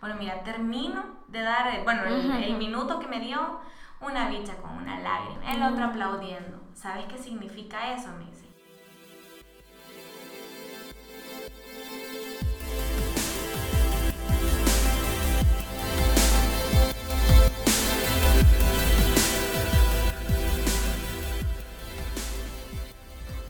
Bueno, 0.00 0.16
mira, 0.18 0.42
termino 0.42 1.04
de 1.28 1.42
dar, 1.42 1.74
eh, 1.74 1.82
bueno, 1.84 2.04
el, 2.04 2.56
minuto 2.56 2.98
que 2.98 3.06
me 3.06 3.20
dio 3.20 3.60
una 4.00 4.30
bicha 4.30 4.56
con 4.56 4.70
una 4.70 4.98
lágrima, 4.98 5.52
el 5.52 5.62
otro 5.62 5.84
aplaudiendo. 5.84 6.58
¿Sabes 6.72 7.04
qué 7.04 7.18
significa 7.18 7.92
eso? 7.92 8.08
Me 8.18 8.24
dice. 8.24 8.46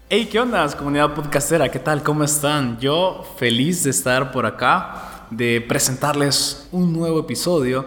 Hey, 0.08 0.28
¿qué 0.28 0.40
onda, 0.40 0.68
comunidad 0.76 1.14
podcastera? 1.14 1.68
¿Qué 1.68 1.78
tal? 1.78 2.02
¿Cómo 2.02 2.24
están? 2.24 2.80
Yo 2.80 3.22
feliz 3.38 3.84
de 3.84 3.90
estar 3.90 4.32
por 4.32 4.44
acá, 4.44 5.09
de 5.30 5.60
presentarles 5.60 6.68
un 6.72 6.92
nuevo 6.92 7.20
episodio. 7.20 7.86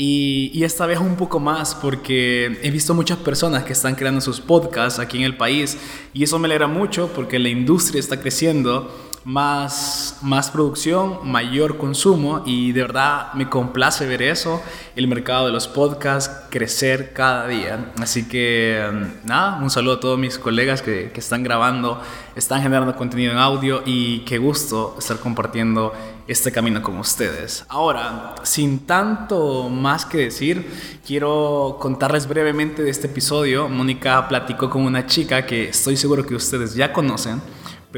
Y, 0.00 0.62
esta 0.62 0.86
vez 0.86 1.00
un 1.00 1.16
poco 1.16 1.40
más 1.40 1.74
porque 1.74 2.60
he 2.62 2.70
visto 2.70 2.94
muchas 2.94 3.18
personas 3.18 3.64
que 3.64 3.72
están 3.72 3.96
creando 3.96 4.20
sus 4.20 4.40
podcasts 4.40 5.00
aquí 5.00 5.18
en 5.18 5.24
el 5.24 5.36
país 5.36 5.76
y 6.14 6.22
eso 6.22 6.38
me 6.38 6.46
alegra 6.46 6.68
mucho 6.68 7.10
porque 7.14 7.38
la 7.38 7.48
industria 7.48 7.98
está 7.98 8.20
creciendo 8.20 9.07
más, 9.24 10.18
más 10.22 10.50
producción, 10.50 11.20
mayor 11.24 11.76
consumo 11.76 12.42
y 12.46 12.72
de 12.72 12.82
verdad 12.82 13.32
me 13.34 13.48
complace 13.48 14.06
ver 14.06 14.22
eso, 14.22 14.62
el 14.96 15.08
mercado 15.08 15.46
de 15.46 15.52
los 15.52 15.68
podcasts 15.68 16.46
crecer 16.50 17.12
cada 17.12 17.46
día. 17.46 17.92
Así 18.00 18.28
que 18.28 18.84
nada, 19.24 19.58
un 19.62 19.70
saludo 19.70 19.94
a 19.94 20.00
todos 20.00 20.18
mis 20.18 20.38
colegas 20.38 20.82
que, 20.82 21.10
que 21.12 21.20
están 21.20 21.42
grabando, 21.42 22.00
están 22.36 22.62
generando 22.62 22.96
contenido 22.96 23.32
en 23.32 23.38
audio 23.38 23.82
y 23.84 24.20
qué 24.20 24.38
gusto 24.38 24.96
estar 24.98 25.18
compartiendo 25.18 25.92
este 26.26 26.52
camino 26.52 26.82
con 26.82 26.98
ustedes. 26.98 27.64
Ahora, 27.68 28.34
sin 28.42 28.80
tanto 28.80 29.68
más 29.70 30.04
que 30.04 30.18
decir, 30.18 31.00
quiero 31.06 31.78
contarles 31.80 32.28
brevemente 32.28 32.82
de 32.82 32.90
este 32.90 33.06
episodio. 33.06 33.68
Mónica 33.68 34.28
platicó 34.28 34.68
con 34.68 34.82
una 34.82 35.06
chica 35.06 35.46
que 35.46 35.70
estoy 35.70 35.96
seguro 35.96 36.26
que 36.26 36.34
ustedes 36.34 36.74
ya 36.74 36.92
conocen 36.92 37.40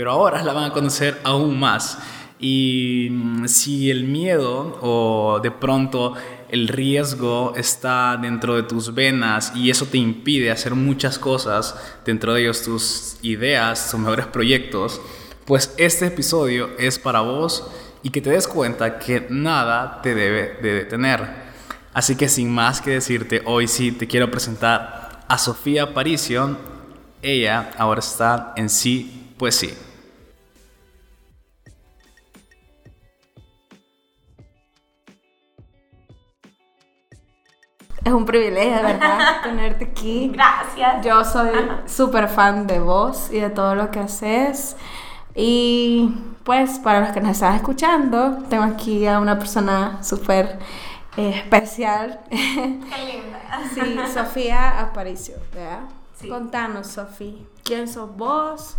pero 0.00 0.12
ahora 0.12 0.42
la 0.42 0.54
van 0.54 0.70
a 0.70 0.72
conocer 0.72 1.20
aún 1.24 1.60
más. 1.60 1.98
Y 2.38 3.08
mm, 3.10 3.46
si 3.48 3.90
el 3.90 4.04
miedo 4.04 4.78
o 4.80 5.40
de 5.42 5.50
pronto 5.50 6.14
el 6.48 6.68
riesgo 6.68 7.52
está 7.54 8.16
dentro 8.16 8.56
de 8.56 8.62
tus 8.62 8.94
venas 8.94 9.52
y 9.54 9.68
eso 9.68 9.84
te 9.84 9.98
impide 9.98 10.50
hacer 10.50 10.74
muchas 10.74 11.18
cosas, 11.18 11.78
dentro 12.06 12.32
de 12.32 12.40
ellos 12.40 12.62
tus 12.62 13.18
ideas, 13.20 13.90
tus 13.90 14.00
mejores 14.00 14.24
proyectos, 14.28 15.02
pues 15.44 15.74
este 15.76 16.06
episodio 16.06 16.70
es 16.78 16.98
para 16.98 17.20
vos 17.20 17.70
y 18.02 18.08
que 18.08 18.22
te 18.22 18.30
des 18.30 18.48
cuenta 18.48 18.98
que 18.98 19.26
nada 19.28 20.00
te 20.00 20.14
debe 20.14 20.56
de 20.62 20.72
detener. 20.72 21.28
Así 21.92 22.16
que 22.16 22.30
sin 22.30 22.50
más 22.50 22.80
que 22.80 22.92
decirte, 22.92 23.42
hoy 23.44 23.68
sí 23.68 23.92
te 23.92 24.06
quiero 24.06 24.30
presentar 24.30 25.26
a 25.28 25.36
Sofía 25.36 25.82
Aparicio. 25.82 26.56
Ella 27.20 27.72
ahora 27.76 28.00
está 28.00 28.54
en 28.56 28.70
sí 28.70 29.18
pues 29.40 29.54
sí. 29.54 29.72
Es 38.04 38.12
un 38.12 38.24
privilegio, 38.24 38.82
¿verdad? 38.82 39.40
Tenerte 39.42 39.84
aquí. 39.84 40.30
Gracias. 40.32 41.04
Yo 41.04 41.24
soy 41.24 41.50
súper 41.86 42.28
fan 42.28 42.66
de 42.66 42.80
vos 42.80 43.30
y 43.30 43.40
de 43.40 43.50
todo 43.50 43.74
lo 43.74 43.90
que 43.90 44.00
haces. 44.00 44.76
Y 45.34 46.14
pues 46.44 46.78
para 46.78 47.00
los 47.00 47.10
que 47.10 47.20
nos 47.20 47.32
están 47.32 47.54
escuchando, 47.54 48.38
tengo 48.48 48.64
aquí 48.64 49.06
a 49.06 49.20
una 49.20 49.38
persona 49.38 50.02
súper 50.02 50.58
eh, 51.16 51.34
especial. 51.36 52.20
Qué 52.30 52.66
linda. 52.66 53.40
Sí, 53.74 54.12
Sofía 54.14 54.80
Aparicio, 54.80 55.36
¿verdad? 55.52 55.80
Sí. 56.18 56.28
Contanos, 56.28 56.86
Sofía, 56.86 57.44
¿quién 57.64 57.88
sos 57.88 58.14
vos? 58.16 58.76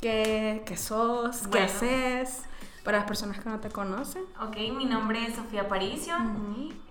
qué, 0.00 0.76
sos, 0.76 1.46
qué 1.48 1.60
haces, 1.60 2.42
para 2.86 2.98
las 2.98 3.06
personas 3.08 3.40
que 3.40 3.48
no 3.50 3.58
te 3.58 3.68
conocen. 3.68 4.22
Ok, 4.40 4.56
mi 4.76 4.84
nombre 4.84 5.26
es 5.26 5.34
Sofía 5.34 5.62
Aparicio, 5.62 6.14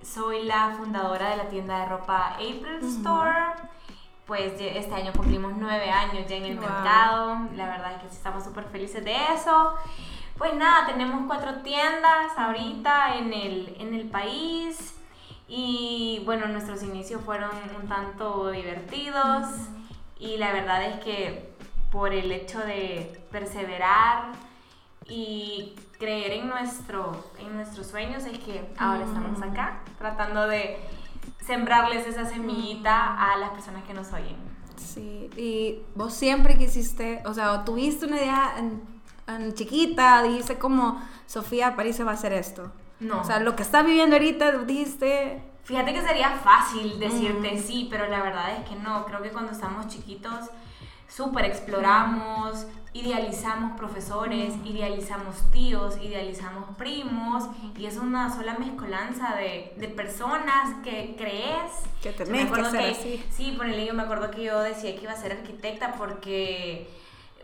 soy 0.02 0.44
la 0.44 0.76
fundadora 0.78 1.30
de 1.30 1.38
la 1.38 1.48
tienda 1.48 1.80
de 1.80 1.86
ropa 1.86 2.34
April 2.34 2.80
Store. 2.82 3.32
Pues 4.28 4.60
este 4.60 4.94
año 4.94 5.14
cumplimos 5.14 5.54
nueve 5.56 5.90
años 5.90 6.28
ya 6.28 6.36
en 6.36 6.46
el 6.46 6.60
mercado, 6.60 7.48
la 7.56 7.70
verdad 7.70 7.94
es 7.94 8.02
que 8.02 8.08
estamos 8.08 8.44
súper 8.44 8.66
felices 8.66 9.06
de 9.06 9.16
eso. 9.34 9.76
Pues 10.38 10.54
nada, 10.54 10.86
tenemos 10.86 11.24
cuatro 11.28 11.62
tiendas 11.62 12.38
ahorita 12.38 13.16
en 13.16 13.32
el, 13.32 13.78
en 13.80 13.94
el 13.94 14.10
país. 14.10 14.96
Y 15.48 16.22
bueno, 16.26 16.48
nuestros 16.48 16.84
inicios 16.84 17.22
fueron 17.24 17.52
un 17.82 17.88
tanto 17.88 18.50
divertidos. 18.50 19.48
Y 20.20 20.36
la 20.36 20.52
verdad 20.52 20.84
es 20.84 21.02
que 21.06 21.56
por 21.90 22.14
el 22.14 22.34
hecho 22.34 22.60
de 22.60 23.26
perseverar 23.32 24.34
y 25.08 25.76
creer 26.06 26.34
en, 26.34 26.48
nuestro, 26.48 27.32
en 27.40 27.56
nuestros 27.56 27.88
sueños 27.88 28.26
es 28.26 28.38
que 28.38 28.64
ahora 28.78 29.06
estamos 29.06 29.42
acá 29.42 29.80
tratando 29.98 30.48
de 30.48 30.78
sembrarles 31.44 32.06
esa 32.06 32.26
semillita 32.26 33.32
a 33.32 33.36
las 33.38 33.50
personas 33.50 33.84
que 33.86 33.94
nos 33.96 34.14
oyen. 34.14 34.36
Sí, 34.76 35.32
y 35.36 35.80
vos 35.96 36.14
siempre 36.14 36.60
quisiste, 36.60 37.24
o 37.26 37.34
sea, 37.34 37.66
tuviste 37.66 38.06
una 38.06 38.18
idea 38.18 38.54
en, 39.28 39.54
chiquita, 39.56 40.22
dijiste 40.22 40.60
como, 40.60 41.02
Sofía 41.26 41.76
París 41.76 42.00
va 42.06 42.12
a 42.12 42.14
hacer 42.14 42.34
esto. 42.34 42.72
No. 43.00 43.22
O 43.22 43.24
sea, 43.24 43.40
lo 43.40 43.56
que 43.56 43.64
estás 43.64 43.84
viviendo 43.84 44.16
ahorita, 44.16 44.60
dijiste... 44.60 45.42
Fíjate 45.64 45.92
que 45.92 46.04
sería 46.04 46.30
fácil 46.30 47.00
decirte 47.00 47.60
sí, 47.60 47.88
pero 47.90 48.08
la 48.08 48.22
verdad 48.22 48.60
es 48.60 48.70
que 48.70 48.76
no. 48.76 49.04
Creo 49.06 49.24
que 49.24 49.32
cuando 49.32 49.52
estamos 49.52 49.88
chiquitos 49.88 50.52
súper 51.16 51.46
exploramos, 51.46 52.68
idealizamos 52.94 53.78
profesores, 53.78 54.54
idealizamos 54.66 55.50
tíos, 55.52 55.98
idealizamos 56.02 56.76
primos 56.78 57.46
y 57.78 57.86
es 57.86 57.98
una 57.98 58.34
sola 58.34 58.58
mezcolanza 58.58 59.36
de, 59.36 59.74
de 59.78 59.88
personas 59.88 60.76
que 60.84 61.16
crees. 61.18 61.72
Que 62.02 62.12
tenés 62.12 62.52
que 62.52 62.66
ser 62.66 62.92
así. 62.92 63.26
Sí, 63.32 63.54
por 63.56 63.68
el 63.68 63.86
yo 63.86 63.94
me 63.94 64.04
acuerdo 64.04 64.32
que 64.32 64.44
yo 64.44 64.60
decía 64.60 64.96
que 64.96 65.04
iba 65.04 65.12
a 65.14 65.18
ser 65.18 65.34
arquitecta 65.34 65.94
porque 65.94 66.90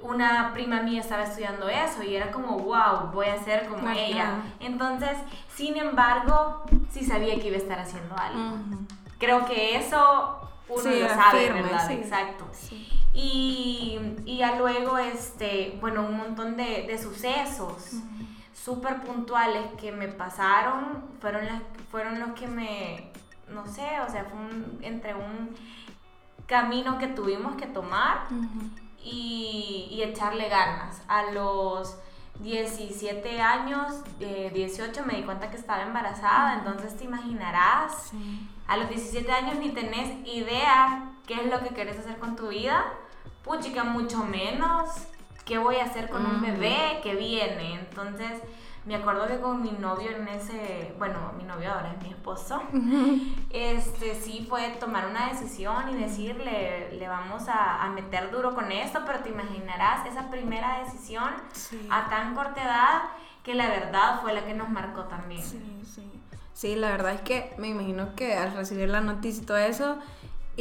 una 0.02 0.52
prima 0.54 0.81
mía 0.81 1.02
estaba 1.02 1.24
estudiando 1.24 1.70
eso 1.70 2.04
y 2.04 2.16
era 2.16 2.31
como, 2.31 2.58
wow, 2.60 3.12
voy 3.14 3.28
a 3.28 3.42
ser 3.44 3.68
como 3.68 3.90
ella. 3.90 4.42
Entonces, 4.60 5.18
sin 5.56 5.78
embargo, 5.78 6.64
sí 6.92 7.06
sabía 7.06 7.40
que 7.40 7.48
iba 7.48 7.58
a 7.58 7.60
estar 7.60 7.80
haciendo 7.80 8.16
algo. 8.18 8.58
Creo 9.18 9.46
que 9.46 9.78
eso 9.78 10.42
uno 10.76 10.92
lo 10.92 11.09
sabe, 11.09 11.52
¿verdad? 11.52 11.92
Exacto. 11.92 12.46
Y, 13.14 14.00
y, 14.26 14.38
ya 14.38 14.56
luego, 14.56 14.98
este, 14.98 15.78
bueno, 15.82 16.06
un 16.06 16.18
montón 16.18 16.56
de, 16.56 16.86
de 16.88 16.98
sucesos 16.98 17.92
súper 18.54 19.02
puntuales 19.02 19.64
que 19.80 19.92
me 19.92 20.08
pasaron 20.08 21.04
fueron, 21.20 21.46
las, 21.46 21.62
fueron 21.90 22.20
los 22.20 22.31
que 22.31 22.48
me, 22.48 23.12
no 23.50 23.66
sé, 23.66 24.00
o 24.08 24.12
sea, 24.12 24.26
fue 24.26 24.88
entre 24.88 25.16
un 25.16 25.56
camino 26.46 26.98
que 26.98 27.08
tuvimos 27.08 27.56
que 27.56 27.66
tomar 27.66 28.28
y, 29.04 29.88
y, 29.92 30.04
echarle 30.04 30.48
ganas. 30.50 31.02
A 31.08 31.31
los 31.31 31.98
17 32.41 33.41
años, 33.41 33.94
eh, 34.19 34.52
18 34.53 35.06
me 35.06 35.16
di 35.16 35.24
cuenta 35.24 35.50
que 35.50 35.57
estaba 35.57 35.84
embarazada, 35.84 36.56
entonces 36.56 36.97
te 36.97 37.06
imaginarás, 37.06 38.12
a 38.68 38.78
los 38.78 38.90
17 38.90 39.31
años 39.31 39.56
ni 39.57 39.69
tenés 39.69 40.28
idea 40.28 41.12
qué 41.28 41.35
es 41.35 41.46
lo 41.46 41.59
que 41.59 41.69
querés 41.69 42.00
hacer 42.00 42.18
con 42.18 42.35
tu 42.35 42.50
vida, 42.50 42.85
puchica, 43.44 43.84
mucho 43.84 44.24
menos 44.24 44.90
qué 45.46 45.57
voy 45.57 45.78
a 45.78 45.85
hacer 45.85 46.09
con 46.09 46.25
un 46.25 46.41
bebé 46.41 47.00
que 47.03 47.16
viene. 47.16 47.75
Entonces, 47.75 48.41
me 48.86 48.96
acuerdo 48.96 49.28
que 49.28 49.40
con 49.40 49.62
mi 49.62 49.72
novio 49.72 50.09
en 50.12 50.28
ese, 50.28 50.94
bueno, 50.97 51.34
mi 51.38 51.44
novio 51.44 51.72
ahora 51.72 51.92
es 51.92 52.04
mi 52.04 52.10
esposo, 52.10 52.62
este 53.51 54.16
sí 54.16 54.45
fue 54.50 54.69
tomar 54.80 55.07
una 55.07 55.30
decisión 55.30 55.89
y 55.89 55.95
decirle, 55.95 56.92
le 56.92 57.07
vamos 57.07 57.44
a, 57.48 57.88
meter 57.94 58.31
duro 58.31 58.56
con 58.56 58.72
esto, 58.72 59.01
pero 59.06 59.19
te 59.19 59.30
imaginarás 59.30 60.06
esa 60.07 60.30
primera 60.30 60.80
decisión 60.83 61.30
a 61.89 62.10
tan 62.10 62.33
corta 62.33 62.63
edad 62.63 63.01
que 63.44 63.54
la 63.54 63.68
verdad 63.68 64.22
fue 64.22 64.33
la 64.33 64.45
que 64.45 64.54
nos 64.54 64.69
marcó 64.69 65.04
también. 65.04 65.44
Sí, 65.44 65.81
sí. 65.83 66.22
Sí, 66.54 66.75
la 66.75 66.92
verdad 66.92 67.13
es 67.13 67.22
que 67.22 67.54
me 67.57 67.69
imagino 67.69 68.16
que 68.16 68.36
al 68.36 68.54
recibir 68.54 68.88
la 68.89 69.01
noticia 69.01 69.42
y 69.42 69.45
todo 69.45 69.57
eso, 69.57 69.98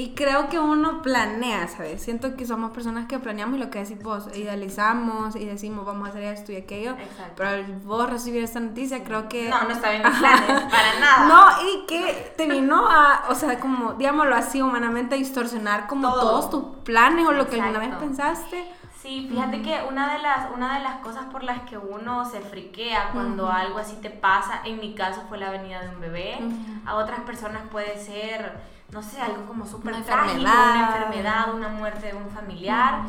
y 0.01 0.15
creo 0.15 0.49
que 0.49 0.59
uno 0.59 1.03
planea, 1.03 1.69
¿sabes? 1.69 2.03
Siento 2.03 2.35
que 2.35 2.47
somos 2.47 2.71
personas 2.71 3.07
que 3.07 3.19
planeamos 3.19 3.59
y 3.59 3.61
lo 3.61 3.69
que 3.69 3.81
decís 3.81 4.03
vos, 4.03 4.35
idealizamos 4.35 5.37
y 5.37 5.45
decimos 5.45 5.85
vamos 5.85 6.09
a 6.09 6.11
hacer 6.13 6.23
esto 6.23 6.53
y 6.53 6.57
aquello. 6.57 6.93
Exacto. 6.93 7.35
Pero 7.37 7.51
al 7.51 7.65
vos 7.81 8.09
recibir 8.09 8.43
esta 8.43 8.61
noticia, 8.61 9.05
creo 9.05 9.29
que. 9.29 9.51
No, 9.51 9.63
no 9.65 9.71
está 9.71 9.91
bien 9.91 10.03
mis 10.03 10.19
planes, 10.19 10.63
para 10.71 11.01
nada. 11.01 11.27
No, 11.27 11.69
y 11.69 11.87
que 11.87 12.33
te 12.35 12.49
vino 12.49 12.89
a, 12.89 13.27
o 13.29 13.35
sea, 13.35 13.61
como, 13.61 13.93
digámoslo 13.93 14.35
así, 14.35 14.63
humanamente, 14.63 15.17
a 15.17 15.19
distorsionar 15.19 15.87
como 15.87 16.11
todos 16.15 16.49
tus 16.49 16.65
planes 16.83 17.27
o 17.29 17.33
lo 17.33 17.47
que 17.47 17.61
alguna 17.61 17.81
vez 17.81 17.95
pensaste 17.97 18.81
Sí, 19.03 19.27
fíjate 19.31 19.63
que 19.63 19.81
una 19.89 20.13
de, 20.13 20.19
las, 20.19 20.51
una 20.55 20.77
de 20.77 20.85
las 20.85 20.97
cosas 20.97 21.25
por 21.33 21.43
las 21.43 21.63
que 21.63 21.79
uno 21.79 22.27
se 22.27 22.43
friquea 22.43 23.13
cuando 23.15 23.51
algo 23.51 23.79
así 23.79 23.97
te 23.97 24.11
pasa, 24.11 24.61
en 24.63 24.79
mi 24.79 24.95
caso 24.95 25.23
fue 25.27 25.39
la 25.39 25.51
venida 25.51 25.81
de 25.81 25.89
un 25.89 26.01
bebé, 26.03 26.39
a 26.85 26.97
otras 26.97 27.21
personas 27.21 27.63
puede 27.71 27.99
ser, 27.99 28.61
no 28.93 29.03
sé, 29.03 29.21
algo 29.21 29.47
como 29.47 29.67
súper 29.67 30.03
trágico, 30.03 30.41
una 30.41 30.89
enfermedad, 30.89 31.55
una 31.55 31.69
muerte 31.69 32.09
de 32.09 32.15
un 32.15 32.31
familiar. 32.31 33.03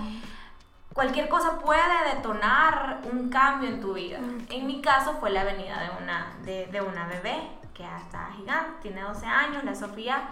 Cualquier 0.94 1.30
cosa 1.30 1.60
puede 1.60 2.16
detonar 2.16 3.01
un 3.12 3.30
cambio 3.30 3.69
en 3.69 3.81
tu 3.81 3.94
vida. 3.94 4.19
En 4.50 4.68
mi 4.68 4.81
caso 4.81 5.16
fue 5.19 5.30
la 5.31 5.44
venida 5.44 5.80
de 5.81 6.04
una, 6.04 6.33
de, 6.44 6.68
de 6.68 6.81
una 6.81 7.07
bebé 7.07 7.50
que 7.74 7.83
ya 7.83 7.98
está 7.98 8.30
gigante, 8.36 8.81
tiene 8.81 9.01
12 9.01 9.25
años, 9.25 9.63
la 9.63 9.74
Sofía. 9.74 10.30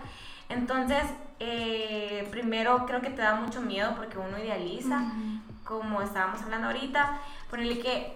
Entonces, 0.50 1.04
eh, 1.40 2.28
primero 2.32 2.86
creo 2.86 3.02
que 3.02 3.10
te 3.10 3.22
da 3.22 3.36
mucho 3.36 3.62
miedo 3.62 3.94
porque 3.96 4.18
uno 4.18 4.38
idealiza, 4.38 5.04
como 5.64 6.02
estábamos 6.02 6.42
hablando 6.42 6.68
ahorita, 6.68 7.20
ponerle 7.50 7.80
que 7.80 8.16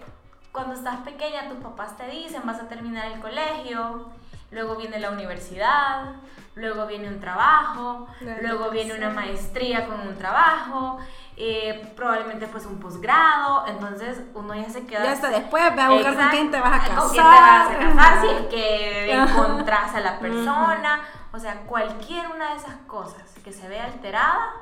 cuando 0.52 0.74
estás 0.74 1.00
pequeña 1.00 1.48
tus 1.48 1.58
papás 1.58 1.96
te 1.96 2.08
dicen 2.08 2.42
vas 2.44 2.60
a 2.60 2.68
terminar 2.68 3.06
el 3.06 3.20
colegio, 3.20 4.10
luego 4.50 4.76
viene 4.76 5.00
la 5.00 5.10
universidad, 5.10 6.16
luego 6.54 6.86
viene 6.86 7.08
un 7.08 7.20
trabajo, 7.20 8.06
luego 8.42 8.70
viene 8.70 8.94
una 8.94 9.10
maestría 9.10 9.86
con 9.86 10.00
un 10.00 10.16
trabajo, 10.16 10.98
eh, 11.36 11.92
probablemente 11.96 12.46
pues 12.46 12.64
un 12.66 12.78
posgrado, 12.78 13.66
entonces 13.66 14.20
uno 14.34 14.54
ya 14.54 14.70
se 14.70 14.86
queda... 14.86 15.04
Ya 15.04 15.12
hasta 15.12 15.30
después, 15.30 15.74
ve 15.74 15.82
a 15.82 15.90
buscar 15.90 16.14
con 16.14 16.28
quién 16.28 16.50
te 16.50 16.60
vas 16.60 16.72
a 16.72 16.78
casar. 16.78 16.96
Con 16.96 17.10
quién 17.10 17.24
te 17.24 17.30
vas 17.30 17.70
a 17.70 17.78
casar, 17.78 18.20
si 18.20 18.26
es 18.28 18.46
que 18.46 19.12
encontrás 19.12 19.94
a 19.94 20.00
la 20.00 20.18
persona, 20.18 21.00
o 21.32 21.38
sea, 21.38 21.62
cualquier 21.62 22.28
una 22.28 22.50
de 22.50 22.56
esas 22.56 22.76
cosas 22.86 23.34
que 23.42 23.52
se 23.52 23.68
ve 23.68 23.80
alterada 23.80 24.52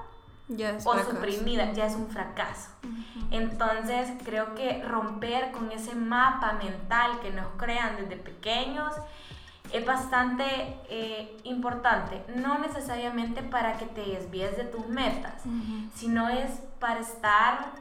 o 0.85 0.99
suprimida 0.99 1.73
ya 1.73 1.87
es 1.87 1.95
un 1.95 2.09
fracaso. 2.09 2.71
Entonces 3.31 4.11
creo 4.25 4.55
que 4.55 4.83
romper 4.83 5.53
con 5.53 5.71
ese 5.73 5.95
mapa 5.95 6.53
mental 6.53 7.21
que 7.21 7.31
nos 7.31 7.47
crean 7.57 7.97
desde 7.97 8.17
pequeños 8.17 8.93
es 9.73 9.87
bastante 9.87 10.45
eh, 10.89 11.39
importante, 11.45 12.23
no 12.37 12.59
necesariamente 12.59 13.43
para 13.43 13.79
que 13.79 13.87
te 13.87 14.03
desvíes 14.03 14.57
de 14.57 14.65
tus 14.65 14.87
metas, 14.89 15.43
sino 15.95 16.29
es 16.29 16.51
para 16.79 17.01
estar 17.01 17.73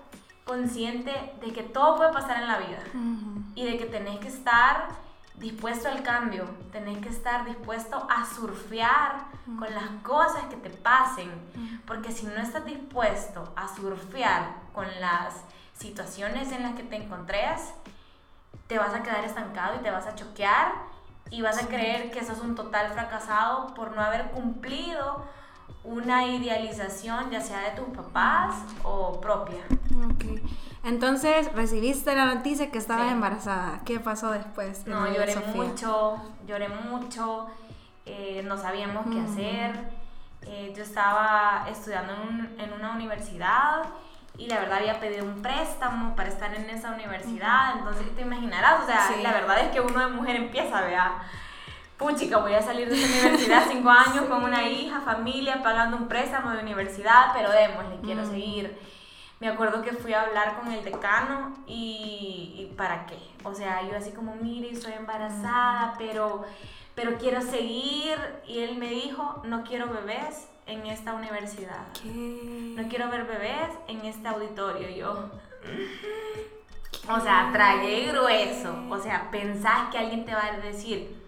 consciente 0.45 1.11
de 1.41 1.51
que 1.51 1.63
todo 1.63 1.97
puede 1.97 2.13
pasar 2.13 2.41
en 2.41 2.47
la 2.47 2.57
vida 2.57 2.83
y 3.55 3.65
de 3.65 3.77
que 3.77 3.85
tenés 3.85 4.19
que 4.19 4.29
estar 4.29 4.87
dispuesto 5.35 5.89
al 5.89 6.01
cambio, 6.03 6.45
tenés 6.71 6.99
que 6.99 7.09
estar 7.09 7.45
dispuesto 7.45 8.07
a 8.09 8.25
surfear 8.25 9.25
con 9.57 9.73
las 9.73 9.89
cosas 10.03 10.45
que 10.45 10.55
te 10.55 10.69
pasen, 10.69 11.29
porque 11.85 12.11
si 12.11 12.25
no 12.25 12.35
estás 12.35 12.63
dispuesto 12.63 13.51
a 13.55 13.67
surfear 13.67 14.55
con 14.71 14.87
las 15.01 15.43
situaciones 15.73 16.51
en 16.51 16.63
las 16.63 16.75
que 16.75 16.83
te 16.83 16.95
encontrés, 16.95 17.73
te 18.67 18.77
vas 18.77 18.93
a 18.93 19.03
quedar 19.03 19.25
estancado 19.25 19.75
y 19.75 19.79
te 19.79 19.91
vas 19.91 20.05
a 20.05 20.15
choquear 20.15 20.73
y 21.31 21.41
vas 21.41 21.63
a 21.63 21.67
creer 21.67 22.11
que 22.11 22.23
sos 22.23 22.39
un 22.41 22.55
total 22.55 22.91
fracasado 22.91 23.73
por 23.73 23.95
no 23.95 24.01
haber 24.01 24.29
cumplido 24.31 25.25
una 25.83 26.27
idealización 26.27 27.31
ya 27.31 27.41
sea 27.41 27.61
de 27.61 27.71
tus 27.71 27.87
papás 27.95 28.55
o 28.83 29.19
propia. 29.19 29.63
Okay. 30.13 30.43
Entonces 30.83 31.51
recibiste 31.53 32.13
la 32.15 32.25
noticia 32.25 32.69
que 32.69 32.77
estabas 32.77 33.11
embarazada. 33.11 33.81
¿Qué 33.85 33.99
pasó 33.99 34.31
después? 34.31 34.85
No, 34.85 35.11
lloré 35.11 35.35
mucho, 35.55 36.17
lloré 36.45 36.69
mucho, 36.69 37.47
eh, 38.05 38.43
no 38.45 38.57
sabíamos 38.57 39.05
qué 39.11 39.19
hacer. 39.21 40.01
Eh, 40.43 40.73
yo 40.75 40.83
estaba 40.83 41.67
estudiando 41.69 42.13
en, 42.13 42.59
en, 42.59 42.73
una 42.73 42.95
universidad 42.95 43.83
y 44.41 44.47
la 44.47 44.59
verdad 44.59 44.79
había 44.79 44.99
pedido 44.99 45.23
un 45.23 45.41
préstamo 45.43 46.15
para 46.15 46.29
estar 46.29 46.53
en 46.55 46.67
esa 46.71 46.91
universidad, 46.91 47.77
entonces 47.77 48.15
te 48.15 48.23
imaginarás, 48.23 48.83
o 48.83 48.85
sea, 48.87 49.15
la 49.21 49.33
verdad 49.33 49.59
es 49.59 49.71
que 49.71 49.79
uno 49.79 49.99
de 49.99 50.07
mujer 50.07 50.35
empieza, 50.35 50.81
vea, 50.81 51.21
puchica, 51.95 52.37
voy 52.37 52.55
a 52.55 52.61
salir 52.61 52.89
de 52.89 52.99
esa 52.99 53.19
universidad 53.27 53.65
cinco 53.69 53.91
años 53.91 54.25
con 54.25 54.43
una 54.43 54.67
hija, 54.67 55.01
familia, 55.01 55.61
pagando 55.61 55.95
un 55.95 56.07
préstamo 56.07 56.49
de 56.51 56.59
universidad, 56.59 57.33
pero 57.35 57.51
démosle, 57.51 57.99
quiero 58.03 58.25
seguir. 58.25 58.75
Me 59.39 59.47
acuerdo 59.47 59.83
que 59.83 59.93
fui 59.93 60.13
a 60.13 60.23
hablar 60.23 60.59
con 60.59 60.71
el 60.71 60.83
decano 60.83 61.53
y, 61.67 62.71
¿para 62.77 63.05
qué? 63.05 63.19
O 63.43 63.53
sea, 63.53 63.83
yo 63.83 63.95
así 63.95 64.11
como, 64.11 64.35
mire, 64.35 64.71
estoy 64.71 64.93
embarazada, 64.93 65.93
pero, 65.99 66.45
pero 66.95 67.17
quiero 67.17 67.41
seguir. 67.41 68.17
Y 68.47 68.59
él 68.59 68.77
me 68.77 68.87
dijo, 68.87 69.41
no 69.43 69.63
quiero 69.63 69.87
bebés 69.87 70.47
en 70.71 70.85
esta 70.87 71.13
universidad. 71.13 71.87
¿Qué? 72.01 72.73
No 72.77 72.87
quiero 72.87 73.09
ver 73.09 73.25
bebés 73.25 73.69
en 73.87 74.05
este 74.05 74.27
auditorio. 74.27 74.89
Yo, 74.89 75.29
o 77.09 77.19
sea, 77.19 77.49
tragué 77.51 78.07
grueso. 78.11 78.73
O 78.89 78.97
sea, 78.97 79.29
pensás 79.31 79.89
que 79.91 79.97
alguien 79.97 80.25
te 80.25 80.33
va 80.33 80.45
a 80.45 80.57
decir, 80.57 81.21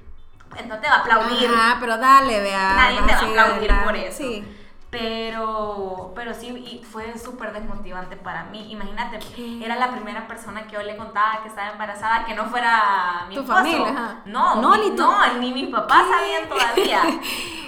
no 0.67 0.79
te 0.79 0.87
va 0.87 0.95
a 0.95 0.99
aplaudir. 0.99 1.49
Ah, 1.53 1.77
pero 1.79 1.97
dale, 1.97 2.39
vea. 2.39 2.73
Nadie 2.75 3.01
te 3.01 3.13
va 3.13 3.19
a 3.19 3.45
aplaudir 3.45 3.71
por 3.83 3.95
eso. 3.95 4.17
Sí. 4.17 4.43
Pero, 4.89 6.11
pero 6.13 6.35
sí, 6.35 6.49
y 6.49 6.85
fue 6.85 7.17
súper 7.17 7.51
desmotivante 7.51 8.15
para 8.15 8.43
mí. 8.43 8.71
Imagínate, 8.71 9.17
era 9.59 9.75
la 9.75 9.89
primera 9.89 10.27
persona 10.27 10.67
que 10.67 10.73
yo 10.73 10.83
le 10.83 10.95
contaba 10.95 11.41
que 11.41 11.49
estaba 11.49 11.71
embarazada, 11.71 12.23
que 12.25 12.35
no 12.35 12.45
fuera 12.45 13.25
mi 13.27 13.33
¿Tu 13.33 13.41
esposo. 13.41 13.57
familia? 13.57 14.21
No, 14.25 14.61
no, 14.61 14.77
ni, 14.77 14.91
no, 14.91 15.33
ni 15.39 15.51
mis 15.51 15.69
papás 15.69 16.05
sabían 16.09 16.47
todavía. 16.47 17.01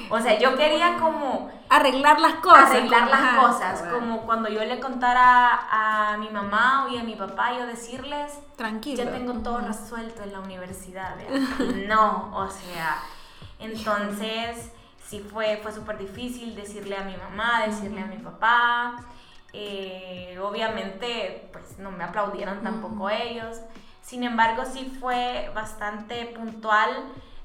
O 0.07 0.19
sea, 0.19 0.37
yo 0.37 0.55
quería 0.55 0.97
como... 0.99 1.49
Arreglar 1.69 2.19
las 2.19 2.35
cosas. 2.35 2.69
Arreglar 2.69 3.09
las 3.09 3.45
cosas. 3.45 3.81
Como 3.91 4.21
cuando 4.21 4.49
yo 4.49 4.63
le 4.63 4.79
contara 4.79 5.67
a 5.71 6.17
mi 6.17 6.29
mamá 6.29 6.87
y 6.91 6.97
a 6.97 7.03
mi 7.03 7.15
papá, 7.15 7.57
yo 7.57 7.65
decirles... 7.65 8.39
Tranquilo. 8.55 9.03
Ya 9.03 9.11
tengo 9.11 9.33
todo 9.33 9.59
resuelto 9.59 10.23
en 10.23 10.33
la 10.33 10.39
universidad. 10.39 11.15
no, 11.87 12.31
o 12.35 12.49
sea... 12.49 12.99
Entonces 13.59 14.71
sí 15.07 15.19
fue, 15.19 15.59
fue 15.63 15.71
súper 15.71 15.97
difícil 15.97 16.55
decirle 16.55 16.97
a 16.97 17.03
mi 17.03 17.15
mamá, 17.15 17.63
decirle 17.65 18.01
a 18.01 18.05
mi 18.05 18.17
papá. 18.17 18.97
Eh, 19.53 20.37
obviamente, 20.43 21.49
pues 21.53 21.79
no 21.79 21.91
me 21.91 22.03
aplaudieron 22.03 22.61
tampoco 22.61 23.09
ellos. 23.09 23.57
Sin 24.01 24.23
embargo, 24.23 24.63
sí 24.65 24.95
fue 24.99 25.51
bastante 25.55 26.25
puntual 26.27 26.89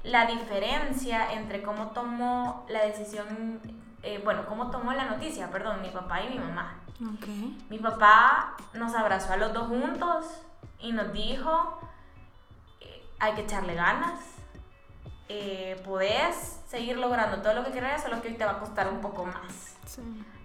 la 0.03 0.25
diferencia 0.25 1.31
entre 1.33 1.61
cómo 1.61 1.87
tomó 1.87 2.65
la 2.67 2.85
decisión, 2.85 3.59
eh, 4.03 4.19
bueno, 4.23 4.45
cómo 4.47 4.71
tomó 4.71 4.93
la 4.93 5.05
noticia, 5.05 5.49
perdón, 5.51 5.81
mi 5.81 5.89
papá 5.89 6.21
y 6.21 6.29
mi 6.29 6.39
mamá. 6.39 6.75
Mi 7.69 7.79
papá 7.79 8.55
nos 8.73 8.93
abrazó 8.93 9.33
a 9.33 9.37
los 9.37 9.53
dos 9.53 9.67
juntos 9.67 10.25
y 10.79 10.91
nos 10.91 11.11
dijo, 11.13 11.79
eh, 12.79 13.03
hay 13.19 13.33
que 13.33 13.41
echarle 13.41 13.75
ganas, 13.75 14.19
eh, 15.29 15.81
podés 15.85 16.61
seguir 16.67 16.97
logrando 16.97 17.41
todo 17.41 17.53
lo 17.53 17.63
que 17.63 17.71
querés, 17.71 18.01
solo 18.01 18.21
que 18.21 18.29
hoy 18.29 18.33
te 18.35 18.45
va 18.45 18.51
a 18.51 18.59
costar 18.59 18.87
un 18.87 19.01
poco 19.01 19.25
más. 19.25 19.77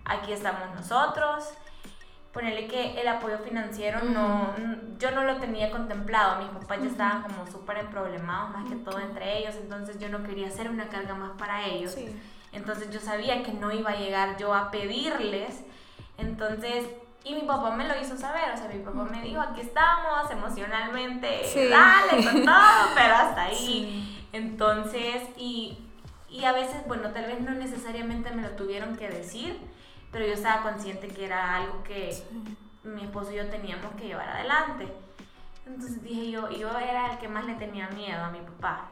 Aquí 0.05 0.33
estamos 0.33 0.75
nosotros. 0.75 1.53
Ponerle 2.33 2.69
que 2.69 3.01
el 3.01 3.09
apoyo 3.09 3.39
financiero 3.39 4.03
no, 4.03 4.55
yo 4.99 5.11
no 5.11 5.25
lo 5.25 5.39
tenía 5.39 5.71
contemplado. 5.71 6.43
Mis 6.43 6.51
papás 6.51 6.81
ya 6.83 6.89
estaban 6.89 7.23
como 7.23 7.47
súper 7.47 7.89
problemados, 7.89 8.51
más 8.51 8.69
que 8.69 8.77
todo 8.77 9.01
entre 9.01 9.39
ellos. 9.39 9.55
Entonces 9.57 9.99
yo 9.99 10.09
no 10.11 10.23
quería 10.23 10.49
hacer 10.49 10.71
una 10.71 10.89
carga 10.89 11.15
más 11.15 11.33
para 11.39 11.65
ellos. 11.65 11.97
Entonces 12.57 12.91
yo 12.91 13.01
sabía 13.01 13.43
que 13.43 13.53
no 13.53 13.71
iba 13.71 13.91
a 13.91 13.97
llegar 13.97 14.37
yo 14.39 14.55
a 14.55 14.71
pedirles. 14.71 15.63
Entonces 16.19 16.87
y 17.27 17.35
mi 17.35 17.41
papá 17.41 17.73
me 17.73 17.89
lo 17.89 18.01
hizo 18.01 18.17
saber, 18.17 18.53
o 18.55 18.57
sea, 18.57 18.69
mi 18.69 18.79
papá 18.85 19.03
me 19.03 19.21
dijo, 19.21 19.41
aquí 19.41 19.61
estamos 19.61 20.31
emocionalmente, 20.31 21.43
dale 21.69 22.25
con 22.25 22.45
todo, 22.45 22.95
pero 22.95 23.15
hasta 23.17 23.43
ahí. 23.47 24.25
Entonces, 24.33 25.25
y, 25.37 25.77
y, 26.31 26.45
a 26.45 26.53
veces, 26.53 26.87
bueno, 26.87 27.11
tal 27.11 27.27
vez 27.27 27.41
no 27.41 27.51
necesariamente 27.51 28.31
me 28.31 28.43
lo 28.43 28.51
tuvieron 28.51 28.97
que 28.97 29.09
decir, 29.09 29.59
pero 30.13 30.25
yo 30.25 30.35
estaba 30.35 30.63
consciente 30.63 31.09
que 31.09 31.25
era 31.25 31.57
algo 31.57 31.83
que 31.83 32.17
mi 32.85 33.03
esposo 33.03 33.33
y 33.33 33.37
yo 33.37 33.51
teníamos 33.51 33.93
que 33.97 34.07
llevar 34.07 34.29
adelante. 34.29 34.87
Entonces 35.67 36.01
dije 36.05 36.31
yo, 36.31 36.49
yo 36.51 36.79
era 36.79 37.11
el 37.11 37.19
que 37.19 37.27
más 37.27 37.45
le 37.45 37.55
tenía 37.55 37.89
miedo 37.89 38.23
a 38.23 38.31
mi 38.31 38.39
papá. 38.39 38.91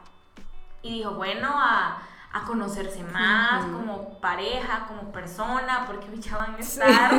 Y 0.81 0.95
dijo, 0.95 1.11
bueno, 1.11 1.51
a 1.53 2.01
a 2.35 2.43
conocerse 2.43 3.01
más 3.01 3.63
como 3.63 4.19
pareja, 4.19 4.85
como 4.89 5.09
persona, 5.13 5.85
porque 5.87 6.09
van 6.37 6.55
a 6.55 6.59
estar 6.59 7.13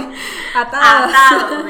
atados. 0.55 1.15
atados 1.15 1.65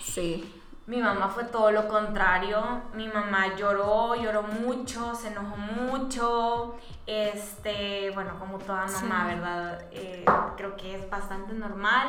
Sí. 0.00 0.52
Mi 0.86 0.98
mamá 0.98 1.28
fue 1.28 1.42
todo 1.44 1.72
lo 1.72 1.88
contrario. 1.88 2.82
Mi 2.94 3.08
mamá 3.08 3.56
lloró, 3.56 4.14
lloró 4.14 4.44
mucho, 4.44 5.16
se 5.16 5.28
enojó 5.28 5.56
mucho. 5.56 6.76
Este, 7.06 8.12
bueno, 8.14 8.38
como 8.38 8.58
toda 8.58 8.86
mamá, 8.86 9.26
¿verdad? 9.26 9.84
Eh, 9.90 10.24
creo 10.56 10.76
que 10.76 10.94
es 10.94 11.10
bastante 11.10 11.54
normal. 11.54 12.08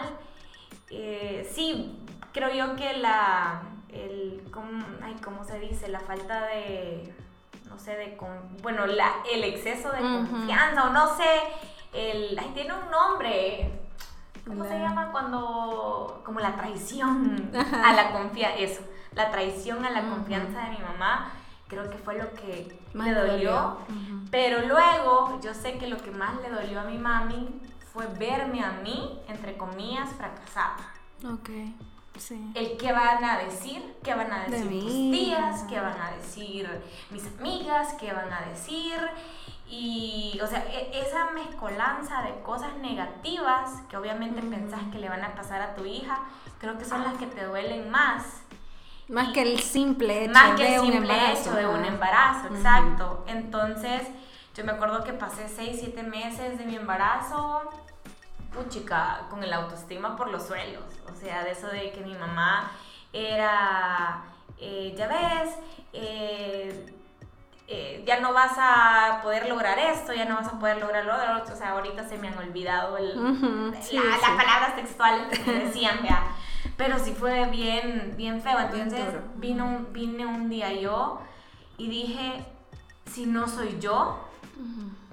Eh, 0.92 1.50
sí, 1.52 2.06
creo 2.34 2.54
yo 2.54 2.76
que 2.76 2.94
la, 3.00 3.64
el, 3.90 4.48
¿cómo, 4.54 4.86
ay, 5.02 5.16
¿cómo 5.24 5.44
se 5.44 5.60
dice? 5.60 5.88
La 5.88 6.02
falta 6.02 6.46
de 6.46 7.16
no 7.68 7.78
sé, 7.78 7.96
de 7.96 8.18
con, 8.18 8.30
bueno, 8.62 8.86
la, 8.86 9.16
el 9.32 9.44
exceso 9.44 9.92
de 9.92 10.00
confianza 10.00 10.86
o 10.86 10.90
no 10.92 11.16
sé, 11.16 11.42
el, 11.94 12.38
ay, 12.40 12.52
tiene 12.54 12.74
un 12.74 12.90
nombre. 12.90 13.84
¿cómo 14.46 14.64
se 14.64 14.80
llama? 14.80 15.12
Cuando, 15.12 16.22
como 16.24 16.40
la 16.40 16.56
traición 16.56 17.52
a 17.54 17.94
la 17.94 18.12
confianza, 18.12 18.58
eso, 18.58 18.82
la 19.14 19.30
traición 19.30 19.84
a 19.86 19.90
la 19.90 20.10
confianza 20.10 20.64
de 20.64 20.70
mi 20.72 20.78
mamá, 20.80 21.32
creo 21.68 21.90
que 21.90 21.98
fue 21.98 22.18
lo 22.18 22.32
que 22.34 22.80
me 22.94 23.14
dolió. 23.14 23.78
Pero 24.32 24.62
luego, 24.62 25.40
yo 25.42 25.54
sé 25.54 25.78
que 25.78 25.88
lo 25.88 25.98
que 25.98 26.12
más 26.12 26.42
le 26.42 26.50
dolió 26.50 26.80
a 26.80 26.84
mi 26.84 26.98
mami 26.98 27.62
fue 27.94 28.08
verme 28.18 28.64
a 28.64 28.72
mí, 28.84 29.20
entre 29.28 29.58
comillas, 29.58 30.10
fracasada. 30.14 30.94
Ok. 31.26 31.50
Sí. 32.18 32.52
El 32.56 32.78
qué 32.78 32.92
van 32.92 33.24
a 33.24 33.38
decir, 33.40 33.96
qué 34.04 34.14
van 34.14 34.32
a 34.32 34.46
decir 34.46 34.66
mis 34.66 35.12
tías, 35.12 35.64
qué 35.70 35.80
van 35.80 36.00
a 36.00 36.12
decir 36.12 36.68
mis 37.10 37.26
amigas, 37.40 37.94
qué 38.00 38.12
van 38.14 38.32
a 38.32 38.42
decir. 38.50 38.98
Y, 39.70 40.40
o 40.42 40.48
sea, 40.48 40.66
e, 40.66 41.00
esa 41.00 41.32
mezcolanza 41.32 42.22
de 42.22 42.40
cosas 42.42 42.76
negativas 42.78 43.82
que 43.90 43.98
obviamente 43.98 44.42
pensás 44.42 44.82
que 44.92 45.00
le 45.00 45.10
van 45.10 45.24
a 45.24 45.36
pasar 45.36 45.62
a 45.62 45.76
tu 45.76 45.86
hija, 45.86 46.20
creo 46.60 46.78
que 46.78 46.86
son 46.86 47.04
las 47.04 47.16
que 47.18 47.28
te 47.28 47.46
duelen 47.46 47.90
más. 47.90 48.42
Más 49.10 49.30
que 49.34 49.42
el 49.42 49.60
simple 49.60 50.26
hecho 50.26 50.34
más 50.34 50.60
que 50.60 50.76
el 50.76 50.82
simple 50.82 51.32
hecho 51.32 51.54
de 51.54 51.66
un 51.66 51.84
embarazo, 51.86 52.48
exacto. 52.54 53.24
Entonces, 53.28 54.02
yo 54.56 54.66
me 54.66 54.74
acuerdo 54.74 55.04
que 55.04 55.14
pasé 55.14 55.48
6, 55.48 55.78
7 55.80 56.04
meses 56.04 56.58
de 56.58 56.66
mi 56.66 56.76
embarazo, 56.76 57.70
puchica, 58.58 59.28
con 59.30 59.44
el 59.44 59.54
autoestima 59.54 60.16
por 60.16 60.30
los 60.30 60.48
suelos. 60.48 60.84
O 61.12 61.16
sea, 61.16 61.44
de 61.44 61.52
eso 61.52 61.68
de 61.68 61.92
que 61.92 62.02
mi 62.02 62.16
mamá 62.16 62.72
era, 63.14 64.24
eh, 64.60 64.94
ya 64.98 65.08
ves, 65.08 65.56
eh, 65.94 66.94
eh, 67.70 68.04
ya 68.06 68.20
no 68.20 68.34
vas 68.34 68.54
a 68.58 69.20
poder 69.22 69.48
lograr 69.50 69.78
esto, 69.78 70.14
ya 70.14 70.26
no 70.26 70.36
vas 70.36 70.48
a 70.48 70.60
poder 70.60 70.78
lograr 70.78 71.06
lo 71.06 71.14
otro. 71.42 71.54
O 71.54 71.58
sea, 71.58 71.72
ahorita 71.72 72.08
se 72.08 72.18
me 72.18 72.30
han 72.30 72.38
olvidado 72.38 72.98
las 72.98 73.90
palabras 73.90 74.76
textuales 74.76 75.40
que 75.40 75.52
me 75.52 75.66
decían, 75.66 76.02
vea. 76.02 76.24
Pero 76.76 77.00
sí 77.00 77.14
fue 77.14 77.46
bien, 77.48 78.14
bien 78.18 78.42
feo. 78.42 78.60
Entonces 78.60 79.16
vino, 79.36 79.86
vine 79.92 80.26
un 80.26 80.50
día 80.50 80.72
yo 80.74 81.22
y 81.78 81.90
dije, 81.90 82.46
si 83.06 83.26
no 83.26 83.48
soy 83.48 83.78
yo, 83.80 84.20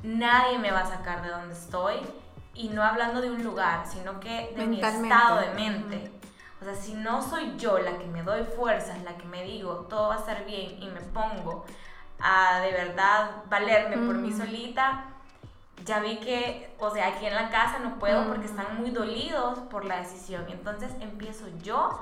nadie 0.02 0.58
me 0.58 0.70
va 0.70 0.80
a 0.80 0.86
sacar 0.86 1.22
de 1.22 1.30
donde 1.30 1.54
estoy. 1.54 1.96
Y 2.54 2.68
no 2.68 2.82
hablando 2.82 3.20
de 3.20 3.30
un 3.30 3.42
lugar, 3.42 3.86
sino 3.86 4.20
que 4.20 4.52
de 4.56 4.66
mi 4.66 4.80
estado 4.80 5.40
de 5.40 5.50
mente. 5.54 6.12
O 6.60 6.64
sea, 6.64 6.74
si 6.74 6.94
no 6.94 7.20
soy 7.20 7.56
yo 7.56 7.78
la 7.78 7.98
que 7.98 8.06
me 8.06 8.22
doy 8.22 8.44
fuerzas, 8.44 9.02
la 9.02 9.16
que 9.16 9.26
me 9.26 9.42
digo, 9.42 9.86
todo 9.90 10.08
va 10.08 10.14
a 10.14 10.18
estar 10.18 10.46
bien 10.46 10.82
y 10.82 10.88
me 10.88 11.00
pongo 11.00 11.64
a 12.20 12.60
de 12.60 12.72
verdad 12.72 13.42
valerme 13.50 13.98
por 14.06 14.16
mí 14.16 14.32
solita, 14.32 15.04
ya 15.84 15.98
vi 15.98 16.16
que, 16.18 16.74
o 16.78 16.90
sea, 16.90 17.08
aquí 17.08 17.26
en 17.26 17.34
la 17.34 17.50
casa 17.50 17.80
no 17.80 17.98
puedo 17.98 18.26
porque 18.28 18.46
están 18.46 18.78
muy 18.78 18.90
dolidos 18.90 19.58
por 19.70 19.84
la 19.84 19.98
decisión. 19.98 20.46
Entonces 20.48 20.92
empiezo 21.00 21.46
yo 21.62 22.00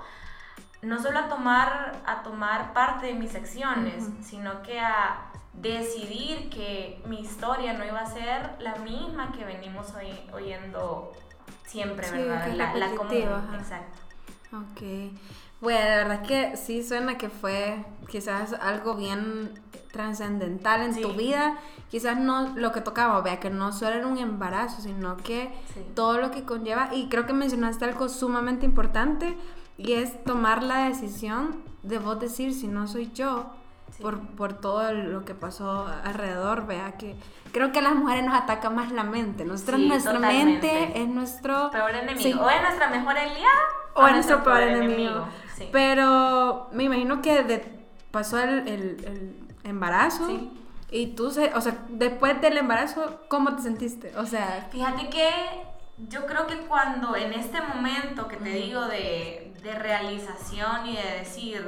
no 0.83 1.01
solo 1.01 1.21
a 1.21 1.29
tomar, 1.29 2.01
a 2.07 2.23
tomar 2.23 2.73
parte 2.73 3.07
de 3.07 3.15
mis 3.15 3.35
acciones, 3.35 4.09
sino 4.21 4.63
que 4.63 4.81
a 4.81 5.27
decidir 5.55 6.49
que 6.51 7.01
mi 7.07 7.21
historia 7.21 7.73
no 7.75 7.85
iba 7.85 8.01
a 8.01 8.07
ser 8.07 8.57
la 8.59 8.77
misma 8.77 9.33
que 9.33 9.45
venimos 9.45 9.93
oyendo 10.33 11.13
siempre, 11.67 12.11
¿verdad? 12.11 12.55
la, 12.55 12.75
la 12.75 12.95
común. 12.95 13.55
Exacto. 13.55 13.99
Ok. 14.53 15.13
Bueno, 15.61 15.81
la 15.81 15.97
verdad 15.97 16.23
que 16.23 16.57
sí 16.57 16.83
suena 16.83 17.17
que 17.17 17.29
fue 17.29 17.85
quizás 18.11 18.53
algo 18.55 18.97
bien 18.97 19.61
trascendental 19.93 20.83
en 20.83 21.01
tu 21.01 21.13
vida. 21.13 21.57
Quizás 21.89 22.19
no 22.19 22.49
lo 22.57 22.73
que 22.73 22.81
tocaba, 22.81 23.21
vea, 23.21 23.39
que 23.39 23.51
no 23.51 23.73
solo 23.73 23.95
era 23.97 24.07
un 24.07 24.19
embarazo, 24.19 24.83
sino 24.83 25.17
que 25.19 25.53
todo 25.95 26.19
lo 26.19 26.31
que 26.31 26.43
conlleva. 26.43 26.89
Y 26.93 27.09
creo 27.09 27.27
que 27.27 27.33
mencionaste 27.33 27.85
algo 27.85 28.09
sumamente 28.09 28.67
importante 28.67 29.37
y 29.79 29.93
es 29.93 30.23
tomar 30.25 30.63
la 30.63 30.89
decisión 30.89 31.63
de 31.83 31.99
vos 31.99 32.19
decir 32.19 32.55
si 32.55 32.67
no 32.67 32.89
soy 32.89 33.13
yo. 33.13 33.53
Por, 34.01 34.21
por, 34.21 34.55
todo 34.55 34.93
lo 34.93 35.25
que 35.25 35.35
pasó 35.35 35.87
alrededor, 36.05 36.67
vea 36.67 36.93
que 36.93 37.15
creo 37.53 37.73
que 37.73 37.79
a 37.81 37.83
las 37.83 37.95
mujeres 37.95 38.25
nos 38.25 38.35
ataca 38.35 38.71
más 38.71 38.91
la 38.91 39.05
mente. 39.05 39.45
Nosotros, 39.45 39.81
nuestra 39.81 40.19
mente 40.19 41.01
es 41.01 41.09
nuestro 41.09 41.71
peor 41.71 41.95
enemigo. 41.95 42.43
O 42.43 42.51
es 42.51 42.63
nuestra 42.63 42.89
mejor 42.89 43.19
aliada 43.19 43.51
o, 43.95 44.07
es 44.07 44.13
nuestro 44.15 44.43
peor, 44.43 44.63
enemigo. 44.63 45.27
Pero 45.71 46.69
me 46.73 46.85
imagino 46.85 47.23
que 47.23 47.85
pasó 48.11 48.39
el, 48.41 49.37
embarazo. 49.65 50.29
Y 50.91 51.09
tú, 51.15 51.29
o 51.29 51.31
sea, 51.31 51.85
después 51.89 52.41
del 52.41 52.59
embarazo, 52.59 53.21
¿cómo 53.29 53.55
te 53.57 53.63
sentiste? 53.63 54.13
O 54.17 54.27
sea... 54.27 54.69
Fíjate 54.71 55.09
que 55.09 55.29
yo 56.09 56.27
creo 56.27 56.47
que 56.47 56.57
cuando 56.67 57.17
en 57.17 57.33
este 57.33 57.61
momento 57.61 58.29
que 58.29 58.37
te 58.37 58.51
digo 58.51 58.87
de, 58.87 59.49
realización 59.63 60.87
y 60.87 60.97
de 60.97 61.19
decir, 61.19 61.65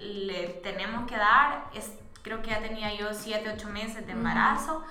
le 0.00 0.48
tenemos 0.64 1.06
que 1.06 1.16
dar, 1.16 1.70
es, 1.74 1.92
creo 2.22 2.42
que 2.42 2.50
ya 2.50 2.60
tenía 2.60 2.94
yo 2.94 3.14
7, 3.14 3.52
8 3.56 3.68
meses 3.68 4.06
de 4.06 4.12
embarazo. 4.12 4.82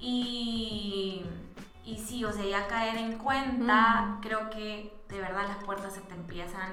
Y, 0.00 1.24
y 1.84 1.98
sí, 1.98 2.24
o 2.24 2.32
sea, 2.32 2.44
ya 2.44 2.66
caer 2.66 2.96
en 2.96 3.18
cuenta, 3.18 4.18
creo 4.22 4.50
que 4.50 4.94
de 5.08 5.20
verdad 5.20 5.46
las 5.48 5.62
puertas 5.64 5.94
se 5.94 6.00
te 6.00 6.14
empiezan 6.14 6.72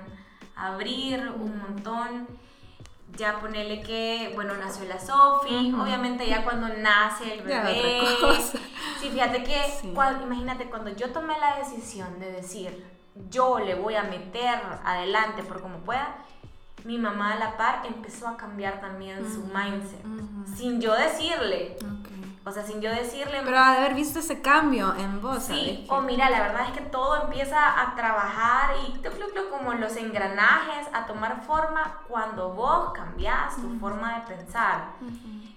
abrir 0.55 1.31
un 1.35 1.59
montón. 1.59 2.27
Ya 3.17 3.39
ponerle 3.39 3.82
que, 3.82 4.32
bueno, 4.34 4.55
nació 4.55 4.86
la 4.86 5.00
Sofi, 5.00 5.74
obviamente 5.79 6.27
ya 6.27 6.43
cuando 6.43 6.67
nace 6.70 7.36
el 7.36 7.41
bebé. 7.41 8.01
Sí, 9.00 9.10
fíjate 9.10 9.43
que, 9.43 9.62
imagínate, 10.24 10.70
cuando 10.70 10.89
yo 10.96 11.12
tomé 11.12 11.38
la 11.39 11.58
decisión 11.58 12.20
de 12.20 12.32
decir, 12.32 12.86
yo 13.29 13.60
le 13.60 13.75
voy 13.75 13.96
a 13.96 14.03
meter 14.03 14.60
adelante 14.84 15.43
por 15.43 15.62
como 15.62 15.79
pueda, 15.79 16.15
mi 16.86 16.98
mamá 16.98 17.34
a 17.34 17.36
la 17.36 17.55
par 17.55 17.86
empezó 17.86 18.27
a 18.27 18.36
cambiar 18.36 18.82
también 18.82 19.20
su 19.32 19.41
mindset, 19.41 20.03
sin 20.58 20.82
yo 20.82 20.93
decirle. 20.96 21.77
O 22.45 22.51
sea, 22.51 22.63
sin 22.63 22.81
yo 22.81 22.89
decirle. 22.89 23.41
Pero 23.43 23.51
de 23.51 23.57
haber 23.57 23.93
visto 23.93 24.19
ese 24.19 24.41
cambio 24.41 24.93
en 24.95 25.21
vos. 25.21 25.43
Sí, 25.43 25.85
o 25.89 26.01
mira, 26.01 26.29
la 26.29 26.41
verdad 26.41 26.67
es 26.67 26.77
que 26.77 26.81
todo 26.81 27.23
empieza 27.23 27.81
a 27.81 27.95
trabajar 27.95 28.71
y 28.85 29.00
como 29.50 29.73
los 29.73 29.95
engranajes 29.95 30.88
a 30.93 31.05
tomar 31.05 31.41
forma 31.43 32.01
cuando 32.07 32.53
vos 32.53 32.91
cambias 32.93 33.55
tu 33.55 33.79
forma 33.79 34.19
de 34.19 34.35
pensar. 34.35 34.93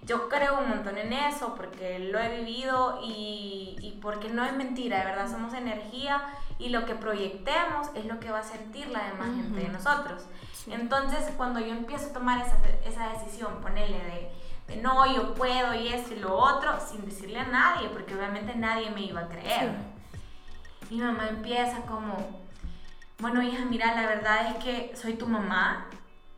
Yo 0.03 0.29
creo 0.29 0.61
un 0.61 0.69
montón 0.69 0.97
en 0.99 1.13
eso 1.13 1.55
porque 1.57 1.99
lo 1.99 2.21
he 2.21 2.41
vivido 2.41 3.01
y, 3.03 3.77
y, 3.81 3.99
porque 4.01 4.29
no 4.29 4.45
es 4.45 4.53
mentira, 4.53 4.99
de 4.99 5.07
verdad, 5.07 5.29
somos 5.29 5.53
energía 5.55 6.23
y 6.59 6.69
lo 6.69 6.85
que 6.85 6.95
proyectemos 6.95 7.89
es 7.95 8.07
lo 8.07 8.21
que 8.21 8.31
va 8.31 8.39
a 8.39 8.45
sentir 8.45 8.87
la 8.89 9.09
demás 9.09 9.35
gente 9.35 9.61
de 9.61 9.69
nosotros. 9.69 10.27
Entonces, 10.69 11.29
cuando 11.37 11.59
yo 11.59 11.73
empiezo 11.73 12.11
a 12.11 12.13
tomar 12.13 12.47
esa, 12.47 12.57
esa 12.85 13.09
decisión, 13.09 13.61
ponerle 13.61 13.99
de 13.99 14.31
no, 14.83 15.07
yo 15.13 15.35
puedo 15.35 15.75
y 15.75 15.89
esto 15.89 16.15
y 16.15 16.19
lo 16.19 16.37
otro, 16.37 16.79
sin 16.81 17.05
decirle 17.05 17.39
a 17.39 17.47
nadie, 17.47 17.89
porque 17.89 18.15
obviamente 18.15 18.55
nadie 18.57 18.91
me 18.91 19.03
iba 19.03 19.23
a 19.23 19.29
creer. 19.29 19.73
Mi 20.91 20.99
mamá 20.99 21.29
empieza 21.29 21.83
como, 21.83 22.17
bueno 23.19 23.43
hija, 23.43 23.65
mira, 23.65 23.95
la 23.95 24.07
verdad 24.07 24.49
es 24.49 24.65
que 24.65 24.97
soy 24.97 25.15
tu 25.15 25.27
mamá 25.27 25.87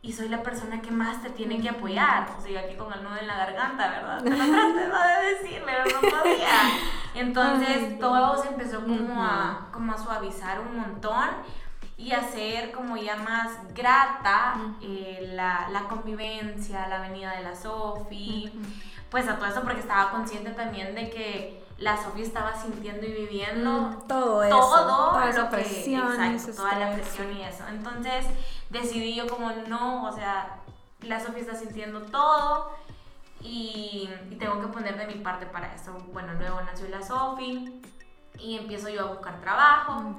y 0.01 0.13
soy 0.13 0.29
la 0.29 0.41
persona 0.41 0.81
que 0.81 0.91
más 0.91 1.21
te 1.21 1.29
tiene 1.31 1.59
que 1.59 1.69
apoyar. 1.69 2.29
O 2.37 2.41
sea, 2.41 2.61
aquí 2.61 2.75
con 2.75 2.93
el 2.93 3.03
nudo 3.03 3.17
en 3.17 3.27
la 3.27 3.37
garganta, 3.37 3.89
¿verdad? 3.89 4.21
Pero 4.23 4.35
traté 4.35 5.21
de 5.21 5.35
decirle, 5.35 5.61
pero 5.65 5.83
no 5.85 5.99
podía. 5.99 6.71
Entonces 7.15 7.99
todo 7.99 8.41
se 8.41 8.49
empezó 8.49 8.81
como 8.81 9.21
a, 9.21 9.67
como 9.73 9.91
a 9.91 9.97
suavizar 9.97 10.59
un 10.61 10.77
montón 10.77 11.27
y 11.99 12.13
hacer 12.13 12.71
como 12.71 12.95
ya 12.95 13.17
más 13.17 13.51
grata 13.75 14.55
eh, 14.81 15.31
la, 15.33 15.67
la, 15.69 15.83
convivencia, 15.89 16.87
la 16.87 17.01
venida 17.01 17.35
de 17.35 17.43
la 17.43 17.53
Sofi, 17.53 18.49
pues 19.11 19.27
a 19.27 19.35
todo 19.35 19.47
eso 19.47 19.61
porque 19.63 19.81
estaba 19.81 20.09
consciente 20.09 20.51
también 20.51 20.95
de 20.95 21.09
que 21.09 21.67
la 21.77 22.01
Sofi 22.01 22.21
estaba 22.21 22.55
sintiendo 22.55 23.05
y 23.05 23.11
viviendo 23.11 24.01
todo 24.07 24.43
eso, 24.43 24.57
todo 24.57 25.09
toda 25.09 25.31
lo 25.33 25.49
presión, 25.49 26.07
toda 26.55 26.79
la 26.79 26.93
presión 26.93 27.35
y 27.35 27.43
eso. 27.43 27.65
Entonces 27.67 28.25
decidí 28.69 29.15
yo 29.15 29.27
como 29.27 29.51
no, 29.67 30.05
o 30.05 30.13
sea, 30.13 30.61
la 31.01 31.19
Sofi 31.19 31.41
está 31.41 31.55
sintiendo 31.55 32.01
todo 32.03 32.71
y, 33.41 34.09
y, 34.29 34.35
tengo 34.35 34.61
que 34.61 34.67
poner 34.67 34.97
de 34.97 35.05
mi 35.07 35.15
parte 35.15 35.45
para 35.45 35.75
eso. 35.75 35.97
Bueno, 36.13 36.33
luego 36.35 36.61
nació 36.61 36.87
la 36.87 37.01
Sofi 37.01 37.81
y 38.37 38.57
empiezo 38.57 38.87
yo 38.87 39.01
a 39.01 39.11
buscar 39.11 39.41
trabajo. 39.41 40.15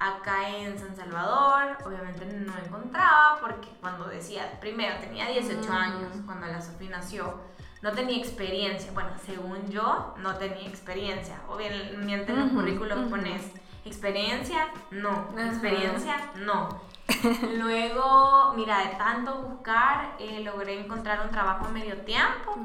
Acá 0.00 0.48
en 0.48 0.78
San 0.78 0.94
Salvador, 0.94 1.76
obviamente 1.84 2.24
no 2.24 2.52
encontraba 2.56 3.38
porque 3.40 3.68
cuando 3.80 4.04
decía, 4.04 4.58
primero 4.60 4.96
tenía 5.00 5.26
18 5.28 5.72
años 5.72 6.12
cuando 6.24 6.46
la 6.46 6.60
Sofía 6.60 6.90
nació, 6.90 7.34
no 7.82 7.92
tenía 7.92 8.16
experiencia. 8.16 8.92
Bueno, 8.92 9.10
según 9.24 9.68
yo, 9.68 10.14
no 10.18 10.36
tenía 10.36 10.68
experiencia. 10.68 11.40
Obviamente 11.48 12.32
en 12.32 12.40
los 12.40 12.50
currículos 12.50 13.08
pones 13.10 13.42
experiencia, 13.84 14.68
no. 14.92 15.28
Experiencia, 15.36 16.30
no. 16.36 16.80
Luego, 17.58 18.52
mira, 18.54 18.86
de 18.86 18.96
tanto 18.96 19.34
buscar, 19.42 20.14
eh, 20.20 20.42
logré 20.44 20.80
encontrar 20.80 21.24
un 21.24 21.30
trabajo 21.30 21.66
a 21.66 21.70
medio 21.70 21.96
tiempo. 21.98 22.56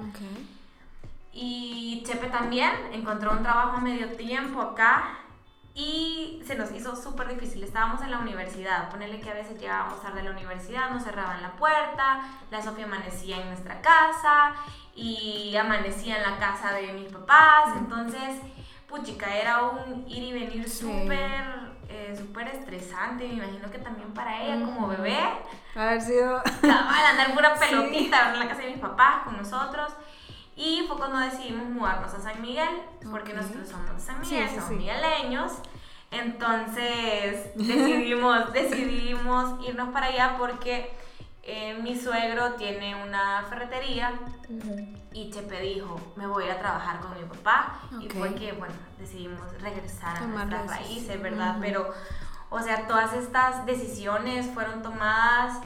Y 1.31 2.03
Chepe 2.05 2.27
también 2.27 2.71
encontró 2.91 3.31
un 3.31 3.41
trabajo 3.41 3.77
a 3.77 3.81
medio 3.81 4.11
tiempo 4.15 4.61
acá 4.61 5.22
y 5.75 6.41
se 6.45 6.55
nos 6.55 6.71
hizo 6.71 6.95
súper 6.95 7.27
difícil. 7.29 7.63
Estábamos 7.63 8.01
en 8.01 8.11
la 8.11 8.19
universidad, 8.19 8.89
ponerle 8.89 9.19
que 9.19 9.31
a 9.31 9.33
veces 9.33 9.59
llegábamos 9.59 10.01
tarde 10.01 10.19
a 10.19 10.23
la 10.23 10.31
universidad, 10.31 10.91
nos 10.91 11.03
cerraban 11.03 11.41
la 11.41 11.53
puerta, 11.53 12.21
la 12.51 12.61
Sofía 12.61 12.85
amanecía 12.85 13.41
en 13.41 13.47
nuestra 13.47 13.81
casa 13.81 14.53
y 14.95 15.55
amanecía 15.55 16.17
en 16.17 16.31
la 16.31 16.37
casa 16.37 16.73
de 16.73 16.93
mis 16.93 17.11
papás, 17.11 17.75
entonces, 17.77 18.39
puchica, 18.87 19.35
era 19.35 19.63
un 19.63 20.07
ir 20.07 20.23
y 20.23 20.33
venir 20.33 20.69
súper... 20.69 21.73
Eh, 21.89 22.15
súper 22.17 22.47
estresante, 22.47 23.27
me 23.27 23.33
imagino 23.33 23.69
que 23.69 23.77
también 23.77 24.11
para 24.15 24.41
ella 24.41 24.65
como 24.65 24.87
bebé. 24.87 25.19
Haber 25.75 26.01
sido... 26.01 26.41
andar 26.63 27.35
pura 27.35 27.53
pelotita 27.59 28.33
en 28.33 28.39
la 28.39 28.47
casa 28.47 28.61
de 28.61 28.71
mis 28.71 28.79
papás 28.79 29.25
con 29.25 29.37
nosotros. 29.37 29.93
Y 30.55 30.85
fue 30.87 30.97
cuando 30.97 31.17
decidimos 31.17 31.67
mudarnos 31.69 32.13
a 32.13 32.19
San 32.19 32.41
Miguel, 32.41 32.69
porque 33.09 33.33
nosotros 33.33 33.67
somos 33.67 33.95
de 33.95 33.99
San 33.99 34.21
Miguel, 34.21 34.49
somos 34.49 34.71
migueleños. 34.71 35.53
Entonces 36.11 37.55
decidimos, 37.55 38.53
decidimos 38.53 39.67
irnos 39.67 39.89
para 39.89 40.07
allá 40.07 40.35
porque 40.37 40.95
eh, 41.41 41.77
mi 41.81 41.99
suegro 41.99 42.53
tiene 42.53 43.03
una 43.03 43.43
ferretería 43.49 44.13
y 45.11 45.29
Chepe 45.31 45.59
dijo, 45.59 45.99
me 46.15 46.27
voy 46.27 46.43
a 46.43 46.47
ir 46.47 46.51
a 46.53 46.59
trabajar 46.59 46.99
con 46.99 47.13
mi 47.19 47.25
papá. 47.25 47.79
Y 47.99 48.09
fue 48.09 48.33
que, 48.35 48.53
bueno, 48.53 48.75
decidimos 48.97 49.41
regresar 49.59 50.17
a 50.17 50.27
nuestras 50.27 50.67
raíces, 50.67 51.21
¿verdad? 51.21 51.57
Pero, 51.59 51.91
o 52.49 52.59
sea, 52.61 52.87
todas 52.87 53.13
estas 53.13 53.65
decisiones 53.65 54.47
fueron 54.53 54.81
tomadas 54.83 55.59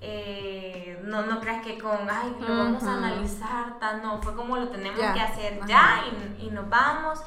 eh, 0.00 1.00
no, 1.04 1.22
no 1.22 1.40
creas 1.40 1.64
que 1.64 1.78
con, 1.78 2.08
ay, 2.08 2.36
lo 2.40 2.56
vamos 2.56 2.82
a 2.84 2.94
analizar, 2.94 3.78
tal, 3.80 4.02
no, 4.02 4.22
fue 4.22 4.34
como 4.34 4.56
lo 4.56 4.68
tenemos 4.68 5.00
que 5.00 5.20
hacer 5.20 5.60
ya 5.66 6.04
y, 6.38 6.46
y, 6.46 6.50
nos 6.50 6.68
vamos. 6.68 7.20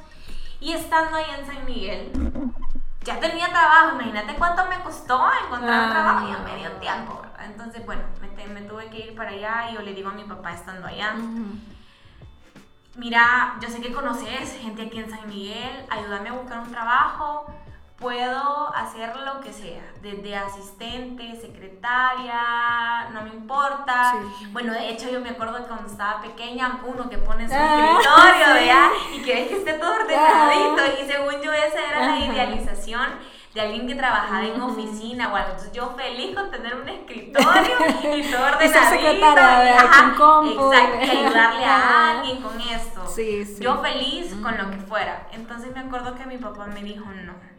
Y 0.59 0.73
estando 0.73 1.17
ahí 1.17 1.25
en 1.37 1.45
San 1.45 1.65
Miguel, 1.65 2.11
ya 3.03 3.19
tenía 3.19 3.49
trabajo, 3.49 3.95
imagínate 3.95 4.35
cuánto 4.35 4.65
me 4.67 4.79
costó 4.81 5.29
encontrar 5.45 5.85
un 5.85 5.89
trabajo 5.89 6.27
y 6.29 6.31
a 6.31 6.37
medio 6.39 6.71
tiempo, 6.73 7.19
¿verdad? 7.21 7.45
Entonces, 7.45 7.85
bueno, 7.85 8.03
me, 8.21 8.47
me, 8.47 8.61
tuve 8.61 8.89
que 8.89 9.07
ir 9.07 9.15
para 9.15 9.31
allá 9.31 9.71
y 9.71 9.73
yo 9.73 9.81
le 9.81 9.93
digo 9.93 10.09
a 10.09 10.13
mi 10.13 10.23
papá 10.23 10.53
estando 10.53 10.87
allá. 10.87 11.15
Mira, 12.95 13.57
yo 13.61 13.69
sé 13.69 13.81
que 13.81 13.91
conoces 13.91 14.57
gente 14.59 14.83
aquí 14.83 14.99
en 14.99 15.09
San 15.09 15.27
Miguel, 15.27 15.85
ayúdame 15.89 16.29
a 16.29 16.33
buscar 16.33 16.59
un 16.59 16.71
trabajo 16.71 17.51
puedo 18.01 18.73
hacer 18.75 19.15
lo 19.15 19.39
que 19.41 19.53
sea, 19.53 19.83
desde 20.01 20.35
asistente, 20.35 21.39
secretaria, 21.39 23.09
no 23.13 23.21
me 23.21 23.29
importa. 23.29 24.15
Bueno, 24.51 24.73
de 24.73 24.89
hecho 24.89 25.09
yo 25.09 25.21
me 25.21 25.29
acuerdo 25.29 25.57
que 25.57 25.63
cuando 25.65 25.87
estaba 25.87 26.19
pequeña, 26.19 26.81
uno 26.83 27.09
que 27.09 27.19
pone 27.19 27.47
su 27.47 27.53
ah, 27.55 28.01
escritorio, 28.01 29.15
Y 29.15 29.21
que 29.23 29.47
que 29.47 29.57
esté 29.57 29.73
todo 29.73 29.93
ordenadito. 29.93 30.81
Y 31.01 31.05
según 31.05 31.41
yo 31.41 31.53
esa 31.53 31.79
era 31.87 32.07
la 32.07 32.19
idealización 32.25 33.07
de 33.53 33.61
alguien 33.61 33.85
que 33.85 33.95
trabajaba 33.95 34.45
en 34.45 34.59
oficina 34.59 35.31
o 35.31 35.35
algo. 35.35 35.49
Entonces 35.49 35.73
yo 35.73 35.93
feliz 35.95 36.35
con 36.35 36.49
tener 36.49 36.75
un 36.75 36.89
escritorio 36.89 37.77
y 38.15 38.31
todo 38.31 38.41
ordenadito. 38.47 38.65
y 38.65 38.69
secretaria, 38.69 39.75
exacto, 39.75 40.43
y 40.45 41.09
ayudarle 41.09 41.65
a 41.65 42.11
alguien 42.11 42.41
con 42.41 42.59
esto. 42.59 43.03
Yo 43.59 43.81
feliz 43.81 44.33
con 44.41 44.57
lo 44.57 44.71
que 44.71 44.77
fuera. 44.77 45.27
Entonces 45.33 45.71
me 45.75 45.81
acuerdo 45.81 46.15
que 46.15 46.25
mi 46.25 46.37
papá 46.37 46.65
me 46.65 46.81
dijo, 46.81 47.05
no 47.05 47.50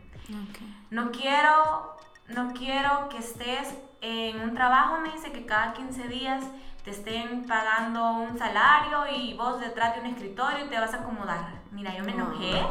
no 0.91 1.11
quiero, 1.11 1.97
no 2.29 2.53
quiero 2.53 3.09
que 3.09 3.19
estés 3.19 3.75
en 4.01 4.41
un 4.41 4.55
trabajo, 4.55 4.99
me 4.99 5.13
dice 5.13 5.33
que 5.33 5.47
cada 5.47 5.73
15 5.73 6.09
días 6.09 6.45
te 6.85 6.91
estén 6.91 7.47
pagando 7.47 8.13
un 8.13 8.37
salario 8.37 9.07
y 9.17 9.35
vos 9.35 9.61
detrás 9.61 9.95
de 9.95 10.01
un 10.01 10.07
escritorio 10.07 10.67
y 10.67 10.69
te 10.69 10.79
vas 10.79 10.93
a 10.95 10.99
acomodar. 10.99 11.61
Mira, 11.71 11.97
yo 11.97 12.05
me 12.05 12.13
enojé 12.13 12.67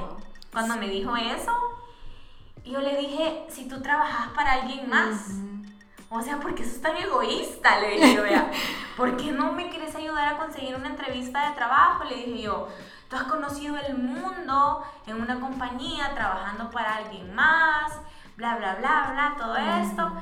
cuando 0.52 0.76
me 0.76 0.90
dijo 0.90 1.16
eso. 1.16 1.52
Y 2.64 2.72
yo 2.72 2.82
le 2.82 2.98
dije, 2.98 3.46
si 3.50 3.68
tú 3.68 3.82
trabajas 3.82 4.30
para 4.36 4.54
alguien 4.54 4.90
más, 4.90 5.32
o 6.10 6.22
sea, 6.22 6.40
¿por 6.40 6.54
qué 6.54 6.66
sos 6.66 6.82
tan 6.82 6.98
egoísta? 6.98 7.80
Le 7.80 7.92
dije 7.92 8.16
yo, 8.16 8.24
¿por 8.98 9.16
qué 9.18 9.32
no 9.32 9.54
me 9.54 9.70
quieres 9.70 9.96
ayudar 9.96 10.36
a 10.36 10.38
conseguir 10.38 10.76
una 10.76 10.90
entrevista 10.90 11.50
de 11.50 11.56
trabajo? 11.56 12.04
Le 12.04 12.18
dije 12.18 12.42
yo, 12.44 12.68
tú 13.12 13.18
has 13.18 13.24
conocido 13.24 13.76
el 13.78 13.98
mundo 13.98 14.84
en 15.06 15.22
una 15.22 15.38
compañía, 15.40 16.14
trabajando 16.16 16.72
para 16.72 16.96
alguien 16.96 17.36
más, 17.36 18.00
bla, 18.38 18.56
bla, 18.56 18.76
bla, 18.76 19.10
bla, 19.12 19.36
todo 19.38 19.58
esto. 19.58 20.14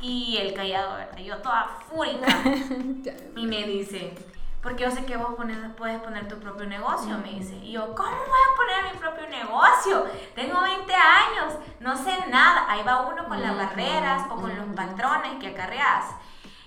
Y 0.00 0.36
el 0.38 0.52
callado, 0.52 0.96
¿verdad? 0.96 1.18
Yo 1.18 1.38
toda 1.38 1.68
fúrica. 1.88 2.26
y 3.36 3.46
me 3.46 3.62
dice, 3.62 4.12
porque 4.60 4.82
yo 4.82 4.90
sé 4.90 5.04
que 5.04 5.16
vos 5.16 5.36
puedes 5.76 6.00
poner 6.00 6.26
tu 6.26 6.36
propio 6.40 6.66
negocio, 6.66 7.16
me 7.18 7.30
dice. 7.30 7.54
Y 7.62 7.72
yo, 7.72 7.94
¿cómo 7.94 8.10
voy 8.10 8.18
a 8.18 8.56
poner 8.56 8.92
mi 8.92 8.98
propio 8.98 9.28
negocio? 9.28 10.04
Tengo 10.34 10.60
20 10.60 10.92
años, 10.92 11.54
no 11.78 11.96
sé 11.96 12.26
nada. 12.28 12.66
Ahí 12.68 12.82
va 12.82 13.02
uno 13.02 13.28
con 13.28 13.40
las 13.40 13.56
barreras 13.56 14.24
o 14.30 14.34
con 14.34 14.54
los 14.56 14.66
patrones 14.74 15.38
que 15.38 15.48
acarreas. 15.48 16.06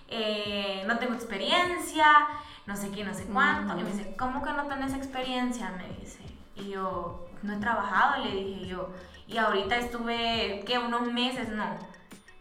Eh, 0.08 0.86
no 0.88 0.97
tengo 0.99 1.15
experiencia, 1.15 2.27
no 2.65 2.76
sé 2.76 2.91
qué, 2.91 3.04
no 3.04 3.13
sé 3.13 3.26
cuánto. 3.26 3.78
Y 3.78 3.84
me 3.84 3.91
dice, 3.91 4.15
¿cómo 4.17 4.43
que 4.43 4.52
no 4.52 4.65
tenés 4.65 4.93
experiencia? 4.93 5.71
Me 5.78 5.88
dice. 5.99 6.19
Y 6.56 6.69
yo, 6.69 7.28
no 7.41 7.54
he 7.54 7.58
trabajado, 7.58 8.23
le 8.23 8.32
dije 8.32 8.67
yo. 8.67 8.89
Y 9.28 9.38
ahorita 9.38 9.78
estuve, 9.78 10.63
¿qué? 10.65 10.78
Unos 10.80 11.12
meses, 11.12 11.49
no. 11.49 11.65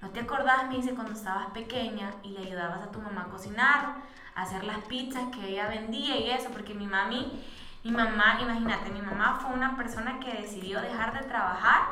¿No 0.00 0.10
te 0.10 0.20
acordás? 0.20 0.68
Me 0.68 0.76
dice, 0.76 0.94
cuando 0.94 1.12
estabas 1.12 1.46
pequeña 1.50 2.10
y 2.22 2.30
le 2.30 2.46
ayudabas 2.46 2.82
a 2.82 2.90
tu 2.90 3.00
mamá 3.00 3.22
a 3.22 3.30
cocinar 3.30 4.02
hacer 4.34 4.64
las 4.64 4.78
pizzas 4.84 5.24
que 5.32 5.48
ella 5.50 5.68
vendía 5.68 6.16
y 6.18 6.30
eso, 6.30 6.50
porque 6.50 6.74
mi 6.74 6.86
mami, 6.86 7.44
mi 7.84 7.90
mamá, 7.90 8.38
imagínate, 8.40 8.90
mi 8.90 9.02
mamá 9.02 9.38
fue 9.40 9.52
una 9.52 9.76
persona 9.76 10.18
que 10.20 10.32
decidió 10.32 10.80
dejar 10.80 11.12
de 11.12 11.26
trabajar 11.26 11.82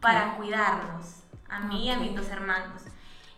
para 0.00 0.36
cuidarnos, 0.36 1.22
a 1.48 1.60
mí 1.60 1.86
y 1.86 1.90
a 1.90 1.98
mis 1.98 2.14
dos 2.14 2.28
hermanos. 2.28 2.82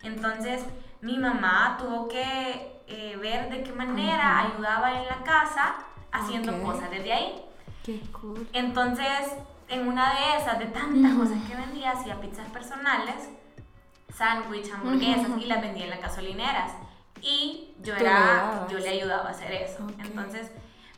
Entonces, 0.01 0.65
mi 1.01 1.17
mamá 1.17 1.77
tuvo 1.77 2.07
que 2.07 2.72
eh, 2.87 3.17
ver 3.19 3.49
de 3.49 3.63
qué 3.63 3.71
manera 3.71 4.39
ayudaba 4.39 4.91
en 4.93 5.05
la 5.05 5.23
casa 5.23 5.75
haciendo 6.11 6.61
cosas 6.61 6.89
desde 6.91 7.13
ahí. 7.13 7.45
Qué 7.83 7.99
cool. 8.11 8.47
Entonces, 8.53 9.33
en 9.67 9.87
una 9.87 10.13
de 10.13 10.37
esas, 10.37 10.59
de 10.59 10.65
tantas 10.67 11.13
cosas 11.13 11.37
que 11.47 11.55
vendía, 11.55 11.91
hacía 11.91 12.19
pizzas 12.21 12.47
personales, 12.49 13.29
sándwich, 14.13 14.71
hamburguesas 14.71 15.29
y 15.39 15.45
las 15.45 15.61
vendía 15.61 15.85
en 15.85 15.89
las 15.89 16.01
gasolineras. 16.01 16.71
Y 17.21 17.73
yo, 17.81 17.95
era, 17.95 18.67
yo 18.69 18.79
le 18.79 18.89
ayudaba 18.89 19.29
a 19.29 19.31
hacer 19.31 19.51
eso. 19.51 19.87
Entonces, 20.03 20.51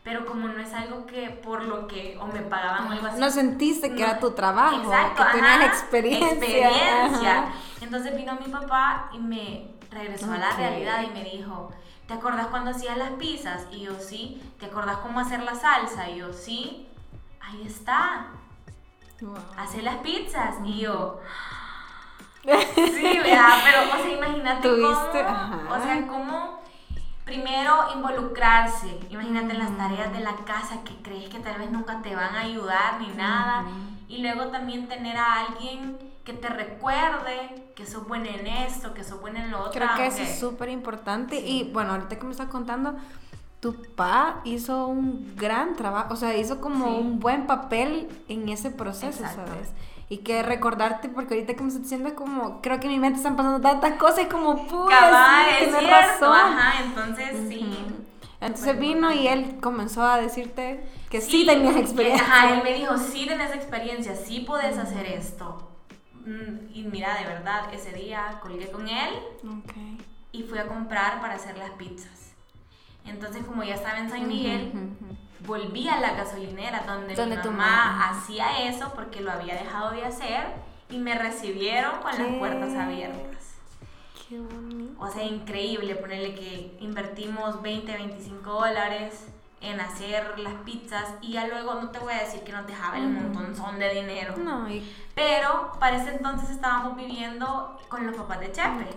pero 0.03 0.25
como 0.25 0.47
no 0.47 0.59
es 0.59 0.73
algo 0.73 1.05
que 1.05 1.29
por 1.29 1.63
lo 1.63 1.87
que 1.87 2.17
o 2.19 2.27
me 2.27 2.41
pagaban 2.41 2.87
o 2.87 2.91
algo 2.91 3.07
así. 3.07 3.19
No 3.19 3.29
sentiste 3.31 3.95
que 3.95 4.03
era 4.03 4.19
tu 4.19 4.31
trabajo, 4.31 4.83
exacto, 4.83 5.23
que 5.25 5.39
tenías 5.39 5.65
experiencia. 5.65 6.67
Experiencia. 6.69 7.45
Entonces 7.81 8.15
vino 8.15 8.37
mi 8.39 8.51
papá 8.51 9.09
y 9.13 9.19
me 9.19 9.74
regresó 9.95 10.31
a 10.31 10.37
la 10.37 10.51
realidad 10.51 11.03
y 11.03 11.07
me 11.07 11.23
dijo, 11.23 11.71
¿te 12.07 12.13
acordás 12.13 12.47
cuando 12.47 12.71
hacías 12.71 12.97
las 12.97 13.11
pizzas? 13.11 13.65
Y 13.71 13.81
yo 13.81 13.99
sí. 13.99 14.41
¿Te 14.59 14.67
acordás 14.67 14.97
cómo 14.97 15.19
hacer 15.19 15.41
la 15.41 15.55
salsa? 15.55 16.09
Y 16.09 16.17
yo 16.17 16.31
sí. 16.33 16.87
Ahí 17.39 17.65
está. 17.65 18.27
Wow. 19.21 19.37
Hacer 19.57 19.83
las 19.83 19.95
pizzas. 19.97 20.55
Y 20.63 20.81
yo, 20.81 21.21
Sí, 22.75 23.19
¿verdad? 23.23 23.59
Pero, 23.63 23.81
o 23.93 24.03
sea, 24.03 24.13
imagínate 24.13 24.69
cómo, 24.69 24.89
o 24.89 25.83
sea, 25.83 26.07
cómo 26.07 26.59
primero 27.25 27.87
involucrarse, 27.95 28.99
imagínate 29.09 29.53
en 29.53 29.59
las 29.59 29.75
tareas 29.75 30.13
de 30.13 30.19
la 30.19 30.35
casa 30.45 30.83
que 30.83 30.95
crees 31.01 31.27
que 31.27 31.39
tal 31.39 31.57
vez 31.57 31.71
nunca 31.71 32.01
te 32.03 32.15
van 32.15 32.35
a 32.35 32.41
ayudar 32.41 33.01
ni 33.01 33.07
nada, 33.07 33.65
y 34.07 34.19
luego 34.19 34.51
también 34.51 34.87
tener 34.87 35.17
a 35.17 35.45
alguien 35.45 35.97
que 36.25 36.33
te 36.33 36.49
recuerde 36.49 37.71
que 37.75 37.85
sos 37.85 38.07
buena 38.07 38.29
en 38.29 38.47
esto, 38.47 38.93
que 38.93 39.03
sos 39.03 39.21
buena 39.21 39.45
en 39.45 39.51
lo 39.51 39.59
otro. 39.59 39.71
Creo 39.71 39.95
que 39.95 40.07
eso 40.07 40.23
es 40.23 40.39
súper 40.39 40.69
importante, 40.69 41.37
y 41.37 41.71
bueno, 41.71 41.91
ahorita 41.91 42.17
que 42.17 42.25
me 42.25 42.31
estás 42.31 42.49
contando, 42.49 42.95
tu 43.59 43.75
papá 43.75 44.41
hizo 44.43 44.87
un 44.87 45.35
gran 45.35 45.75
trabajo, 45.75 46.13
o 46.13 46.17
sea, 46.17 46.35
hizo 46.35 46.59
como 46.59 46.97
un 46.97 47.19
buen 47.19 47.47
papel 47.47 48.09
en 48.27 48.49
ese 48.49 48.71
proceso, 48.71 49.23
¿sabes? 49.23 49.71
y 50.07 50.17
que 50.19 50.43
recordarte, 50.43 51.09
porque 51.09 51.33
ahorita 51.33 51.55
que 51.55 51.61
me 51.61 51.69
estás 51.69 51.83
diciendo, 51.83 52.13
como, 52.13 52.61
creo 52.61 52.79
que 52.79 52.85
en 52.87 52.93
mi 52.93 52.99
mente 52.99 53.17
están 53.17 53.35
pasando 53.35 53.59
tantas 53.59 53.93
cosas 53.93 54.25
y 54.25 54.27
como, 54.27 54.67
puta, 54.67 55.47
sí, 55.49 55.65
es 55.65 55.77
cierto, 55.77 56.31
ajá, 56.31 56.83
entonces 56.83 57.49
sí. 57.49 57.85
Entonces 58.39 58.77
vino 58.77 59.11
y 59.11 59.27
él 59.27 59.57
comenzó 59.61 60.03
a 60.03 60.17
decirte 60.17 60.87
que 61.09 61.21
sí, 61.21 61.45
tenías 61.45 61.75
experiencia. 61.77 62.23
Ajá, 62.23 62.53
él 62.53 62.63
me 62.63 62.73
dijo, 62.73 62.95
sí 62.97 63.25
tenés 63.25 63.55
experiencia, 63.55 64.15
sí 64.15 64.41
puedes 64.41 64.77
hacer 64.77 65.07
esto. 65.07 65.74
Mm, 66.25 66.73
y 66.73 66.83
mira, 66.83 67.17
de 67.19 67.25
verdad, 67.25 67.73
ese 67.73 67.91
día 67.93 68.39
colgué 68.41 68.71
con 68.71 68.87
él 68.89 69.13
y 70.31 70.43
fui 70.43 70.57
a 70.57 70.67
comprar 70.67 71.21
para 71.21 71.35
hacer 71.35 71.57
las 71.57 71.71
pizzas. 71.71 72.33
Entonces, 73.05 73.45
como 73.45 73.63
ya 73.63 73.75
estaba 73.75 73.99
en 73.99 74.09
San 74.09 74.27
Miguel, 74.27 74.71
volví 75.45 75.87
a 75.87 75.99
la 75.99 76.13
gasolinera 76.15 76.83
donde, 76.87 77.15
mi 77.25 77.35
mamá 77.35 78.09
hacía 78.09 78.67
eso 78.67 78.91
porque 78.95 79.21
lo 79.21 79.31
había 79.31 79.55
dejado 79.55 79.91
de 79.91 80.03
hacer 80.03 80.43
y 80.89 80.97
me 80.97 81.15
recibieron 81.15 82.01
con 82.01 82.11
las 82.17 82.37
puertas 82.39 82.73
abiertas. 82.73 83.55
Qué 84.27 84.39
bonito. 84.39 84.99
O 84.99 85.07
sea, 85.07 85.23
increíble 85.23 85.95
ponerle 85.95 86.33
que 86.33 86.75
invertimos 86.79 87.61
20, 87.61 87.91
25 87.91 88.49
dólares 88.49 89.27
en 89.65 89.79
hacer 89.79 90.37
las 90.39 90.53
pizzas 90.65 91.15
y 91.21 91.33
ya 91.33 91.47
luego 91.47 91.75
no 91.75 91.89
te 91.89 91.99
voy 91.99 92.13
a 92.13 92.19
decir 92.19 92.41
que 92.43 92.51
nos 92.51 92.67
dejaba 92.67 92.97
el 92.97 93.09
montón 93.09 93.55
son 93.55 93.79
de 93.79 93.93
dinero. 93.93 94.35
No, 94.37 94.67
Pero 95.13 95.71
para 95.79 95.97
ese 95.97 96.15
entonces 96.15 96.49
estábamos 96.49 96.95
viviendo 96.95 97.79
con 97.89 98.05
los 98.05 98.15
papás 98.15 98.39
de 98.39 98.51
Chepe. 98.51 98.89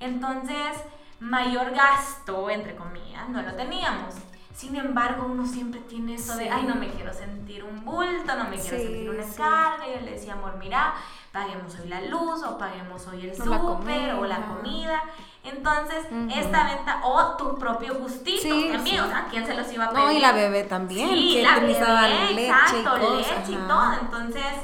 Entonces, 0.00 0.78
mayor 1.20 1.72
gasto, 1.72 2.50
entre 2.50 2.74
comillas, 2.76 3.28
no 3.28 3.42
lo 3.42 3.54
teníamos. 3.54 4.14
Sin 4.54 4.76
embargo, 4.76 5.26
uno 5.30 5.46
siempre 5.46 5.80
tiene 5.80 6.14
eso 6.14 6.36
de, 6.36 6.50
ay, 6.50 6.64
no 6.64 6.74
me 6.74 6.90
quiero 6.90 7.12
sentir 7.12 7.64
un 7.64 7.84
bulto, 7.84 8.36
no 8.36 8.44
me 8.44 8.58
quiero 8.58 8.76
sentir 8.76 9.10
una 9.10 9.24
carga. 9.34 9.88
Y 9.88 9.94
yo 9.94 10.00
le 10.02 10.10
decía, 10.12 10.34
amor, 10.34 10.56
mira, 10.58 10.94
paguemos 11.32 11.74
hoy 11.80 11.88
la 11.88 12.02
luz 12.02 12.42
o 12.42 12.58
paguemos 12.58 13.06
hoy 13.06 13.28
el 13.28 13.34
súper 13.34 14.14
o 14.14 14.26
la 14.26 14.46
comida. 14.46 15.02
Entonces, 15.44 16.06
esta 16.36 16.74
venta, 16.74 17.00
o 17.04 17.36
tu 17.36 17.58
propio 17.58 17.96
gustito 17.96 18.48
también, 18.72 19.00
o 19.00 19.08
sea, 19.08 19.26
¿quién 19.28 19.44
se 19.44 19.54
los 19.54 19.72
iba 19.72 19.86
a 19.86 19.90
pedir? 19.90 20.04
No, 20.04 20.12
y 20.12 20.20
la 20.20 20.32
bebé 20.32 20.62
también, 20.64 21.08
sí, 21.08 21.42
la 21.42 21.58
bebé, 21.58 21.74
leche 22.34 22.46
exacto, 22.46 22.96
y 22.96 23.16
leche 23.16 23.52
y 23.52 23.56
todo. 23.56 23.92
Entonces, 24.00 24.54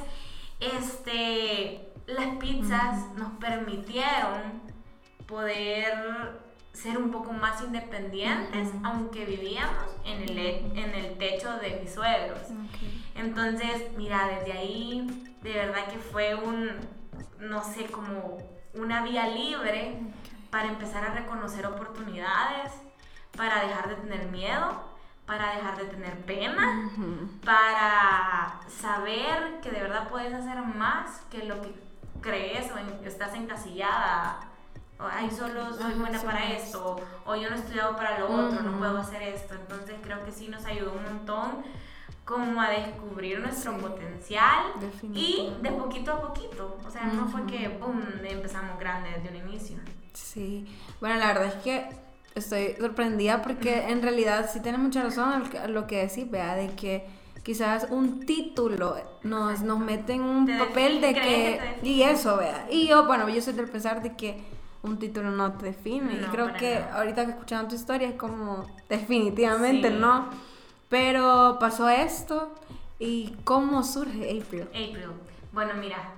este, 0.60 1.90
las 2.06 2.36
pizzas 2.36 3.12
nos 3.16 3.32
permitieron 3.40 4.62
poder 5.26 6.38
ser 6.72 6.96
un 6.96 7.10
poco 7.10 7.32
más 7.32 7.60
independientes, 7.60 8.68
aunque 8.84 9.24
vivíamos 9.24 9.96
en 10.04 10.22
el, 10.22 10.38
en 10.38 10.94
el 10.94 11.18
techo 11.18 11.58
de 11.58 11.80
mis 11.82 11.92
suegros. 11.92 12.38
Entonces, 13.16 13.90
mira, 13.96 14.28
desde 14.28 14.52
ahí, 14.56 15.34
de 15.42 15.52
verdad 15.52 15.86
que 15.86 15.98
fue 15.98 16.36
un, 16.36 16.70
no 17.40 17.64
sé, 17.64 17.86
como 17.86 18.38
una 18.74 19.02
vía 19.02 19.26
libre 19.26 19.98
para 20.50 20.68
empezar 20.68 21.04
a 21.04 21.14
reconocer 21.14 21.66
oportunidades, 21.66 22.72
para 23.36 23.62
dejar 23.66 23.88
de 23.88 23.94
tener 23.96 24.26
miedo, 24.28 24.82
para 25.26 25.56
dejar 25.56 25.76
de 25.76 25.84
tener 25.84 26.24
pena, 26.24 26.90
para 27.44 28.60
saber 28.68 29.60
que 29.62 29.70
de 29.70 29.82
verdad 29.82 30.08
puedes 30.08 30.32
hacer 30.32 30.60
más 30.62 31.20
que 31.30 31.44
lo 31.44 31.60
que 31.60 31.74
crees 32.22 32.70
o 32.72 32.78
estás 33.06 33.34
encasillada. 33.34 34.40
Ay, 34.98 35.30
solo 35.30 35.72
soy 35.74 35.94
buena 35.94 36.20
para 36.22 36.44
esto, 36.50 36.96
o 37.24 37.36
yo 37.36 37.50
no 37.50 37.56
he 37.56 37.58
estudiado 37.58 37.94
para 37.94 38.18
lo 38.18 38.30
otro, 38.30 38.62
no 38.62 38.78
puedo 38.78 38.98
hacer 38.98 39.22
esto. 39.22 39.54
Entonces 39.54 39.96
creo 40.02 40.24
que 40.24 40.32
sí 40.32 40.48
nos 40.48 40.64
ayudó 40.64 40.92
un 40.92 41.04
montón 41.04 41.62
como 42.24 42.60
a 42.60 42.68
descubrir 42.70 43.38
nuestro 43.40 43.78
potencial 43.78 44.72
y 45.14 45.54
de 45.62 45.70
poquito 45.72 46.12
a 46.12 46.20
poquito. 46.20 46.78
O 46.86 46.90
sea, 46.90 47.04
no 47.04 47.26
fue 47.28 47.46
que, 47.46 47.68
boom, 47.68 48.02
empezamos 48.24 48.78
grande 48.78 49.10
desde 49.10 49.28
un 49.28 49.48
inicio. 49.48 49.78
Sí, 50.18 50.66
bueno, 51.00 51.16
la 51.16 51.28
verdad 51.28 51.46
es 51.46 51.54
que 51.62 51.86
estoy 52.34 52.74
sorprendida 52.78 53.42
porque 53.42 53.88
en 53.88 54.02
realidad 54.02 54.50
sí 54.52 54.60
tiene 54.60 54.78
mucha 54.78 55.02
razón 55.02 55.44
lo 55.68 55.86
que 55.86 56.06
decís, 56.06 56.30
vea, 56.30 56.54
de 56.54 56.74
que 56.74 57.06
quizás 57.42 57.86
un 57.90 58.26
título 58.26 58.96
nos, 59.22 59.62
nos 59.62 59.78
mete 59.78 60.14
en 60.14 60.22
un 60.22 60.58
papel 60.58 61.00
de 61.00 61.14
que... 61.14 61.78
Y 61.82 62.02
eso, 62.02 62.36
vea. 62.36 62.66
Y 62.70 62.88
yo, 62.88 63.06
bueno, 63.06 63.28
yo 63.28 63.40
soy 63.40 63.54
del 63.54 63.68
pensar 63.68 64.02
de 64.02 64.16
que 64.16 64.42
un 64.82 64.98
título 64.98 65.30
no 65.30 65.52
te 65.52 65.66
define. 65.66 66.14
y 66.14 66.24
creo 66.26 66.52
que 66.54 66.76
ahorita 66.76 67.24
que 67.24 67.30
escuchando 67.32 67.68
tu 67.68 67.74
historia 67.74 68.08
es 68.08 68.14
como 68.14 68.66
definitivamente 68.88 69.90
no. 69.90 70.28
Pero 70.88 71.58
pasó 71.60 71.88
esto 71.88 72.54
y 72.98 73.34
cómo 73.44 73.82
surge 73.82 74.40
April. 74.40 74.62
April. 74.62 75.06
Bueno, 75.52 75.74
mira, 75.74 76.17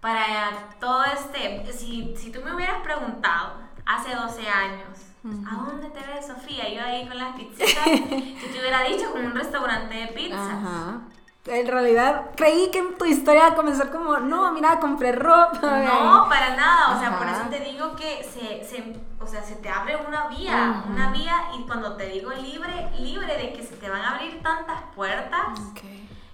para 0.00 0.50
todo 0.80 1.04
este, 1.04 1.72
si, 1.72 2.14
si 2.16 2.30
tú 2.30 2.40
me 2.42 2.54
hubieras 2.54 2.80
preguntado 2.82 3.54
hace 3.84 4.14
12 4.14 4.48
años, 4.48 4.98
¿a 5.46 5.64
dónde 5.64 5.90
te 5.90 6.00
ves, 6.06 6.26
Sofía? 6.26 6.68
Yo 6.72 6.82
ahí 6.82 7.06
con 7.06 7.18
las 7.18 7.34
pizzas, 7.36 7.68
si 7.68 8.48
te 8.52 8.58
hubiera 8.60 8.82
dicho 8.82 9.10
con 9.12 9.24
un 9.24 9.34
restaurante 9.34 9.94
de 9.94 10.06
pizzas. 10.08 10.40
Ajá 10.40 11.00
en 11.48 11.66
realidad 11.66 12.30
creí 12.36 12.70
que 12.70 12.82
tu 12.98 13.04
historia 13.04 13.46
iba 13.46 13.52
a 13.52 13.54
comenzar 13.54 13.90
como, 13.90 14.18
no, 14.18 14.52
mira, 14.52 14.78
compré 14.80 15.12
ropa. 15.12 15.82
No, 15.82 16.26
para 16.28 16.54
nada, 16.56 16.96
o 16.96 17.00
sea, 17.00 17.18
por 17.18 17.26
eso 17.26 17.42
te 17.50 17.60
digo 17.60 17.96
que 17.96 18.22
se, 18.24 18.64
se, 18.64 19.00
o 19.20 19.26
sea, 19.26 19.42
se 19.42 19.56
te 19.56 19.68
abre 19.68 19.96
una 19.96 20.28
vía, 20.28 20.84
una 20.88 21.10
vía 21.10 21.50
y 21.58 21.62
cuando 21.62 21.96
te 21.96 22.06
digo 22.06 22.30
libre, 22.32 22.90
libre 22.98 23.36
de 23.36 23.52
que 23.52 23.62
se 23.62 23.76
te 23.76 23.88
van 23.88 24.02
a 24.02 24.10
abrir 24.10 24.42
tantas 24.42 24.82
puertas, 24.94 25.60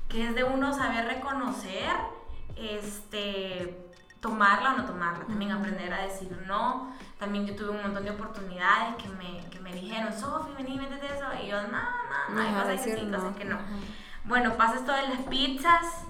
que 0.08 0.28
es 0.28 0.34
de 0.34 0.44
uno 0.44 0.72
saber 0.74 1.06
reconocer, 1.06 1.92
este, 2.56 3.92
tomarla 4.24 4.72
o 4.72 4.76
no 4.78 4.84
tomarla, 4.86 5.26
también 5.26 5.52
aprender 5.52 5.92
a 5.92 6.02
decir 6.02 6.30
no. 6.46 6.92
También 7.18 7.46
yo 7.46 7.54
tuve 7.54 7.70
un 7.70 7.82
montón 7.82 8.04
de 8.04 8.10
oportunidades 8.10 8.94
que 8.96 9.08
me, 9.10 9.44
que 9.50 9.60
me 9.60 9.72
dijeron, 9.72 10.12
Sofi, 10.12 10.50
vení, 10.56 10.78
métete 10.78 11.06
eso. 11.06 11.26
Y 11.42 11.48
yo, 11.48 11.60
no, 11.62 11.68
no, 11.68 12.34
no, 12.34 12.40
hay 12.40 12.54
cosas 12.54 12.80
que 12.80 12.96
sí, 12.96 13.10
cosas 13.10 13.36
que 13.36 13.44
no. 13.44 13.58
Bueno, 14.24 14.54
pasa 14.54 14.76
esto 14.76 14.92
de 14.92 15.08
las 15.08 15.18
pizzas, 15.28 16.06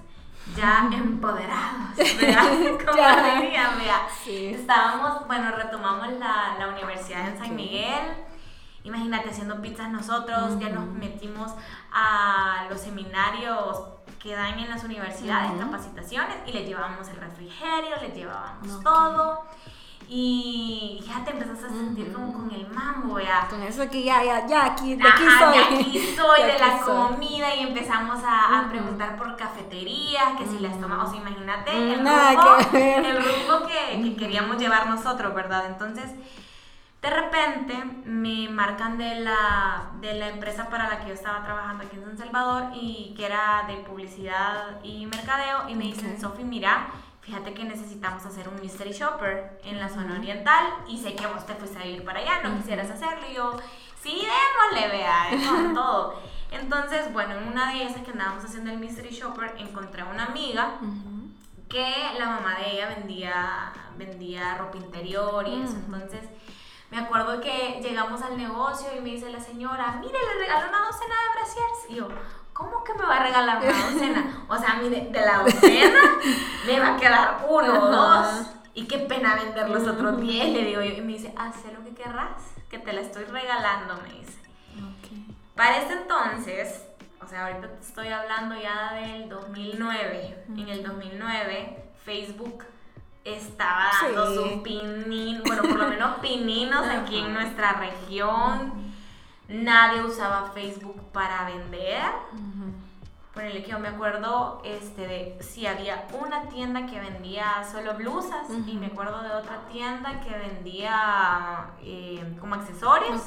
ya 0.57 0.89
empoderados, 0.93 1.97
¿verdad? 2.21 2.45
Como 2.87 3.41
dirían, 3.43 3.79
vea. 3.79 4.07
Estábamos, 4.27 5.27
bueno, 5.27 5.51
retomamos 5.51 6.13
la, 6.13 6.55
la 6.59 6.69
universidad 6.69 7.29
en 7.29 7.39
San 7.39 7.57
Miguel. 7.57 8.15
Imagínate 8.85 9.31
haciendo 9.31 9.61
pizzas 9.61 9.91
nosotros, 9.91 10.59
ya 10.61 10.69
nos 10.69 10.87
metimos 10.87 11.53
a 11.93 12.67
los 12.69 12.81
seminarios 12.81 13.95
que 14.25 14.35
dan 14.35 14.59
en 14.59 14.71
las 14.71 14.83
universidades, 14.83 15.51
capacitaciones, 15.61 16.37
y 16.47 16.53
les 16.53 16.67
llevábamos 16.67 17.07
el 17.09 17.17
refrigerio, 17.17 17.95
les 18.01 18.15
llevábamos 18.15 18.83
todo. 18.83 19.45
Y 20.09 21.05
ya 21.07 21.23
te 21.25 21.33
empezás 21.33 21.65
a 21.65 21.69
sentir 21.69 22.11
como 22.11 22.33
con 22.33 22.51
el 22.51 22.67
mambo, 22.69 23.21
ya. 23.21 23.47
Con 23.49 23.63
eso 23.63 23.89
que 23.91 24.03
ya, 24.03 24.25
ya, 24.25 24.47
ya, 24.47 24.65
aquí, 24.65 24.97
de 24.97 25.07
aquí 25.07 25.25
soy. 25.39 25.59
De 25.59 25.63
aquí 25.63 26.17
soy, 26.17 26.43
de 26.43 26.59
la 26.59 26.81
comida, 26.81 27.55
y 27.55 27.61
empezamos 27.61 28.23
a, 28.25 28.67
preguntar 28.71 29.19
por 29.19 29.37
cafeterías, 29.37 30.39
que 30.39 30.47
si 30.47 30.59
las 30.59 30.81
tomamos, 30.81 31.15
imagínate 31.15 31.71
el 31.77 31.97
rumbo, 31.99 32.57
el 32.73 33.17
rumbo 33.17 33.69
que, 33.69 34.03
que 34.03 34.17
queríamos 34.17 34.57
llevar 34.57 34.89
nosotros, 34.89 35.35
¿verdad? 35.35 35.67
Entonces, 35.67 36.11
de 37.05 37.11
repente 37.11 37.75
me 38.07 38.49
marcan 38.49 38.97
de 38.97 39.21
la, 39.21 39.91
de 40.01 40.15
la 40.15 40.29
empresa 40.29 40.71
para 40.71 40.89
la 40.89 41.01
que 41.01 41.09
yo 41.09 41.13
estaba 41.13 41.45
trabajando 41.45 41.85
aquí 41.85 41.97
en 41.97 42.05
San 42.05 42.17
Salvador 42.17 42.71
y 42.73 43.13
que 43.15 43.27
era 43.27 43.65
de 43.69 43.77
publicidad 43.77 44.83
y 44.83 45.05
mercadeo 45.05 45.69
y 45.69 45.75
me 45.75 45.85
dicen, 45.85 46.19
Sofi, 46.19 46.45
mira, 46.45 46.87
fíjate 47.21 47.53
que 47.53 47.63
necesitamos 47.65 48.25
hacer 48.25 48.49
un 48.49 48.59
mystery 48.59 48.93
shopper 48.93 49.61
en 49.65 49.81
la 49.81 49.91
zona 49.91 50.15
oriental 50.15 50.65
y 50.89 50.97
sé 50.97 51.15
que 51.15 51.27
vos 51.27 51.45
te 51.45 51.53
fuiste 51.53 51.79
a 51.79 51.85
ir 51.85 52.03
para 52.07 52.21
allá, 52.21 52.41
no 52.43 52.57
quisieras 52.57 52.91
hacerlo 52.91 53.27
y 53.31 53.35
yo, 53.35 53.55
sí, 54.03 54.23
démosle, 54.23 54.97
vea, 54.97 55.27
con 55.47 55.75
todo. 55.75 56.23
Entonces, 56.53 57.13
bueno, 57.13 57.35
en 57.35 57.49
una 57.49 57.71
de 57.75 57.85
esas 57.85 58.01
que 58.01 58.13
andábamos 58.13 58.47
haciendo 58.47 58.71
el 58.71 58.79
mystery 58.79 59.11
shopper, 59.11 59.57
encontré 59.59 60.01
a 60.01 60.07
una 60.07 60.25
amiga 60.25 60.79
que 61.69 61.87
la 62.19 62.25
mamá 62.31 62.55
de 62.61 62.77
ella 62.77 62.95
vendía, 62.97 63.73
vendía 63.99 64.55
ropa 64.55 64.79
interior 64.79 65.47
y 65.47 65.61
eso, 65.61 65.77
entonces... 65.77 66.23
Me 66.95 67.01
acuerdo 67.01 67.41
que 67.41 67.81
llegamos 67.83 68.23
al 68.23 68.37
negocio 68.37 68.87
y 68.97 69.01
me 69.01 69.11
dice 69.11 69.29
la 69.29 69.41
señora, 69.41 69.99
mire, 70.01 70.13
le 70.13 70.45
regaló 70.45 70.69
una 70.69 70.79
docena 70.87 71.15
de 71.25 71.41
brasiers. 71.41 71.91
Y 71.91 71.95
yo, 71.97 72.09
¿cómo 72.53 72.85
que 72.85 72.95
me 72.95 73.05
va 73.05 73.17
a 73.17 73.23
regalar 73.25 73.59
una 73.59 73.91
docena? 73.91 74.45
O 74.49 74.57
sea, 74.57 74.75
mire, 74.75 75.09
de 75.11 75.21
la 75.21 75.39
docena 75.39 76.01
me 76.65 76.79
va 76.79 76.95
a 76.95 76.97
quedar 76.97 77.47
uno 77.49 77.83
o 77.83 77.91
dos. 77.91 78.47
Y 78.75 78.87
qué 78.87 78.99
pena 78.99 79.35
vender 79.35 79.71
los 79.71 79.89
otros 79.89 80.21
diez, 80.21 80.53
le 80.53 80.67
digo 80.67 80.83
yo. 80.83 80.93
Y 80.93 81.01
me 81.01 81.15
dice, 81.15 81.35
haz 81.37 81.57
lo 81.77 81.83
que 81.83 82.01
querrás, 82.01 82.41
que 82.71 82.79
te 82.79 82.93
la 82.93 83.01
estoy 83.01 83.25
regalando, 83.25 83.97
me 84.01 84.21
dice. 84.21 84.39
Para 85.57 85.79
ese 85.79 85.95
entonces, 85.95 86.81
o 87.21 87.27
sea, 87.27 87.47
ahorita 87.47 87.71
te 87.71 87.81
estoy 87.81 88.07
hablando 88.07 88.55
ya 88.55 88.95
del 88.95 89.29
2009. 89.29 90.45
En 90.49 90.69
el 90.69 90.85
2009, 90.85 91.91
Facebook 92.05 92.65
estaba 93.25 93.91
dando 94.03 94.35
sus 94.35 94.63
pininos, 94.63 95.43
bueno, 95.45 95.63
por 95.63 95.77
lo 95.77 95.89
menos 95.89 96.19
pininos 96.21 96.87
aquí 96.87 97.19
en 97.19 97.33
nuestra 97.33 97.73
región. 97.75 98.95
Nadie 99.49 100.03
usaba 100.03 100.51
Facebook 100.53 101.11
para 101.13 101.47
vender. 101.47 102.03
Por 103.33 103.43
el 103.43 103.65
que 103.65 103.71
yo 103.73 103.81
me 103.81 103.89
acuerdo 103.89 104.63
este, 104.65 105.09
de 105.09 105.39
si 105.41 105.67
había 105.67 106.07
una 106.13 106.49
tienda 106.49 106.87
que 106.87 107.01
vendía 107.01 107.67
solo 107.71 107.95
blusas 107.95 108.47
y 108.49 108.75
me 108.75 108.87
acuerdo 108.87 109.23
de 109.23 109.31
otra 109.31 109.67
tienda 109.73 110.21
que 110.21 110.31
vendía 110.31 111.71
eh, 111.83 112.37
como 112.39 112.55
accesorios. 112.55 113.23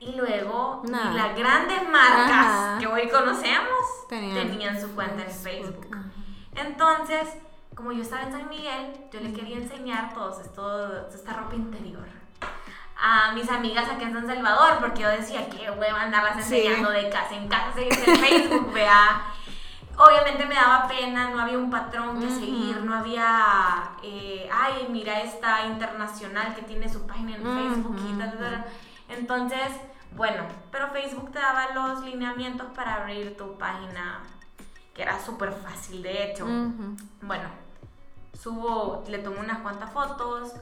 Y 0.00 0.12
luego 0.16 0.82
las 0.84 1.34
grandes 1.34 1.88
marcas 1.88 2.78
que 2.78 2.86
hoy 2.86 3.08
conocemos 3.08 3.70
tenían, 4.08 4.78
su 4.78 4.94
cuenta 4.94 5.24
en 5.24 5.30
Facebook. 5.30 5.96
Entonces, 6.54 7.26
como 7.74 7.92
yo 7.92 8.02
estaba 8.02 8.22
en 8.22 8.32
San 8.32 8.48
Miguel, 8.48 8.92
yo 9.12 9.20
le 9.20 9.32
quería 9.32 9.56
enseñar 9.56 10.14
todos 10.14 10.40
esto, 10.40 11.08
esta 11.08 11.32
ropa 11.32 11.54
interior 11.54 12.24
a 13.04 13.32
mis 13.32 13.50
amigas 13.50 13.88
aquí 13.88 14.04
en 14.04 14.14
San 14.14 14.26
Salvador, 14.26 14.78
porque 14.80 15.02
yo 15.02 15.08
decía, 15.10 15.48
que 15.50 15.70
hueva 15.70 16.02
andarlas 16.02 16.36
enseñando 16.38 16.90
de 16.90 17.10
casa 17.10 17.34
en 17.34 17.48
casa, 17.48 17.80
en 17.80 17.90
Facebook, 17.90 18.72
vea. 18.72 19.26
Obviamente 19.96 20.46
me 20.46 20.54
daba 20.54 20.88
pena, 20.88 21.30
no 21.30 21.40
había 21.40 21.58
un 21.58 21.70
patrón 21.70 22.20
que 22.20 22.28
seguir, 22.28 22.82
no 22.82 22.94
había, 22.94 23.90
eh, 24.02 24.48
ay, 24.52 24.88
mira 24.90 25.20
esta 25.20 25.66
internacional 25.66 26.54
que 26.54 26.62
tiene 26.62 26.88
su 26.88 27.06
página 27.06 27.36
en 27.36 27.42
Facebook 27.42 27.96
y 28.08 28.18
tal, 28.18 28.38
tal, 28.38 28.64
Entonces, 29.08 29.68
Bueno, 30.16 30.44
pero 30.70 30.88
Facebook 30.92 31.32
te 31.32 31.40
daba 31.40 31.74
los 31.74 32.04
lineamientos 32.04 32.68
para 32.72 32.94
abrir 33.02 33.36
tu 33.36 33.58
página, 33.58 34.22
que 34.94 35.02
era 35.02 35.18
súper 35.18 35.50
fácil, 35.52 36.02
de 36.04 36.30
hecho. 36.30 36.46
Bueno, 37.20 37.48
subo, 38.34 39.04
le 39.08 39.18
tomo 39.18 39.40
unas 39.40 39.58
cuantas 39.58 39.92
fotos 39.92 40.54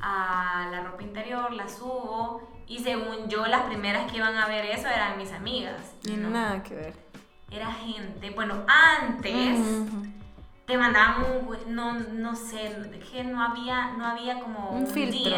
a 0.00 0.68
la 0.70 0.82
ropa 0.82 1.02
interior, 1.02 1.52
la 1.52 1.68
subo 1.68 2.42
y 2.66 2.80
según 2.80 3.28
yo 3.28 3.46
las 3.46 3.62
primeras 3.62 4.10
que 4.10 4.18
iban 4.18 4.36
a 4.36 4.46
ver 4.46 4.66
eso 4.66 4.88
eran 4.88 5.18
mis 5.18 5.32
amigas. 5.32 5.94
Y 6.04 6.12
no, 6.12 6.30
nada 6.30 6.62
que 6.62 6.74
ver. 6.74 6.94
Era 7.50 7.72
gente, 7.72 8.30
bueno, 8.30 8.64
antes 8.66 9.60
te 10.66 10.76
mandaban 10.76 11.24
un, 11.24 11.74
no, 11.74 11.92
no 11.94 12.34
sé, 12.34 12.74
que 13.10 13.22
no 13.22 13.40
había, 13.42 13.92
no 13.92 14.04
había 14.04 14.40
como 14.40 14.70
un, 14.70 14.86
filtro. 14.86 15.36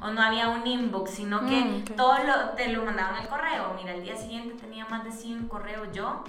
o 0.00 0.10
no 0.10 0.22
había 0.22 0.48
un 0.48 0.66
inbox, 0.66 1.10
sino 1.10 1.40
que 1.40 1.60
mm, 1.60 1.84
todos 1.96 2.20
lo, 2.24 2.50
te 2.50 2.68
lo 2.68 2.84
mandaban 2.84 3.16
al 3.16 3.28
correo. 3.28 3.74
Mira, 3.76 3.92
el 3.94 4.02
día 4.02 4.16
siguiente 4.16 4.54
tenía 4.54 4.86
más 4.86 5.02
de 5.04 5.10
100 5.10 5.48
correos 5.48 5.88
yo, 5.92 6.22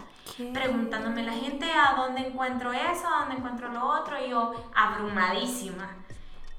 preguntándome 0.54 1.24
la 1.24 1.34
gente 1.34 1.72
a 1.72 1.96
dónde 1.96 2.28
encuentro 2.28 2.74
eso, 2.74 3.08
a 3.08 3.20
dónde 3.22 3.36
encuentro 3.36 3.70
lo 3.70 3.86
otro, 3.86 4.18
y 4.20 4.30
yo 4.32 4.54
abrumadísima. 4.74 5.90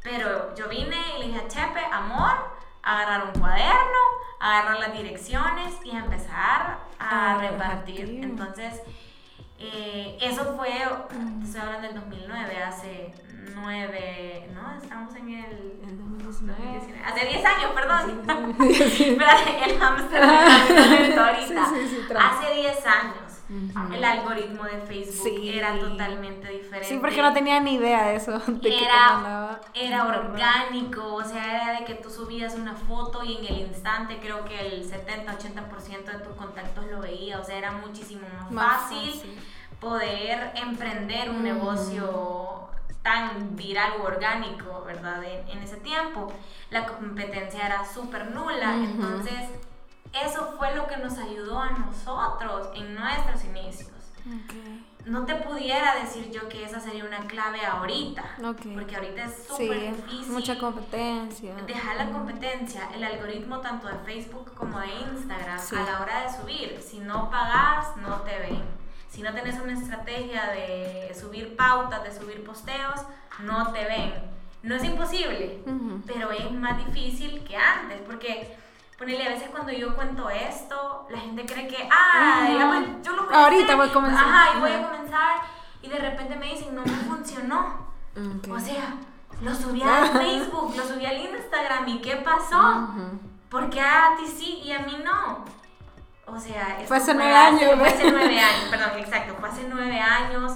Pero 0.03 0.55
yo 0.55 0.69
vine 0.69 0.97
y 1.17 1.21
le 1.21 1.27
dije 1.29 1.41
a 1.41 1.49
Chepe, 1.49 1.85
amor, 1.93 2.33
agarrar 2.83 3.25
un 3.27 3.41
cuaderno, 3.41 3.99
agarrar 4.41 4.79
las 4.81 4.93
direcciones 4.93 5.75
y 5.85 5.91
empezar 5.91 6.79
a, 6.99 7.39
repartir. 7.39 8.21
Entonces, 8.23 8.83
eh, 9.63 10.19
eso 10.21 10.57
fue, 10.57 10.69
estoy 11.43 11.61
hablando 11.61 11.89
del 11.89 11.95
2009, 11.95 12.63
hace 12.63 13.13
nueve, 13.55 14.49
¿no? 14.55 14.77
Estamos 14.83 15.15
en 15.15 15.29
el... 15.29 15.81
el 15.85 15.99
2019. 15.99 17.03
Hace 17.05 17.27
10 17.27 17.45
años, 17.45 17.71
perdón. 17.75 18.61
Espérate, 18.71 19.65
el 19.65 19.79
hamster 19.79 20.23
ahorita. 20.23 21.65
hace 22.19 22.55
10 22.55 22.87
años 22.87 23.32
el 23.95 24.05
algoritmo 24.05 24.65
de 24.65 24.81
Facebook 24.81 25.41
era 25.43 25.79
totalmente 25.79 26.49
diferente. 26.49 26.89
Sí, 26.89 26.99
porque 27.01 27.21
no 27.21 27.33
tenía 27.33 27.61
ni 27.61 27.75
idea 27.75 28.07
de 28.07 28.17
eso. 28.17 28.41
era, 28.63 29.61
era 29.75 30.07
orgánico, 30.07 31.15
o 31.15 31.25
sea, 31.25 31.55
era 31.55 31.81
de 31.81 31.85
que 31.85 31.95
tú 31.95 32.11
subías 32.11 32.55
una 32.55 32.75
foto 32.75 33.23
y 33.23 33.37
en 33.37 33.45
el 33.55 33.61
instante 33.69 34.19
creo 34.21 34.45
que 34.45 34.59
el 34.59 34.91
70-80% 34.91 36.05
de 36.05 36.19
tus 36.25 36.35
contactos 36.37 36.87
lo 36.87 37.01
veía, 37.01 37.41
o 37.41 37.45
sea, 37.45 37.59
era 37.59 37.73
muchísimo 37.73 38.27
más, 38.51 38.83
fácil, 38.83 39.23
poder 39.81 40.53
emprender 40.55 41.31
un 41.31 41.43
negocio 41.43 42.69
tan 43.03 43.57
viral 43.57 43.95
o 44.01 44.05
orgánico, 44.05 44.83
¿verdad? 44.87 45.23
En, 45.25 45.59
ese 45.59 45.77
tiempo. 45.79 46.33
La 46.71 46.87
competencia 46.87 47.67
era 47.67 47.85
súper 47.85 48.31
nula, 48.31 48.75
entonces 48.75 49.49
eso 50.13 50.55
fue 50.59 50.75
lo 50.75 50.87
que 50.87 50.97
nos 50.97 51.19
ayudó 51.19 51.59
a 51.59 51.71
nosotros 51.71 52.69
en 52.75 52.95
nuestros 52.95 53.45
inicios. 53.45 53.91
No 55.05 55.25
te 55.25 55.35
pudiera 55.35 55.97
decir 55.97 56.31
yo 56.31 56.49
que 56.49 56.65
esa 56.65 56.79
sería 56.79 57.05
una 57.05 57.27
clave 57.27 57.65
ahorita, 57.67 58.37
porque 58.75 58.95
ahorita 58.95 59.25
es 59.25 59.47
súper 59.49 59.97
difícil. 59.97 60.33
Mucha 60.33 60.59
competencia. 60.59 61.55
Dejar 61.67 61.97
la 61.97 62.11
competencia, 62.11 62.89
el 62.95 63.03
algoritmo 63.03 63.59
tanto 63.61 63.89
de 63.89 63.97
Facebook 64.05 64.55
como 64.55 64.79
de 64.79 64.87
Instagram 65.13 65.59
a 65.59 65.91
la 65.91 66.01
hora 66.01 66.23
de 66.23 66.39
subir. 66.39 66.81
Si 66.81 67.01
no 67.01 67.31
pagas, 67.31 67.97
no 67.97 68.21
te 68.21 68.39
ven. 68.39 68.63
Si 69.11 69.23
no 69.23 69.35
tenés 69.35 69.61
una 69.61 69.73
estrategia 69.73 70.47
de 70.47 71.13
subir 71.21 71.57
pautas, 71.57 72.05
de 72.05 72.17
subir 72.17 72.45
posteos, 72.45 73.01
no 73.41 73.73
te 73.73 73.85
ven. 73.85 74.15
No 74.63 74.77
es 74.77 74.85
imposible, 74.85 75.65
pero 76.07 76.31
es 76.31 76.51
más 76.53 76.79
difícil 76.79 77.43
que 77.43 77.57
antes, 77.57 78.01
porque 78.03 78.57
Ponele, 79.03 79.27
a 79.27 79.31
veces 79.31 79.49
cuando 79.51 79.73
yo 79.73 79.97
cuento 79.97 80.31
esto, 80.31 81.09
la 81.11 81.19
gente 81.19 81.45
cree 81.45 81.67
que, 81.67 81.89
ah, 81.91 82.47
yo 83.03 83.17
lo 83.17 83.27
voy 83.27 83.35
a 83.35 83.43
Ahorita 83.43 83.75
voy 83.75 83.89
a 83.89 83.93
comenzar. 83.93 84.25
Ajá, 84.25 84.57
y 84.57 84.61
voy 84.61 84.71
a 84.71 84.83
comenzar. 84.89 85.41
Y 85.83 85.89
de 85.89 85.99
repente 85.99 86.37
me 86.37 86.47
dicen, 86.47 86.73
no 86.73 86.83
me 86.85 86.93
funcionó. 87.09 87.85
O 88.49 88.61
sea, 88.61 88.95
lo 89.41 89.53
subí 89.57 89.83
a 89.83 90.07
Facebook, 90.13 90.77
lo 90.77 90.87
subí 90.87 91.05
al 91.05 91.19
Instagram, 91.19 91.89
¿y 91.89 92.01
qué 92.01 92.15
pasó? 92.19 92.91
Porque 93.51 93.81
a 93.81 94.15
ti 94.19 94.29
sí 94.29 94.61
y 94.63 94.71
a 94.71 94.79
mí 94.79 94.97
no. 95.05 95.47
O 96.33 96.39
sea, 96.39 96.79
fue 96.87 96.99
hace 96.99 97.13
nueve 97.13 97.35
años. 97.35 97.75
Fue 97.77 97.89
hace 97.89 98.09
nueve 98.09 98.39
años, 98.39 98.65
perdón, 98.71 99.01
exacto, 99.01 99.35
fue 99.41 99.49
hace 99.49 99.67
nueve 99.69 99.99
años. 99.99 100.53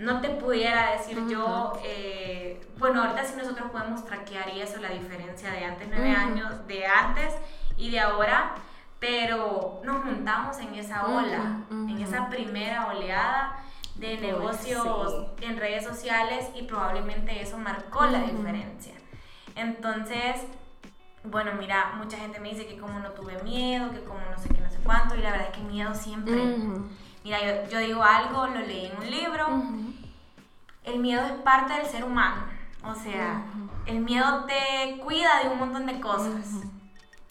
No 0.00 0.20
te 0.20 0.30
pudiera 0.30 0.90
decir 0.90 1.24
yo, 1.28 1.78
eh, 1.84 2.60
bueno, 2.78 3.02
ahorita 3.02 3.24
sí 3.24 3.34
nosotros 3.36 3.70
podemos 3.70 4.04
traquear 4.04 4.48
y 4.48 4.60
eso, 4.60 4.80
la 4.80 4.88
diferencia 4.88 5.52
de 5.52 5.64
antes, 5.64 5.86
nueve 5.88 6.10
años, 6.10 6.66
de 6.66 6.84
antes 6.84 7.32
y 7.76 7.90
de 7.90 8.00
ahora, 8.00 8.54
pero 8.98 9.80
nos 9.84 10.02
juntamos 10.02 10.58
en 10.58 10.74
esa 10.74 11.06
ola, 11.06 11.60
en 11.70 11.98
esa 12.00 12.28
primera 12.28 12.86
oleada 12.86 13.62
de 13.96 14.18
negocios 14.18 15.26
en 15.40 15.56
redes 15.56 15.84
sociales 15.84 16.48
y 16.54 16.62
probablemente 16.62 17.40
eso 17.40 17.58
marcó 17.58 18.06
la 18.06 18.20
diferencia. 18.20 18.94
Entonces, 19.54 20.42
bueno, 21.24 21.52
mira, 21.58 21.94
mucha 21.96 22.18
gente 22.18 22.40
me 22.40 22.50
dice 22.50 22.66
que 22.66 22.78
como 22.78 22.98
no 23.00 23.10
tuve 23.10 23.42
miedo, 23.42 23.90
que 23.90 24.04
como 24.04 24.20
no 24.30 24.38
sé 24.38 24.48
qué, 24.48 24.60
no 24.60 24.70
sé 24.70 24.78
cuánto, 24.84 25.14
y 25.14 25.22
la 25.22 25.32
verdad 25.32 25.48
es 25.50 25.56
que 25.56 25.64
miedo 25.64 25.94
siempre. 25.94 26.34
Mira, 27.24 27.38
yo, 27.40 27.70
yo, 27.70 27.78
digo 27.78 28.02
algo, 28.02 28.46
lo 28.46 28.60
leí 28.60 28.86
en 28.86 28.98
un 28.98 29.10
libro, 29.10 29.62
el 30.84 30.98
miedo 31.00 31.24
es 31.24 31.32
parte 31.32 31.72
del 31.72 31.86
ser 31.86 32.04
humano, 32.04 32.44
o 32.84 32.94
sea, 32.94 33.44
el 33.86 34.00
miedo 34.00 34.44
te 34.44 34.98
cuida 34.98 35.42
de 35.42 35.48
un 35.48 35.58
montón 35.58 35.86
de 35.86 36.00
cosas 36.00 36.66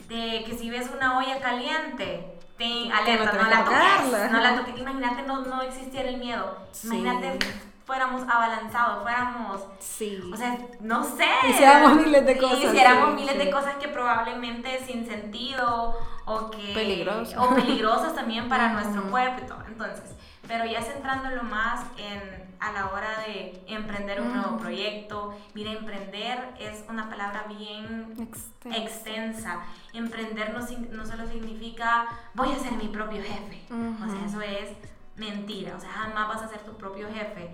de 0.07 0.43
que 0.45 0.55
si 0.57 0.69
ves 0.69 0.89
una 0.95 1.17
olla 1.17 1.39
caliente, 1.39 2.37
te 2.57 2.91
alerta, 2.91 3.33
no, 3.33 3.49
la 3.49 3.63
toques, 3.63 4.31
no 4.31 4.41
la 4.41 4.55
toques. 4.55 4.77
Imagínate, 4.77 5.23
no, 5.23 5.41
no 5.41 5.61
existiera 5.61 6.09
el 6.09 6.17
miedo. 6.17 6.57
Imagínate 6.83 7.39
fuéramos 7.85 8.23
abalanzados, 8.23 9.03
fuéramos, 9.03 9.61
sí. 9.79 10.19
o 10.33 10.35
sea, 10.35 10.57
no 10.79 11.03
sé. 11.03 11.27
Hiciéramos 11.49 11.95
miles 11.95 12.25
de 12.25 12.37
cosas. 12.37 12.63
Hiciéramos 12.63 13.13
miles 13.13 13.37
de 13.37 13.51
cosas 13.51 13.75
que 13.75 13.87
probablemente 13.87 14.83
sin 14.85 15.05
sentido 15.05 15.95
o 16.25 16.49
que... 16.49 16.73
Peligrosas. 16.73 17.37
O 17.37 17.53
peligrosas 17.53 18.15
también 18.15 18.49
para 18.49 18.69
nuestro 18.69 19.03
cuerpo 19.11 19.41
y 19.43 19.47
todo. 19.47 19.63
Entonces, 19.67 20.14
pero 20.47 20.65
ya 20.65 20.81
centrándolo 20.81 21.43
más 21.43 21.85
en 21.97 22.45
a 22.59 22.71
la 22.71 22.89
hora 22.89 23.19
de 23.25 23.63
emprender 23.67 24.21
un 24.21 24.33
nuevo 24.33 24.57
proyecto. 24.57 25.37
Mira, 25.53 25.71
emprender 25.71 26.53
es 26.59 26.83
una 26.89 27.09
palabra 27.09 27.45
bien 27.47 28.29
extensa. 28.73 29.61
Emprender 29.93 30.53
no, 30.53 30.59
no, 30.91 31.05
solo 31.05 31.27
significa 31.27 32.05
voy 32.33 32.51
a 32.51 32.59
ser 32.59 32.73
mi 32.73 32.87
propio 32.87 33.21
jefe. 33.21 33.65
O 33.69 34.09
sea, 34.09 34.25
eso 34.25 34.41
es 34.41 34.71
mentira. 35.15 35.75
O 35.75 35.79
sea, 35.79 35.91
jamás 35.91 36.27
vas 36.27 36.43
a 36.43 36.47
ser 36.47 36.59
tu 36.59 36.75
propio 36.77 37.07
jefe. 37.13 37.53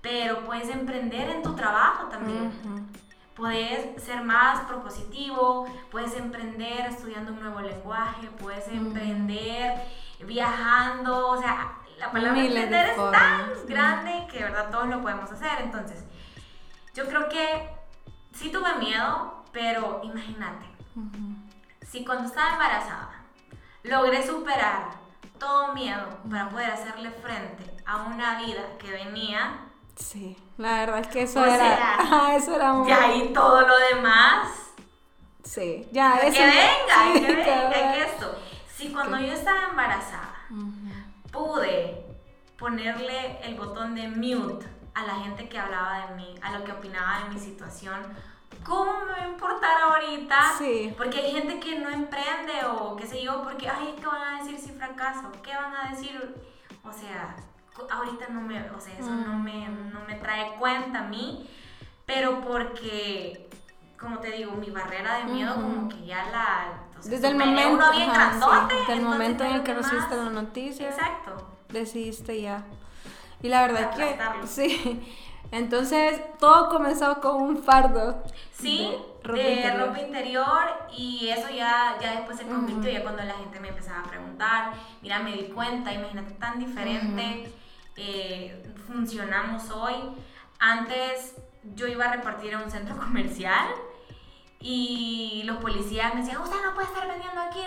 Pero 0.00 0.44
puedes 0.44 0.68
emprender 0.68 1.30
en 1.30 1.42
tu 1.42 1.54
trabajo 1.54 2.08
también. 2.08 2.52
Puedes 3.34 4.02
ser 4.02 4.22
más 4.22 4.60
propositivo, 4.66 5.66
puedes 5.90 6.14
emprender 6.16 6.86
estudiando 6.86 7.32
un 7.32 7.40
nuevo 7.40 7.60
lenguaje, 7.60 8.28
puedes 8.38 8.68
emprender 8.68 9.80
viajando, 10.26 11.30
o 11.30 11.40
sea, 11.40 11.78
la 12.02 12.10
palabra 12.10 12.44
emprender 12.44 12.86
es 12.90 12.96
tan 12.96 13.66
grande 13.68 14.26
que 14.28 14.38
de 14.38 14.44
verdad 14.44 14.70
todos 14.70 14.88
lo 14.88 15.00
podemos 15.00 15.30
hacer. 15.30 15.60
Entonces, 15.60 16.02
yo 16.94 17.06
creo 17.06 17.28
que 17.28 17.70
sí 18.34 18.50
tuve 18.50 18.74
miedo, 18.74 19.44
pero 19.52 20.00
imagínate, 20.02 20.66
si 21.88 22.04
cuando 22.04 22.26
estaba 22.26 22.54
embarazada 22.54 23.22
logré 23.84 24.26
superar 24.26 24.90
todo 25.38 25.74
miedo 25.74 26.08
para 26.28 26.48
poder 26.48 26.72
hacerle 26.72 27.10
frente 27.12 27.76
a 27.86 28.02
una 28.02 28.40
vida 28.40 28.62
que 28.80 28.90
venía. 28.90 29.60
Sí, 29.94 30.36
la 30.58 30.80
verdad 30.80 30.98
es 31.00 31.06
que 31.06 31.22
eso 31.22 31.44
era. 31.44 32.34
eso 32.36 32.56
era 32.56 32.72
muy. 32.72 32.88
Y 32.88 32.92
ahí 32.92 33.32
todo 33.32 33.60
lo 33.60 33.78
demás. 33.94 34.48
Sí, 35.44 35.88
ya, 35.92 36.16
eso. 36.16 36.36
Que 36.36 36.46
venga, 36.46 37.12
que 37.14 37.34
venga, 37.36 37.92
que 37.92 38.02
esto. 38.02 38.38
Si 38.74 38.92
cuando 38.92 39.18
yo 39.18 39.32
estaba 39.32 39.68
embarazada 39.70 40.32
pude 41.32 42.06
ponerle 42.56 43.40
el 43.42 43.56
botón 43.56 43.96
de 43.96 44.08
mute 44.08 44.66
a 44.94 45.04
la 45.04 45.14
gente 45.20 45.48
que 45.48 45.58
hablaba 45.58 46.06
de 46.06 46.14
mí, 46.14 46.34
a 46.42 46.56
lo 46.56 46.64
que 46.64 46.72
opinaba 46.72 47.24
de 47.24 47.30
mi 47.34 47.40
situación, 47.40 48.00
¿cómo 48.62 49.00
me 49.00 49.12
va 49.12 49.24
a 49.24 49.28
importar 49.28 49.82
ahorita? 49.82 50.52
Sí. 50.58 50.94
Porque 50.96 51.18
hay 51.18 51.32
gente 51.32 51.58
que 51.58 51.80
no 51.80 51.88
emprende 51.88 52.64
o 52.70 52.94
qué 52.94 53.06
sé 53.06 53.22
yo, 53.22 53.42
porque, 53.42 53.68
ay, 53.68 53.96
¿qué 53.98 54.06
van 54.06 54.22
a 54.22 54.42
decir 54.42 54.58
si 54.60 54.70
fracaso? 54.70 55.32
¿Qué 55.42 55.54
van 55.56 55.74
a 55.74 55.90
decir? 55.90 56.36
O 56.84 56.92
sea, 56.92 57.34
ahorita 57.90 58.28
no 58.28 58.42
me, 58.42 58.70
o 58.70 58.80
sea, 58.80 58.96
eso 58.98 59.10
no, 59.10 59.38
me, 59.38 59.68
no 59.68 60.00
me 60.06 60.14
trae 60.16 60.54
cuenta 60.56 61.00
a 61.00 61.08
mí, 61.08 61.48
pero 62.04 62.42
porque, 62.42 63.48
como 63.98 64.18
te 64.18 64.30
digo, 64.32 64.52
mi 64.52 64.70
barrera 64.70 65.18
de 65.18 65.24
miedo 65.32 65.54
como 65.54 65.88
que 65.88 66.04
ya 66.04 66.26
la 66.30 66.91
desde 67.04 67.28
el 67.28 67.36
momento, 67.36 67.84
desde 68.68 68.92
el 68.92 69.02
momento 69.02 69.44
en 69.44 69.52
el 69.52 69.62
que 69.62 69.74
recibiste 69.74 70.16
la 70.16 70.30
noticia. 70.30 70.88
Exacto. 70.88 71.48
Decidiste 71.68 72.40
ya. 72.40 72.64
Y 73.42 73.48
la 73.48 73.66
verdad 73.66 73.90
es 73.90 73.96
que, 73.96 74.46
sí, 74.46 75.00
Entonces, 75.50 76.20
todo 76.38 76.68
comenzó 76.68 77.20
con 77.20 77.42
un 77.42 77.62
fardo. 77.62 78.22
Sí, 78.52 78.94
de 79.24 79.74
ropa, 79.76 80.00
interior. 80.00 80.88
y 80.96 81.28
eso 81.28 81.50
ya, 81.50 81.96
ya 82.00 82.12
después 82.12 82.38
se 82.38 82.46
convirtió, 82.46 82.90
ya 82.90 83.02
cuando 83.02 83.22
la 83.22 83.34
gente 83.34 83.60
me 83.60 83.68
empezaba 83.68 84.00
a 84.00 84.04
preguntar, 84.04 84.72
mira, 85.02 85.18
me 85.18 85.32
di 85.32 85.44
cuenta, 85.48 85.92
imagínate 85.92 86.32
tan 86.34 86.58
diferente 86.58 87.52
eh, 87.96 88.62
funcionamos 88.86 89.70
hoy. 89.70 89.94
Antes 90.58 91.36
yo 91.74 91.86
iba 91.86 92.06
a 92.06 92.12
repartir 92.12 92.52
en 92.52 92.60
un 92.60 92.70
centro 92.70 92.96
comercial 92.98 93.68
y 94.62 95.42
los 95.44 95.56
policías 95.56 96.14
me 96.14 96.20
decían, 96.20 96.40
usted 96.40 96.62
no 96.62 96.72
puede 96.74 96.86
estar 96.86 97.08
vendiendo 97.08 97.40
aquí. 97.40 97.60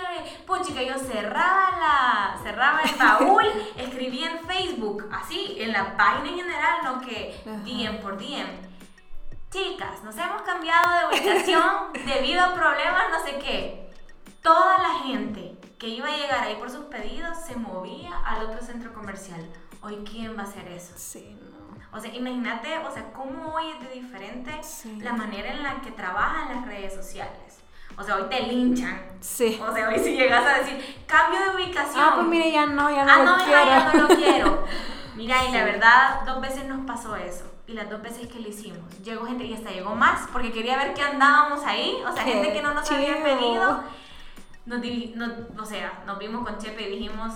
Puchica, 0.46 0.82
yo 0.82 0.98
cerraba, 0.98 1.78
la, 1.78 2.40
cerraba 2.42 2.82
el 2.82 2.96
baúl, 2.96 3.44
escribía 3.78 4.32
en 4.32 4.48
Facebook, 4.48 5.10
así, 5.12 5.58
en 5.60 5.74
la 5.74 5.98
página 5.98 6.30
en 6.30 6.36
general, 6.36 6.78
no 6.84 7.02
que 7.02 7.36
DM 7.66 8.00
por 8.02 8.18
DM. 8.18 8.76
Chicas, 9.52 10.04
nos 10.04 10.16
hemos 10.18 10.42
cambiado 10.44 11.10
de 11.12 11.18
ubicación 11.18 11.94
debido 12.06 12.42
a 12.42 12.54
problemas, 12.54 13.04
no 13.12 13.24
sé 13.24 13.40
qué. 13.40 13.92
Toda 14.42 14.78
la 14.78 15.00
gente 15.00 15.58
que 15.78 15.90
iba 15.90 16.08
a 16.08 16.16
llegar 16.16 16.44
ahí 16.44 16.56
por 16.56 16.70
sus 16.70 16.86
pedidos 16.86 17.38
se 17.46 17.56
movía 17.56 18.18
al 18.26 18.46
otro 18.46 18.62
centro 18.62 18.94
comercial. 18.94 19.46
Hoy, 19.82 20.04
¿quién 20.10 20.38
va 20.38 20.42
a 20.42 20.46
hacer 20.46 20.68
eso? 20.68 20.94
Sí, 20.98 21.38
o 21.96 22.00
sea, 22.00 22.14
imagínate, 22.14 22.78
o 22.80 22.92
sea, 22.92 23.12
cómo 23.14 23.54
hoy 23.54 23.72
es 23.72 23.88
de 23.88 23.94
diferente 23.96 24.52
la 25.00 25.14
manera 25.14 25.52
en 25.52 25.64
la 25.64 25.82
que 25.82 25.92
trabajan 25.92 26.54
las 26.54 26.66
redes 26.66 26.94
sociales. 26.94 27.62
O 27.98 28.04
sea, 28.04 28.18
hoy 28.18 28.24
te 28.30 28.42
linchan. 28.42 29.02
Sí. 29.22 29.62
O 29.66 29.74
sea, 29.74 29.88
hoy 29.88 30.00
si 30.00 30.18
llegas 30.18 30.46
a 30.46 30.60
decir, 30.60 31.06
cambio 31.08 31.40
de 31.40 31.56
ubicación. 31.56 32.04
Ah, 32.04 32.12
pues 32.16 32.28
mire, 32.28 32.52
ya 32.52 32.66
no, 32.66 32.90
ya 32.90 33.06
no 33.06 33.12
ah, 33.12 33.18
lo 33.18 33.24
no, 33.24 33.46
quiero. 33.46 33.66
ya 33.66 33.94
no 33.94 34.02
lo 34.02 34.08
quiero. 34.10 34.64
Mira, 35.16 35.46
y 35.46 35.52
la 35.54 35.64
verdad, 35.64 36.26
dos 36.26 36.42
veces 36.42 36.66
nos 36.66 36.86
pasó 36.86 37.16
eso. 37.16 37.46
Y 37.68 37.72
las 37.72 37.90
dos 37.90 38.02
veces 38.02 38.28
que 38.28 38.42
lo 38.42 38.50
hicimos. 38.50 39.00
Llegó 39.02 39.26
gente 39.26 39.46
y 39.46 39.54
hasta 39.54 39.72
llegó 39.72 39.96
más 39.96 40.28
porque 40.34 40.52
quería 40.52 40.76
ver 40.76 40.94
qué 40.94 41.02
andábamos 41.02 41.64
ahí. 41.64 41.96
O 42.06 42.12
sea, 42.12 42.24
gente 42.24 42.52
que 42.52 42.62
no 42.62 42.74
nos 42.74 42.92
había 42.92 43.24
pedido. 43.24 43.82
Nos, 44.66 44.82
o 45.58 45.66
sea, 45.66 46.04
nos 46.06 46.20
vimos 46.20 46.44
con 46.46 46.58
Chepe 46.58 46.90
y 46.90 46.98
dijimos, 46.98 47.34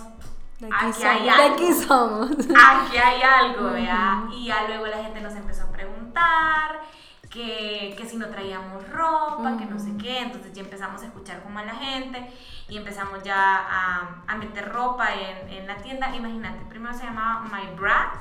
aquí, 0.72 1.04
hay 1.04 1.30
algo. 1.30 1.56
aquí 1.56 1.74
somos. 1.74 2.32
Aquí 2.32 2.98
hay 2.98 3.22
algo, 3.22 3.72
¿verdad? 3.72 4.24
Y 4.32 4.48
ya 4.48 4.68
luego 4.68 4.88
la 4.88 5.04
gente 5.04 5.22
nos 5.22 5.34
empezó 5.36 5.64
a 5.64 5.72
preguntar 5.72 6.82
que, 7.30 7.94
que 7.98 8.06
si 8.06 8.18
no 8.18 8.28
traíamos 8.28 8.88
ropa, 8.90 9.58
que 9.58 9.66
no 9.66 9.80
sé 9.80 9.96
qué. 9.98 10.20
Entonces 10.20 10.54
ya 10.54 10.62
empezamos 10.62 11.02
a 11.02 11.06
escuchar 11.06 11.42
como 11.44 11.60
a 11.60 11.64
la 11.64 11.76
gente 11.76 12.32
y 12.68 12.78
empezamos 12.78 13.24
ya 13.24 13.36
a, 13.36 14.24
a 14.28 14.36
meter 14.38 14.70
ropa 14.70 15.08
en, 15.14 15.50
en, 15.50 15.68
la 15.68 15.78
tienda. 15.78 16.14
Imagínate, 16.16 16.66
primero 16.66 16.94
se 16.94 17.06
llamaba 17.06 17.46
My 17.52 17.76
Bra, 17.76 18.14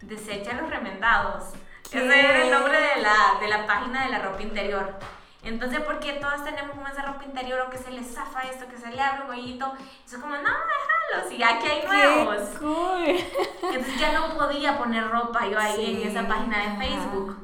desecha 0.00 0.54
los 0.54 0.68
remendados. 0.68 1.52
Ese 1.92 2.20
era 2.20 2.42
el 2.42 2.50
nombre 2.50 2.76
de 2.76 3.02
la, 3.02 3.38
de 3.40 3.48
la 3.48 3.66
página 3.66 4.04
de 4.04 4.10
la 4.10 4.18
ropa 4.20 4.42
interior. 4.42 4.98
Entonces, 5.44 5.80
porque 5.80 6.14
todas 6.14 6.42
tenemos 6.42 6.70
como 6.70 6.88
esa 6.88 7.02
ropa 7.02 7.24
interior 7.24 7.60
o 7.60 7.70
que 7.70 7.76
se 7.76 7.90
le 7.90 8.02
zafa 8.02 8.40
esto, 8.42 8.66
que 8.66 8.78
se 8.78 8.90
le 8.90 9.00
abre 9.00 9.24
un 9.24 9.30
hoyito, 9.30 9.72
eso 10.06 10.20
como, 10.20 10.34
no, 10.36 10.42
déjalo, 10.42 11.28
si 11.28 11.42
aquí 11.42 11.66
hay 11.66 11.86
nuevos. 11.86 12.40
Cool. 12.58 13.16
Entonces 13.62 14.00
ya 14.00 14.12
no 14.12 14.34
podía 14.34 14.78
poner 14.78 15.08
ropa 15.10 15.46
yo 15.46 15.58
ahí 15.58 16.02
en 16.02 16.08
esa 16.08 16.26
página 16.26 16.58
de 16.58 16.86
Facebook. 16.86 17.36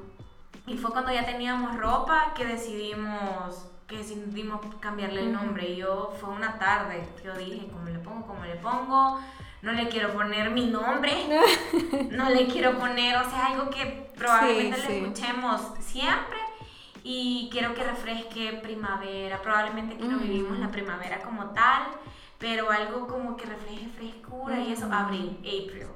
Y 0.66 0.78
fue 0.78 0.90
cuando 0.92 1.12
ya 1.12 1.26
teníamos 1.26 1.76
ropa 1.76 2.32
que 2.34 2.46
decidimos 2.46 3.66
que 3.86 3.96
decidimos 3.96 4.60
cambiarle 4.78 5.22
el 5.22 5.32
nombre. 5.32 5.68
Y 5.68 5.76
yo 5.76 6.14
fue 6.20 6.30
una 6.30 6.58
tarde, 6.58 7.06
yo 7.24 7.34
dije, 7.34 7.68
¿cómo 7.72 7.88
le 7.88 7.98
pongo? 7.98 8.26
¿Cómo 8.26 8.44
le 8.44 8.54
pongo? 8.54 9.20
No 9.62 9.72
le 9.72 9.88
quiero 9.88 10.12
poner 10.12 10.50
mi 10.50 10.68
nombre, 10.68 11.12
no 12.10 12.30
le 12.30 12.46
quiero 12.46 12.78
poner, 12.78 13.16
o 13.16 13.28
sea, 13.28 13.46
algo 13.46 13.68
que 13.68 14.10
probablemente 14.16 14.78
le 14.78 14.98
escuchemos 15.00 15.60
siempre 15.80 16.39
y 17.02 17.48
quiero 17.52 17.74
que 17.74 17.84
refresque 17.84 18.60
primavera. 18.62 19.40
Probablemente 19.42 19.96
que 19.96 20.04
no 20.04 20.18
vivimos 20.18 20.58
la 20.58 20.68
primavera 20.68 21.20
como 21.20 21.50
tal, 21.50 21.82
pero 22.38 22.70
algo 22.70 23.06
como 23.06 23.36
que 23.36 23.46
refleje 23.46 23.88
frescura 23.88 24.58
y 24.58 24.72
eso, 24.72 24.86
abril, 24.92 25.38
April. 25.40 25.86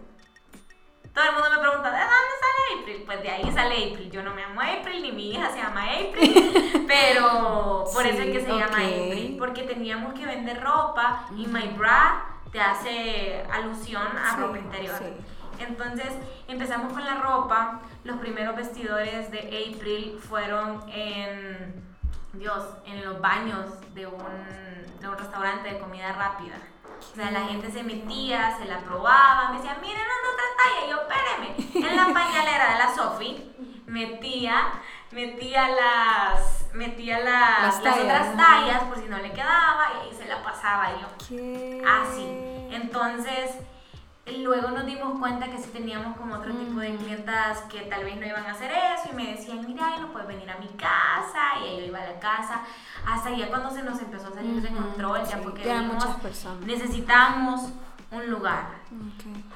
Todo 1.14 1.24
el 1.26 1.32
mundo 1.32 1.48
me 1.50 1.58
pregunta, 1.58 1.90
¿de 1.90 1.98
dónde 1.98 2.34
sale 2.40 2.80
April? 2.80 3.02
Pues 3.06 3.22
de 3.22 3.30
ahí 3.30 3.52
sale 3.52 3.92
April. 3.92 4.10
Yo 4.10 4.22
no 4.22 4.34
me 4.34 4.42
llamo 4.42 4.60
April, 4.60 5.02
ni 5.02 5.12
mi 5.12 5.30
hija 5.30 5.50
se 5.50 5.58
llama 5.58 5.84
April, 5.84 6.84
pero 6.88 7.84
por 7.92 8.04
eso 8.04 8.22
es 8.22 8.32
que 8.32 8.40
se 8.40 8.48
llama 8.48 8.78
April, 8.78 9.36
porque 9.38 9.62
teníamos 9.62 10.14
que 10.14 10.26
vender 10.26 10.60
ropa 10.60 11.26
y 11.36 11.46
My 11.46 11.68
Bra 11.78 12.30
te 12.50 12.60
hace 12.60 13.44
alusión 13.52 14.02
a 14.02 14.36
ropa 14.36 14.58
interior. 14.58 15.00
Entonces 15.58 16.12
empezamos 16.48 16.92
con 16.92 17.04
la 17.04 17.14
ropa. 17.16 17.80
Los 18.04 18.18
primeros 18.18 18.54
vestidores 18.54 19.30
de 19.30 19.38
April 19.38 20.18
fueron 20.20 20.84
en, 20.90 21.82
Dios, 22.34 22.62
en 22.86 23.04
los 23.04 23.20
baños 23.20 23.66
de 23.94 24.06
un, 24.06 24.22
de 25.00 25.08
un 25.08 25.16
restaurante 25.16 25.72
de 25.72 25.78
comida 25.78 26.12
rápida. 26.12 26.56
O 27.12 27.16
sea, 27.16 27.30
la 27.30 27.46
gente 27.46 27.70
se 27.70 27.82
metía, 27.82 28.56
se 28.58 28.66
la 28.66 28.78
probaba, 28.80 29.50
me 29.50 29.56
decía, 29.56 29.76
miren 29.80 30.02
otra 30.32 30.44
talla, 30.58 30.86
y 30.86 30.90
yo, 30.90 31.00
espéreme. 31.00 31.88
En 31.88 31.96
la 31.96 32.12
pañalera 32.12 32.72
de 32.72 32.78
la 32.78 32.94
Sofi 32.94 33.54
metía, 33.86 34.72
metía 35.12 35.68
las, 35.68 36.66
metía 36.74 37.20
las, 37.20 37.82
las, 37.82 37.96
otras 37.96 38.36
tallas 38.36 38.82
por 38.84 38.98
si 38.98 39.08
no 39.08 39.18
le 39.18 39.32
quedaba 39.32 39.88
y 39.94 40.08
ahí 40.08 40.16
se 40.16 40.26
la 40.26 40.42
pasaba 40.42 40.90
yo. 41.00 41.06
¿Qué? 41.28 41.82
Así. 41.86 42.26
Entonces, 42.70 43.56
luego 44.32 44.70
nos 44.70 44.86
dimos 44.86 45.18
cuenta 45.18 45.50
que 45.50 45.58
sí 45.58 45.68
teníamos 45.70 46.16
como 46.16 46.36
otro 46.36 46.52
tipo 46.54 46.80
de 46.80 46.96
clientas 46.96 47.60
que 47.70 47.82
tal 47.82 48.04
vez 48.04 48.16
no 48.16 48.26
iban 48.26 48.46
a 48.46 48.52
hacer 48.52 48.70
eso 48.72 49.10
y 49.12 49.16
me 49.16 49.32
decían, 49.32 49.66
mira, 49.66 49.98
no 49.98 50.12
puedes 50.12 50.28
venir 50.28 50.50
a 50.50 50.56
mi 50.58 50.68
casa 50.68 51.58
y 51.62 51.80
yo 51.80 51.86
iba 51.86 52.00
a 52.00 52.06
la 52.06 52.18
casa. 52.18 52.62
Hasta 53.06 53.30
ya 53.30 53.48
cuando 53.48 53.70
se 53.70 53.82
nos 53.82 54.00
empezó 54.00 54.28
a 54.28 54.34
salir 54.34 54.62
de 54.62 54.68
control, 54.68 55.24
ya 55.26 55.38
porque 55.42 55.62
necesitamos 56.64 57.70
un 58.10 58.30
lugar. 58.30 58.68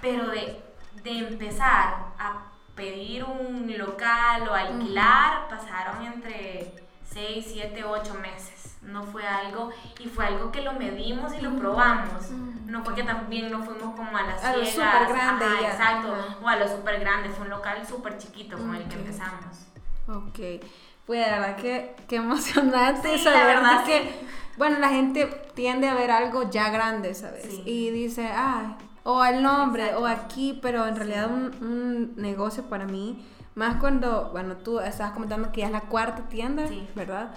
Pero 0.03 0.29
de, 0.29 0.63
de 1.03 1.19
empezar 1.19 2.13
a 2.19 2.43
pedir 2.75 3.25
un 3.25 3.73
local 3.79 4.49
o 4.49 4.55
alquilar, 4.55 5.49
pasaron 5.49 6.03
entre 6.03 6.75
6, 7.11 7.47
7, 7.53 7.85
8 7.85 8.15
meses 8.15 8.58
no 8.89 9.05
fue 9.05 9.27
algo, 9.27 9.71
y 9.99 10.09
fue 10.09 10.27
algo 10.27 10.51
que 10.51 10.63
lo 10.63 10.73
medimos 10.73 11.33
y 11.35 11.41
lo 11.41 11.57
probamos. 11.57 12.31
No 12.67 12.85
fue 12.85 12.95
que 12.95 13.03
también 13.03 13.51
no 13.51 13.63
fuimos 13.63 13.95
como 13.95 14.17
a 14.17 14.23
las 14.23 14.45
a 14.45 14.57
lo 14.57 14.65
super 14.65 15.09
grande. 15.09 15.45
exacto, 15.63 16.15
o 16.43 16.49
a 16.49 16.57
lo 16.57 16.69
super 16.69 17.01
grande, 17.01 17.31
fue 17.31 17.45
un 17.45 17.51
local 17.51 17.87
súper 17.87 18.19
chiquito 18.19 18.57
con 18.57 18.75
el 18.75 18.85
que 18.89 18.97
empezamos. 18.97 19.67
Ok, 20.09 20.65
pues 21.07 21.27
la 21.27 21.39
verdad 21.39 21.57
que, 21.57 21.97
que 22.09 22.17
emocionante 22.17 23.19
sí, 23.19 23.25
la 23.25 23.45
verdad 23.45 23.85
que, 23.85 24.27
bueno, 24.57 24.79
la 24.79 24.89
gente 24.89 25.27
tiende 25.55 25.89
a 25.89 25.95
ver 25.95 26.11
algo 26.11 26.51
ya 26.51 26.71
grande, 26.71 27.15
¿sabes? 27.15 27.61
Y 27.65 27.91
dice, 27.91 28.31
ah, 28.33 28.77
o 29.05 29.25
el 29.25 29.43
nombre, 29.43 29.95
o 29.95 30.07
aquí, 30.07 30.59
pero 30.61 30.87
en 30.87 30.97
realidad 30.97 31.31
un, 31.31 31.55
un 31.63 32.13
negocio 32.17 32.65
para 32.65 32.87
mí, 32.87 33.25
más 33.55 33.77
cuando, 33.77 34.31
bueno, 34.31 34.57
tú 34.57 34.81
estabas 34.81 35.13
comentando 35.13 35.51
que 35.51 35.63
ya 35.63 35.67
es 35.67 35.73
la 35.73 35.81
cuarta 35.81 36.29
tienda, 36.29 36.65
¿verdad? 36.95 37.35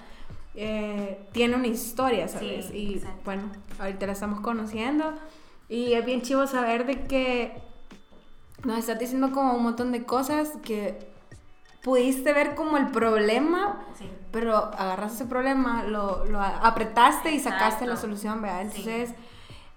Eh, 0.54 1.18
tiene 1.32 1.56
una 1.56 1.66
historia, 1.66 2.28
¿sabes? 2.28 2.70
y 2.74 3.02
bueno, 3.24 3.44
ahorita 3.78 4.06
la 4.06 4.12
estamos 4.12 4.40
conociendo. 4.40 5.14
Y 5.68 5.94
es 5.94 6.04
bien 6.04 6.22
chivo 6.22 6.46
saber 6.46 6.84
de 6.86 7.02
que 7.06 7.52
nos 8.64 8.78
estás 8.78 8.98
diciendo 8.98 9.32
como 9.32 9.54
un 9.54 9.62
montón 9.62 9.92
de 9.92 10.04
cosas 10.04 10.50
que 10.62 10.98
pudiste 11.82 12.32
ver 12.32 12.54
como 12.54 12.76
el 12.76 12.88
problema, 12.88 13.82
pero 14.30 14.56
agarraste 14.56 15.22
ese 15.22 15.26
problema, 15.26 15.84
lo, 15.84 16.24
lo 16.26 16.40
apretaste 16.40 17.32
y 17.32 17.40
sacaste 17.40 17.86
la 17.86 17.96
solución, 17.96 18.40
¿verdad? 18.40 18.62
Entonces, 18.62 19.10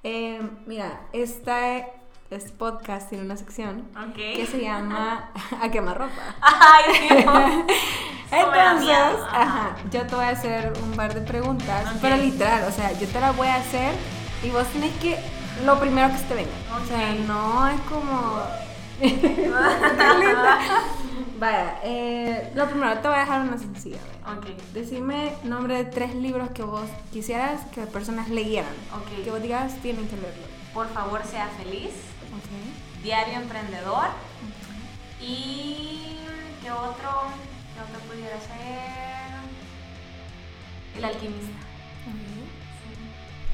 eh, 0.04 0.40
mira, 0.66 1.08
esta 1.14 1.88
este 2.32 2.50
podcast 2.52 3.10
tiene 3.10 3.24
una 3.24 3.38
sección 3.38 3.88
que 4.16 4.48
se 4.48 4.62
llama 4.62 5.30
A 5.62 5.70
quemar 5.70 5.98
ropa. 5.98 6.36
Ay. 6.42 7.26
Entonces, 8.32 8.98
ajá, 9.32 9.76
yo 9.92 10.08
te 10.08 10.16
voy 10.16 10.26
a 10.26 10.30
hacer 10.30 10.74
un 10.84 10.94
par 10.94 11.14
de 11.14 11.22
preguntas, 11.22 11.94
pero 12.02 12.18
literal, 12.18 12.64
o 12.68 12.72
sea, 12.72 12.92
yo 12.94 13.08
te 13.08 13.22
las 13.22 13.38
voy 13.38 13.48
a 13.48 13.56
hacer 13.56 13.94
y 14.44 14.50
vos 14.50 14.66
tenés 14.68 14.94
que, 14.98 15.20
lo 15.64 15.80
primero 15.80 16.12
que 16.12 16.18
se 16.18 16.24
te 16.26 16.36
venga. 16.36 16.52
O 16.82 16.86
sea, 16.86 17.14
no 17.28 17.68
es 17.68 17.80
como... 17.82 18.42
Vaya, 21.38 21.80
eh, 21.84 22.52
lo 22.56 22.66
primero 22.68 22.98
te 23.00 23.08
voy 23.08 23.18
a 23.18 23.20
dejar 23.20 23.42
una 23.42 23.58
sencilla. 23.58 24.00
Ok. 24.26 24.48
Decime 24.74 25.34
nombre 25.44 25.76
de 25.76 25.86
tres 25.86 26.16
libros 26.16 26.49
que 26.52 26.64
vos 26.64 26.89
quisieras 27.12 27.62
que 27.74 27.82
las 27.82 27.89
personas 27.89 28.30
leyeran. 28.30 28.74
Ok. 28.95 29.24
Que 29.24 29.32
vos 29.32 29.41
digas, 29.41 29.76
tienen 29.82 30.08
que 30.08 30.16
leerlo. 30.16 30.43
Por 30.74 30.88
favor, 30.89 31.24
sea 31.26 31.49
feliz. 31.49 31.91
Diario 33.03 33.36
Emprendedor. 33.36 34.08
Y. 35.22 36.18
¿Qué 36.62 36.72
otro? 36.72 37.24
¿Qué 37.74 37.82
otro 37.82 37.99
pudiera 38.08 38.39
ser? 38.39 39.36
El 40.97 41.06
Alquimista. 41.06 41.60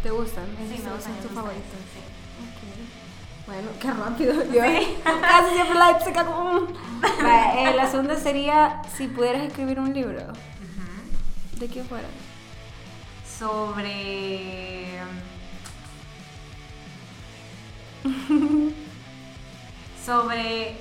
¿Te 0.03 0.09
gustan? 0.09 0.45
Sí, 0.57 0.81
me 0.83 0.93
gustan. 0.93 1.13
tus 1.21 1.31
favoritos? 1.31 1.79
Sí. 1.93 2.01
Bueno, 3.45 3.67
qué 3.79 3.91
rápido. 3.91 4.33
Yo 4.45 4.61
casi 5.03 5.53
siempre 5.53 5.77
la 5.77 5.99
se 5.99 6.13
como... 6.13 6.67
eh, 7.03 7.73
la 7.75 7.89
segunda 7.89 8.15
sería 8.15 8.81
si 8.95 9.07
pudieras 9.07 9.43
escribir 9.43 9.79
un 9.79 9.93
libro. 9.93 10.33
¿De 11.59 11.67
qué 11.67 11.83
fuera? 11.83 12.07
Sobre... 13.37 15.01
sobre... 20.05 20.77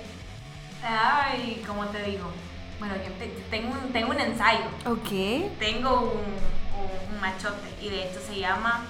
Ay, 0.82 1.62
¿cómo 1.66 1.86
te 1.86 2.02
digo? 2.04 2.30
Bueno, 2.78 2.94
yo 2.96 3.12
tengo, 3.50 3.72
un, 3.72 3.92
tengo 3.92 4.10
un 4.10 4.20
ensayo. 4.20 4.64
Ok. 4.86 5.58
Tengo 5.58 6.12
un, 6.12 7.14
un, 7.14 7.20
machote 7.20 7.68
y 7.82 7.90
de 7.90 8.08
hecho 8.08 8.18
se 8.26 8.38
llama, 8.38 8.86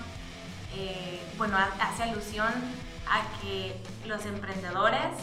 eh, 0.76 1.20
bueno, 1.36 1.56
hace 1.80 2.04
alusión 2.04 2.52
a 3.08 3.40
que 3.40 3.82
los 4.06 4.24
emprendedores 4.24 5.16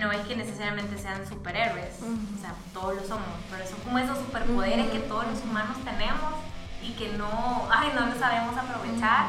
no 0.00 0.10
es 0.10 0.20
que 0.20 0.36
necesariamente 0.36 0.96
sean 0.96 1.26
superhéroes, 1.28 1.96
o 2.00 2.40
sea, 2.40 2.54
todos 2.72 2.94
lo 2.94 3.02
somos, 3.02 3.28
pero 3.50 3.66
son 3.66 3.80
como 3.80 3.98
esos 3.98 4.18
superpoderes 4.18 4.90
que 4.90 5.00
todos 5.00 5.26
los 5.26 5.42
humanos 5.42 5.76
tenemos 5.84 6.34
y 6.82 6.92
que 6.92 7.10
no, 7.10 7.68
ay, 7.70 7.90
no 7.94 8.06
lo 8.06 8.18
sabemos 8.18 8.56
aprovechar. 8.56 9.26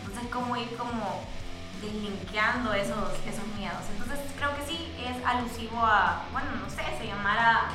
Entonces, 0.00 0.30
como 0.30 0.56
ir 0.56 0.74
como 0.76 1.22
deslinkeando 1.86 2.72
esos, 2.74 3.12
esos 3.26 3.46
miedos. 3.58 3.82
Entonces, 3.92 4.18
creo 4.36 4.56
que 4.56 4.64
sí 4.66 4.92
es 5.04 5.24
alusivo 5.24 5.78
a, 5.80 6.22
bueno, 6.32 6.48
no 6.62 6.70
sé, 6.70 6.82
se 6.98 7.06
llamara... 7.06 7.68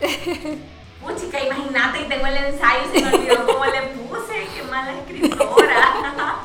Puchica, 1.00 1.44
imagínate, 1.44 2.00
y 2.00 2.08
tengo 2.08 2.26
el 2.26 2.36
ensayo 2.36 2.80
y 2.94 2.98
se 2.98 3.04
me 3.04 3.14
olvidó 3.14 3.46
cómo 3.46 3.64
le 3.66 3.82
puse, 3.82 4.46
qué 4.54 4.62
mala 4.70 4.92
escritora. 4.92 6.38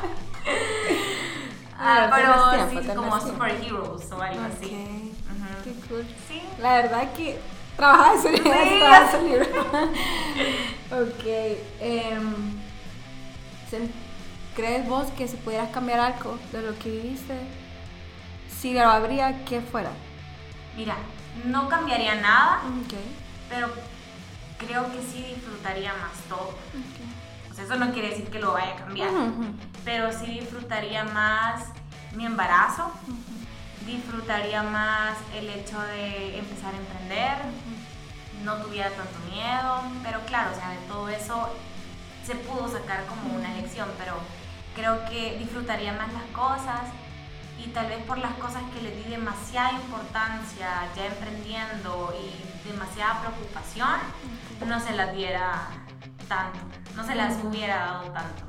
Ah, 1.82 2.10
pero 2.14 2.82
sí, 2.82 2.88
como 2.94 3.18
superheroes 3.18 4.12
o 4.12 4.20
algo 4.20 4.42
así. 4.42 5.12
Qué 5.64 5.72
cool. 5.88 6.06
Sí. 6.28 6.42
La 6.60 6.74
verdad 6.82 7.10
que 7.14 7.40
trabajaba 7.74 8.12
en 8.16 8.20
sí, 8.22 8.28
ese 9.08 9.22
libro. 9.22 9.46
ok. 10.90 11.24
Um, 11.80 12.60
¿Crees 14.54 14.88
vos 14.88 15.08
que 15.16 15.28
si 15.28 15.36
pudieras 15.36 15.70
cambiar 15.70 16.00
algo 16.00 16.38
de 16.52 16.62
lo 16.62 16.78
que 16.78 16.90
viviste, 16.90 17.38
si 18.60 18.74
lo 18.74 18.82
habría, 18.82 19.44
¿qué 19.44 19.60
fuera? 19.60 19.90
Mira, 20.76 20.96
no 21.46 21.68
cambiaría 21.68 22.16
nada, 22.16 22.60
pero 23.48 23.68
creo 24.58 24.90
que 24.92 25.00
sí 25.00 25.24
disfrutaría 25.34 25.94
más 25.94 26.12
todo. 26.28 26.54
O 27.50 27.54
sea, 27.54 27.64
eso 27.64 27.76
no 27.76 27.92
quiere 27.92 28.10
decir 28.10 28.28
que 28.28 28.38
lo 28.38 28.52
vaya 28.52 28.72
a 28.72 28.76
cambiar, 28.76 29.10
pero 29.84 30.12
sí 30.12 30.26
disfrutaría 30.26 31.04
más 31.04 31.66
mi 32.12 32.26
embarazo, 32.26 32.90
disfrutaría 33.86 34.62
más 34.62 35.16
el 35.34 35.48
hecho 35.48 35.80
de 35.80 36.38
empezar 36.38 36.74
a 36.74 36.78
emprender, 36.78 37.38
no 38.44 38.56
tuviera 38.56 38.90
tanto 38.90 39.18
miedo, 39.32 39.82
pero 40.02 40.20
claro, 40.26 40.50
o 40.52 40.54
sea, 40.54 40.70
de 40.70 40.86
todo 40.88 41.08
eso 41.08 41.48
se 42.26 42.34
pudo 42.34 42.68
sacar 42.68 43.06
como 43.06 43.34
una 43.34 43.54
lección, 43.54 43.88
pero 43.98 44.14
creo 44.80 45.04
que 45.10 45.36
disfrutaría 45.38 45.92
más 45.92 46.10
las 46.12 46.24
cosas 46.32 46.80
y 47.62 47.68
tal 47.68 47.88
vez 47.88 48.02
por 48.04 48.16
las 48.16 48.32
cosas 48.34 48.62
que 48.72 48.80
le 48.80 48.96
di 48.96 49.04
demasiada 49.10 49.72
importancia 49.72 50.88
ya 50.96 51.06
emprendiendo 51.06 52.14
y 52.18 52.66
demasiada 52.68 53.20
preocupación, 53.20 54.00
no 54.66 54.80
se 54.80 54.92
las 54.92 55.14
diera 55.14 55.68
tanto, 56.28 56.58
no 56.96 57.04
se 57.04 57.14
las 57.14 57.44
hubiera 57.44 57.76
dado 57.76 58.04
tanto. 58.12 58.42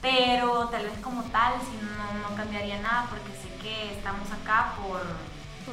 Pero 0.00 0.68
tal 0.68 0.84
vez 0.84 0.98
como 1.02 1.22
tal, 1.24 1.52
si 1.60 1.76
no, 1.84 2.28
no 2.28 2.34
cambiaría 2.34 2.80
nada 2.80 3.06
porque 3.10 3.32
sé 3.32 3.54
que 3.62 3.98
estamos 3.98 4.30
acá 4.32 4.72
por, 4.76 5.02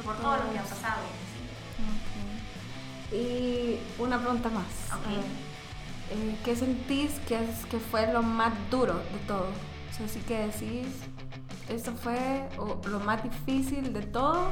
por, 0.04 0.16
todo 0.16 0.36
lo 0.36 0.52
que 0.52 0.58
ha 0.58 0.62
pasado. 0.62 1.00
Y 3.12 3.80
una 3.98 4.18
pregunta 4.18 4.50
más. 4.50 4.66
Eh, 6.10 6.36
¿Qué 6.44 6.56
sentís 6.56 7.12
que, 7.28 7.36
es, 7.36 7.64
que 7.66 7.78
fue 7.78 8.12
lo 8.12 8.22
más 8.22 8.52
duro 8.68 8.94
de 8.94 9.18
todo? 9.28 9.46
O 9.90 9.96
sea, 9.96 10.08
sí 10.08 10.18
que 10.26 10.38
decís, 10.38 10.88
eso 11.68 11.92
fue 11.94 12.48
lo 12.56 12.98
más 12.98 13.22
difícil 13.22 13.92
de 13.92 14.02
todo, 14.02 14.50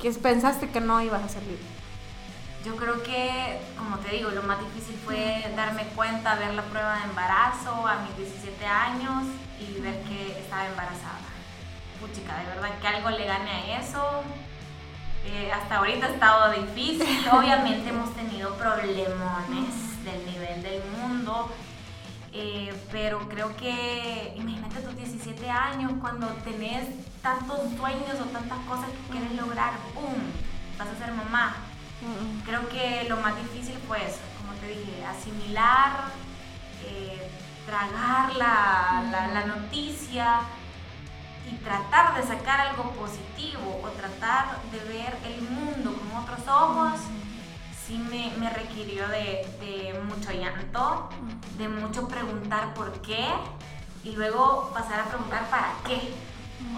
que 0.00 0.12
pensaste 0.12 0.70
que 0.70 0.80
no 0.80 1.00
ibas 1.00 1.24
a 1.24 1.28
salir. 1.28 1.58
Yo 2.64 2.76
creo 2.76 3.02
que, 3.02 3.60
como 3.76 3.98
te 3.98 4.14
digo, 4.14 4.30
lo 4.30 4.44
más 4.44 4.60
difícil 4.60 4.96
fue 5.04 5.52
darme 5.56 5.84
cuenta, 5.96 6.36
ver 6.36 6.54
la 6.54 6.62
prueba 6.62 6.98
de 6.98 7.04
embarazo 7.04 7.86
a 7.86 8.02
mis 8.02 8.16
17 8.16 8.64
años 8.66 9.24
y 9.58 9.80
ver 9.80 10.00
que 10.04 10.38
estaba 10.38 10.66
embarazada. 10.66 11.18
Puchica, 12.00 12.38
de 12.38 12.46
verdad 12.46 12.78
que 12.80 12.86
algo 12.86 13.10
le 13.10 13.24
gane 13.24 13.50
a 13.50 13.80
eso. 13.80 14.22
Eh, 15.24 15.50
hasta 15.50 15.78
ahorita 15.78 16.06
ha 16.06 16.10
estado 16.10 16.52
difícil. 16.52 17.28
Obviamente 17.32 17.88
hemos 17.88 18.14
tenido 18.14 18.54
problemones 18.56 19.95
del 20.06 20.24
nivel 20.24 20.62
del 20.62 20.82
mundo. 20.96 21.50
Eh, 22.32 22.74
pero 22.90 23.28
creo 23.28 23.54
que, 23.56 24.34
imagínate 24.36 24.80
tus 24.80 24.96
17 24.96 25.50
años 25.50 25.92
cuando 26.00 26.26
tenés 26.44 26.86
tantos 27.20 27.58
sueños 27.76 28.16
o 28.20 28.24
tantas 28.32 28.58
cosas 28.60 28.88
que 28.88 29.12
quieres 29.12 29.32
lograr, 29.32 29.74
¡pum! 29.94 30.14
Vas 30.78 30.88
a 30.88 31.04
ser 31.04 31.12
mamá 31.12 31.56
Creo 32.44 32.68
que 32.68 33.06
lo 33.08 33.16
más 33.16 33.34
difícil 33.36 33.76
fue 33.88 33.98
eso, 34.04 34.20
como 34.38 34.52
te 34.60 34.68
dije, 34.68 35.04
asimilar, 35.04 36.10
eh, 36.84 37.30
tragar 37.64 38.36
la, 38.36 39.44
noticia 39.46 40.40
y 41.50 41.56
tratar 41.56 42.14
de 42.14 42.22
sacar 42.26 42.60
algo 42.60 42.90
positivo 42.92 43.80
o 43.82 43.88
tratar 43.90 44.60
de 44.70 44.78
ver 44.80 45.16
el 45.24 45.40
mundo 45.42 45.94
con 45.94 46.22
otros 46.22 46.46
ojos, 46.48 47.00
sí 47.86 47.98
me, 47.98 48.50
requirió 48.50 49.06
de, 49.08 49.98
mucho 50.08 50.32
llanto, 50.32 51.08
de 51.58 51.68
mucho 51.68 52.08
preguntar 52.08 52.74
por 52.74 52.92
qué 53.00 53.26
y 54.04 54.12
luego 54.12 54.70
pasar 54.74 55.00
a 55.00 55.04
preguntar 55.04 55.48
para 55.50 55.74
qué. 55.86 56.12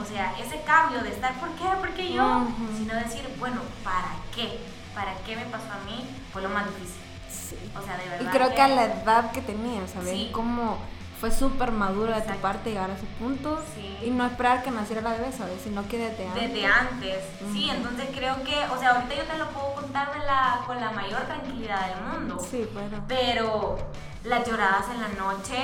O 0.01 0.05
sea, 0.05 0.35
ese 0.39 0.61
cambio 0.63 1.03
de 1.03 1.11
estar 1.11 1.35
por 1.41 1.51
qué, 1.51 1.65
por 1.81 1.91
qué 1.91 2.13
yo, 2.13 2.47
sino 2.77 2.95
decir, 2.95 3.23
bueno, 3.39 3.61
¿para 3.85 4.17
qué? 4.35 4.61
para 4.99 5.15
qué 5.25 5.37
me 5.37 5.45
pasó 5.45 5.67
a 5.71 5.85
mí 5.89 6.05
fue 6.33 6.43
lo 6.43 6.49
más 6.49 6.67
difícil. 6.67 7.01
Sí. 7.31 7.57
O 7.79 7.85
sea, 7.85 7.97
de 7.97 8.09
verdad. 8.09 8.27
Y 8.27 8.37
creo 8.37 8.55
que, 8.55 8.63
a 8.63 8.69
la 8.69 8.85
edad 8.85 9.31
que 9.31 9.41
tenías, 9.43 9.91
¿sabes? 9.91 10.11
Sí. 10.11 10.31
Como 10.33 10.79
fue 11.21 11.33
súper 11.33 11.73
madura 11.73 12.21
de 12.21 12.33
tu 12.33 12.39
parte 12.39 12.71
llegar 12.71 12.91
a 12.91 12.95
ese 12.95 13.07
punto 13.19 13.61
sí. 13.75 14.07
y 14.07 14.11
no 14.11 14.25
esperar 14.25 14.63
que 14.63 14.71
naciera 14.71 15.03
la 15.03 15.13
bebé, 15.13 15.33
¿sabes? 15.33 15.61
Sino 15.63 15.87
que 15.89 15.99
desde 15.99 16.29
antes. 16.29 16.53
Desde 16.53 16.67
antes, 16.67 17.25
sí, 17.53 17.69
entonces 17.71 18.09
creo 18.15 18.43
que, 18.45 18.55
o 18.73 18.79
sea, 18.79 18.91
ahorita 18.91 19.15
yo 19.17 19.25
te 19.25 19.39
lo 19.39 19.49
puedo 19.51 19.75
contar 19.75 20.13
de 20.13 20.21
la, 20.21 20.63
con 20.67 20.81
la 20.81 20.93
mayor 20.93 21.23
tranquilidad 21.23 21.89
del 21.89 22.21
mundo. 22.21 22.47
Sí, 22.49 22.69
bueno. 22.73 23.05
Pero 23.09 23.79
las 24.25 24.47
lloradas 24.47 24.87
en 24.95 25.01
la 25.01 25.09
noche, 25.09 25.57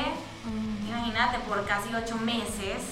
imagínate, 0.88 1.38
por 1.40 1.64
casi 1.66 1.94
ocho 1.94 2.16
meses, 2.16 2.82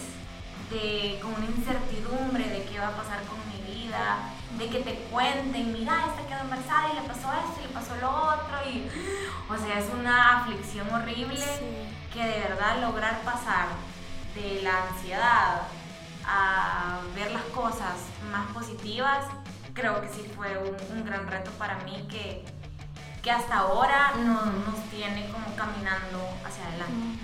de, 0.71 1.19
con 1.21 1.35
una 1.35 1.47
incertidumbre 1.47 2.49
de 2.49 2.65
qué 2.65 2.79
va 2.79 2.89
a 2.89 2.97
pasar 2.97 3.23
con 3.25 3.39
mi 3.51 3.75
vida, 3.75 4.19
de 4.57 4.69
que 4.69 4.79
te 4.79 4.95
cuenten, 5.11 5.73
mira, 5.73 6.07
esta 6.07 6.27
quedó 6.29 6.41
embarazada 6.43 6.93
y 6.93 6.95
le 6.95 7.09
pasó 7.09 7.29
esto 7.33 7.61
y 7.61 7.67
le 7.67 7.75
pasó 7.75 7.97
lo 8.01 8.09
otro. 8.09 8.71
Y, 8.71 8.87
o 9.51 9.57
sea, 9.57 9.79
es 9.81 9.87
una 9.93 10.43
aflicción 10.43 10.89
horrible 10.95 11.45
que 12.13 12.25
de 12.25 12.41
verdad 12.41 12.81
lograr 12.81 13.21
pasar 13.23 13.69
de 14.35 14.63
la 14.63 14.89
ansiedad 14.89 15.63
a 16.25 17.01
ver 17.15 17.33
las 17.33 17.43
cosas 17.45 17.95
más 18.31 18.51
positivas, 18.53 19.25
creo 19.75 20.01
que 20.01 20.09
sí 20.09 20.31
fue 20.37 20.49
un, 20.59 21.05
gran 21.05 21.27
reto 21.27 21.51
para 21.53 21.77
mí 21.81 22.07
que, 22.11 22.45
que 23.23 23.31
hasta 23.31 23.59
ahora 23.59 24.13
nos 24.17 24.91
tiene 24.91 25.29
como 25.31 25.45
caminando 25.57 26.19
hacia 26.47 26.67
adelante. 26.69 27.19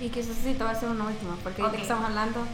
Y 0.00 0.10
quizás 0.10 0.36
sí 0.36 0.54
te 0.54 0.62
va 0.62 0.70
a 0.70 0.72
hacer 0.72 0.88
una 0.88 1.04
última, 1.04 1.34
porque 1.42 1.62
okay. 1.62 1.82
estamos 1.82 2.04
hablando 2.04 2.46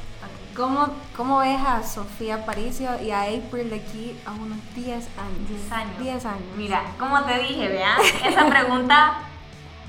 ¿Cómo, 0.56 0.88
¿Cómo 1.16 1.40
ves 1.40 1.60
a 1.66 1.82
Sofía 1.82 2.46
Paricio 2.46 2.88
y 3.02 3.10
a 3.10 3.22
April 3.22 3.70
de 3.70 3.76
aquí 3.76 4.16
a 4.24 4.30
unos 4.30 4.58
10 4.76 4.88
años? 5.18 5.48
10 5.48 5.72
años. 5.72 5.98
10 5.98 6.26
años. 6.26 6.56
Mira, 6.56 6.82
como 6.96 7.20
te 7.24 7.40
dije, 7.40 7.68
vean, 7.68 7.98
esa 8.24 8.46
pregunta 8.46 9.14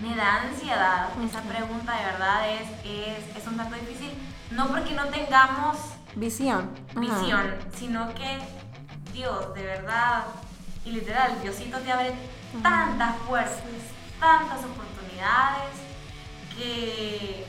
me 0.02 0.16
da 0.16 0.42
ansiedad. 0.44 1.10
Esa 1.24 1.42
pregunta 1.42 1.98
de 1.98 2.06
verdad 2.06 2.50
es, 2.50 2.70
es, 2.84 3.38
es 3.38 3.48
un 3.48 3.58
tanto 3.58 3.76
difícil. 3.76 4.12
No 4.52 4.68
porque 4.68 4.94
no 4.94 5.06
tengamos 5.06 5.78
visión, 6.16 6.70
visión 6.96 7.56
sino 7.76 8.14
que 8.14 8.40
Dios, 9.12 9.54
de 9.54 9.64
verdad, 9.64 10.26
y 10.86 10.92
literal, 10.92 11.42
Diosito 11.42 11.80
te 11.80 11.92
abre 11.92 12.14
tantas 12.62 13.16
puertas, 13.28 13.62
tantas 14.20 14.60
oportunidades 14.60 15.76
que 16.56 17.46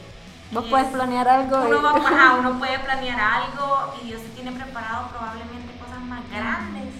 Vos 0.52 0.64
puedes 0.70 0.86
planear 0.88 1.28
algo. 1.28 1.60
Uno, 1.60 1.82
va, 1.82 2.34
uno 2.38 2.58
puede 2.58 2.78
planear 2.78 3.18
algo 3.18 3.94
y 4.00 4.06
Dios 4.06 4.22
se 4.22 4.28
tiene 4.28 4.52
preparado 4.52 5.08
probablemente 5.08 5.76
cosas 5.78 6.00
más 6.02 6.20
grandes 6.30 6.94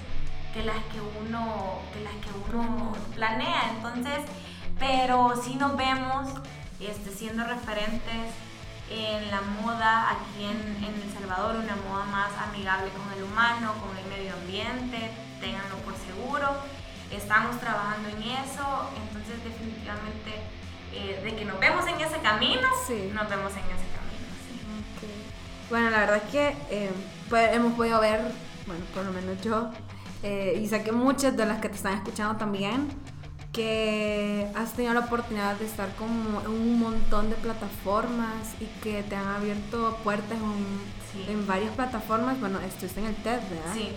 que 0.53 0.63
las 0.65 0.77
que 0.93 1.01
uno, 1.01 1.81
que 1.93 2.03
las 2.03 2.15
que 2.15 2.55
uno 2.55 2.93
planea. 3.15 3.71
Entonces, 3.77 4.21
pero 4.79 5.35
si 5.43 5.55
nos 5.55 5.77
vemos 5.77 6.29
este, 6.81 7.11
siendo 7.11 7.45
referentes 7.45 8.35
en 8.91 9.31
la 9.31 9.41
moda 9.41 10.11
aquí 10.11 10.45
en, 10.45 10.85
en, 10.85 10.95
El 11.03 11.13
Salvador, 11.13 11.57
una 11.57 11.77
moda 11.89 12.05
más 12.05 12.31
amigable 12.49 12.91
con 12.91 13.13
el 13.17 13.25
humano, 13.25 13.75
con 13.81 13.97
el 13.97 14.07
medio 14.07 14.35
ambiente, 14.35 15.11
ténganlo 15.41 15.77
por 15.79 15.95
seguro. 15.97 16.49
Estamos 17.11 17.59
trabajando 17.61 18.09
en 18.09 18.23
eso, 18.23 18.91
entonces 19.07 19.43
definitivamente 19.43 20.43
eh, 20.93 21.21
de 21.23 21.37
que 21.37 21.45
nos 21.45 21.59
vemos 21.61 21.87
en 21.87 22.01
ese 22.01 22.19
camino, 22.19 22.69
sí. 22.87 23.11
nos 23.15 23.29
vemos 23.29 23.53
en 23.53 23.59
ese 23.59 23.87
camino. 23.95 24.27
Sí. 25.01 25.07
Bueno, 25.71 25.91
la 25.91 25.99
verdad 25.99 26.17
es 26.25 26.31
que 26.31 26.57
eh, 26.71 26.91
pues, 27.29 27.55
hemos 27.55 27.75
podido 27.75 28.01
ver, 28.01 28.21
bueno, 28.67 28.85
por 28.95 29.05
lo 29.05 29.13
menos 29.13 29.41
yo, 29.41 29.71
eh, 30.23 30.61
y 30.63 30.69
sé 30.69 30.83
que 30.83 30.93
muchas 30.93 31.37
de 31.37 31.47
las 31.47 31.61
que 31.61 31.69
te 31.69 31.77
están 31.77 31.95
escuchando 31.95 32.37
también, 32.37 32.89
que 33.57 34.47
has 34.55 34.75
tenido 34.75 34.93
la 34.93 35.01
oportunidad 35.01 35.57
de 35.57 35.65
estar 35.65 35.89
como 35.95 36.43
en 36.43 36.49
un 36.49 36.79
montón 36.79 37.31
de 37.31 37.37
plataformas 37.37 38.55
y 38.61 38.67
que 38.83 39.03
te 39.03 39.17
han 39.17 39.29
abierto 39.29 39.99
puertas 40.05 40.39
en, 40.39 41.33
en 41.33 41.47
varias 41.47 41.73
plataformas. 41.75 42.39
Bueno, 42.39 42.61
estuviste 42.61 43.01
en 43.01 43.07
el 43.07 43.17
TED, 43.17 43.41
¿verdad? 43.49 43.73
Sí. 43.73 43.93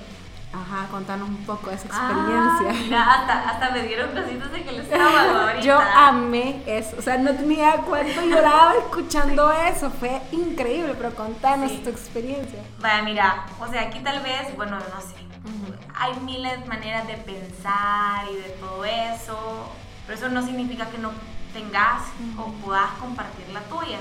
Ajá, 0.52 0.88
contanos 0.90 1.30
un 1.30 1.46
poco 1.46 1.70
de 1.70 1.76
esa 1.76 1.88
experiencia. 1.88 2.70
Ah, 2.70 2.74
mira, 2.74 3.04
hasta, 3.04 3.50
hasta, 3.50 3.70
me 3.72 3.84
dieron 3.84 4.10
cositas 4.12 4.52
de 4.52 4.64
que 4.64 4.72
les 4.72 4.84
estaba 4.86 5.22
ahorita. 5.44 5.62
Yo 5.62 5.80
amé 5.80 6.64
eso, 6.66 6.96
o 6.98 7.02
sea, 7.04 7.18
no 7.18 7.36
tenía 7.36 7.74
cuánto 7.88 8.22
lloraba 8.22 8.74
escuchando 8.78 9.52
eso, 9.52 9.92
fue 9.92 10.22
increíble, 10.32 10.96
pero 10.98 11.14
contanos 11.14 11.84
tu 11.84 11.90
experiencia. 11.90 12.64
Vaya, 12.80 13.04
mira, 13.04 13.46
o 13.60 13.68
sea, 13.68 13.82
aquí 13.84 14.00
tal 14.00 14.24
vez, 14.24 14.56
bueno, 14.56 14.80
no 14.80 15.02
sé, 15.02 15.29
hay 15.96 16.20
miles 16.22 16.60
de 16.60 16.66
maneras 16.66 17.08
de 17.08 17.16
pensar 17.16 18.26
y 18.32 18.36
de 18.36 18.50
todo 18.60 18.86
eso, 18.86 19.72
pero 20.06 20.18
eso 20.18 20.30
no 20.30 20.42
significa 20.42 20.90
que 20.90 20.98
no 20.98 21.12
tengas 21.54 22.04
o 22.38 22.52
puedas 22.64 22.92
compartir 23.00 23.48
la 23.50 23.62
tuya. 23.62 24.00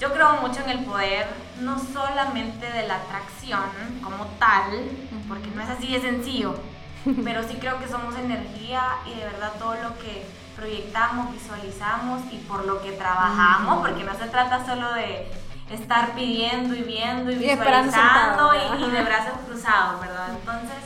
Yo 0.00 0.12
creo 0.12 0.40
mucho 0.40 0.60
en 0.62 0.70
el 0.70 0.84
poder, 0.84 1.28
no 1.60 1.78
solamente 1.78 2.66
de 2.70 2.88
la 2.88 2.96
atracción 2.96 3.62
como 4.02 4.26
tal, 4.38 4.90
porque 5.28 5.48
no 5.54 5.62
es 5.62 5.68
así 5.68 5.92
de 5.92 6.00
sencillo, 6.00 6.56
pero 7.24 7.46
sí 7.46 7.56
creo 7.60 7.78
que 7.78 7.88
somos 7.88 8.16
energía 8.16 8.82
y 9.06 9.14
de 9.18 9.24
verdad 9.26 9.52
todo 9.58 9.74
lo 9.74 9.96
que 9.98 10.26
proyectamos, 10.56 11.32
visualizamos 11.32 12.22
y 12.32 12.38
por 12.38 12.64
lo 12.66 12.82
que 12.82 12.92
trabajamos, 12.92 13.80
porque 13.80 14.04
no 14.04 14.14
se 14.16 14.26
trata 14.26 14.66
solo 14.66 14.92
de 14.92 15.30
estar 15.74 16.14
pidiendo 16.14 16.74
y 16.74 16.82
viendo 16.82 17.30
y, 17.30 17.36
visualizando 17.36 18.52
y, 18.54 18.90
de 18.90 19.02
brazos 19.02 19.38
cruzados, 19.46 20.00
¿verdad? 20.00 20.30
Entonces, 20.30 20.78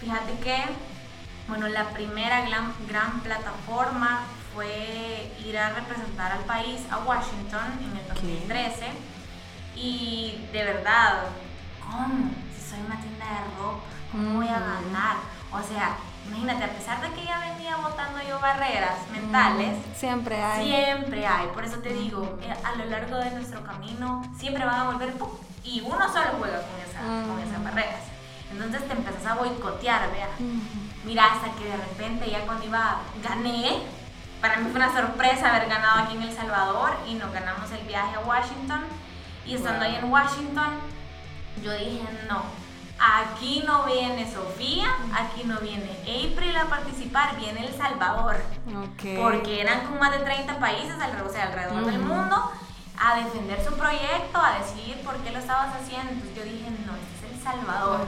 fíjate 0.00 0.38
que, 0.38 0.62
bueno, 1.48 1.68
la 1.68 1.84
primera 1.90 2.46
gran, 2.46 2.72
gran 2.88 3.20
plataforma 3.20 4.20
fue 4.54 5.32
ir 5.44 5.58
a 5.58 5.70
representar 5.70 6.32
al 6.32 6.44
país 6.44 6.80
a 6.90 6.98
Washington 6.98 7.78
en 7.80 7.96
el 7.96 8.08
2013 8.08 8.86
y 9.76 10.46
de 10.52 10.64
verdad, 10.64 11.24
¿cómo? 11.80 12.30
Si 12.54 12.70
soy 12.70 12.80
una 12.80 13.00
tienda 13.00 13.26
de 13.26 13.58
ropa, 13.58 13.82
¿cómo 14.10 14.38
voy 14.38 14.48
a 14.48 14.58
ganar? 14.58 15.16
O 15.52 15.62
sea, 15.62 15.96
imagínate, 16.28 16.64
a 16.64 16.72
pesar 16.72 17.00
de 17.00 17.10
que 17.14 17.24
ya 17.24 17.38
venía 17.40 17.76
botando 17.76 18.20
yo 18.28 18.38
barreras 18.40 18.98
mentales, 19.10 19.76
siempre 19.96 20.42
hay. 20.42 20.66
Siempre 20.66 21.26
hay, 21.26 21.46
por 21.48 21.64
eso 21.64 21.78
te 21.78 21.90
digo, 21.90 22.38
eh, 22.42 22.54
a 22.64 22.76
lo 22.76 22.84
largo 22.86 23.16
de 23.18 23.30
nuestro 23.30 23.62
camino 23.64 24.22
siempre 24.38 24.64
van 24.64 24.80
a 24.80 24.84
volver 24.84 25.14
y 25.64 25.80
uno 25.80 26.12
solo 26.12 26.30
juega 26.38 26.62
con, 26.62 27.40
esas 27.40 27.64
barreras. 27.64 28.02
Entonces 28.52 28.86
te 28.86 28.92
empezás 28.92 29.26
a 29.26 29.34
boicotear, 29.34 30.10
vea. 30.12 30.28
Mira, 31.04 31.26
hasta 31.26 31.50
que 31.52 31.64
de 31.64 31.76
repente 31.76 32.30
ya 32.30 32.40
cuando 32.46 32.64
iba, 32.64 33.00
gané. 33.22 33.82
Para 34.40 34.58
mí 34.58 34.70
fue 34.70 34.76
una 34.76 34.92
sorpresa 34.92 35.48
haber 35.48 35.68
ganado 35.68 36.04
aquí 36.04 36.14
en 36.14 36.22
El 36.22 36.32
Salvador 36.32 36.92
y 37.06 37.14
nos 37.14 37.32
ganamos 37.32 37.70
el 37.72 37.84
viaje 37.86 38.14
a 38.14 38.20
Washington. 38.20 38.84
Y 39.44 39.54
estando 39.54 39.84
ahí 39.84 39.96
en 39.96 40.10
Washington, 40.10 40.78
yo 41.62 41.72
dije, 41.72 42.02
no, 42.28 42.42
Aquí 42.98 43.62
no 43.66 43.84
viene 43.84 44.30
Sofía, 44.32 44.86
aquí 45.14 45.44
no 45.44 45.58
viene 45.60 45.90
April 46.02 46.56
a 46.56 46.64
participar, 46.64 47.36
viene 47.36 47.66
El 47.66 47.74
Salvador. 47.74 48.36
Porque 49.18 49.60
eran 49.60 49.86
como 49.86 50.00
más 50.00 50.12
de 50.12 50.18
30 50.18 50.58
países 50.58 50.94
alrededor, 51.00 51.28
o 51.28 51.32
sea, 51.32 51.44
alrededor 51.44 51.84
del 51.84 51.98
mundo 52.00 52.52
a 52.98 53.16
defender 53.16 53.62
su 53.62 53.74
proyecto, 53.76 54.38
a 54.38 54.58
decir 54.58 54.96
por 55.04 55.16
qué 55.18 55.30
lo 55.30 55.38
estabas 55.38 55.74
haciendo. 55.74 56.12
Entonces 56.12 56.36
yo 56.36 56.44
dije, 56.44 56.70
no, 56.86 56.94
este 56.96 57.26
es 57.26 57.32
El 57.34 57.42
Salvador. 57.42 58.06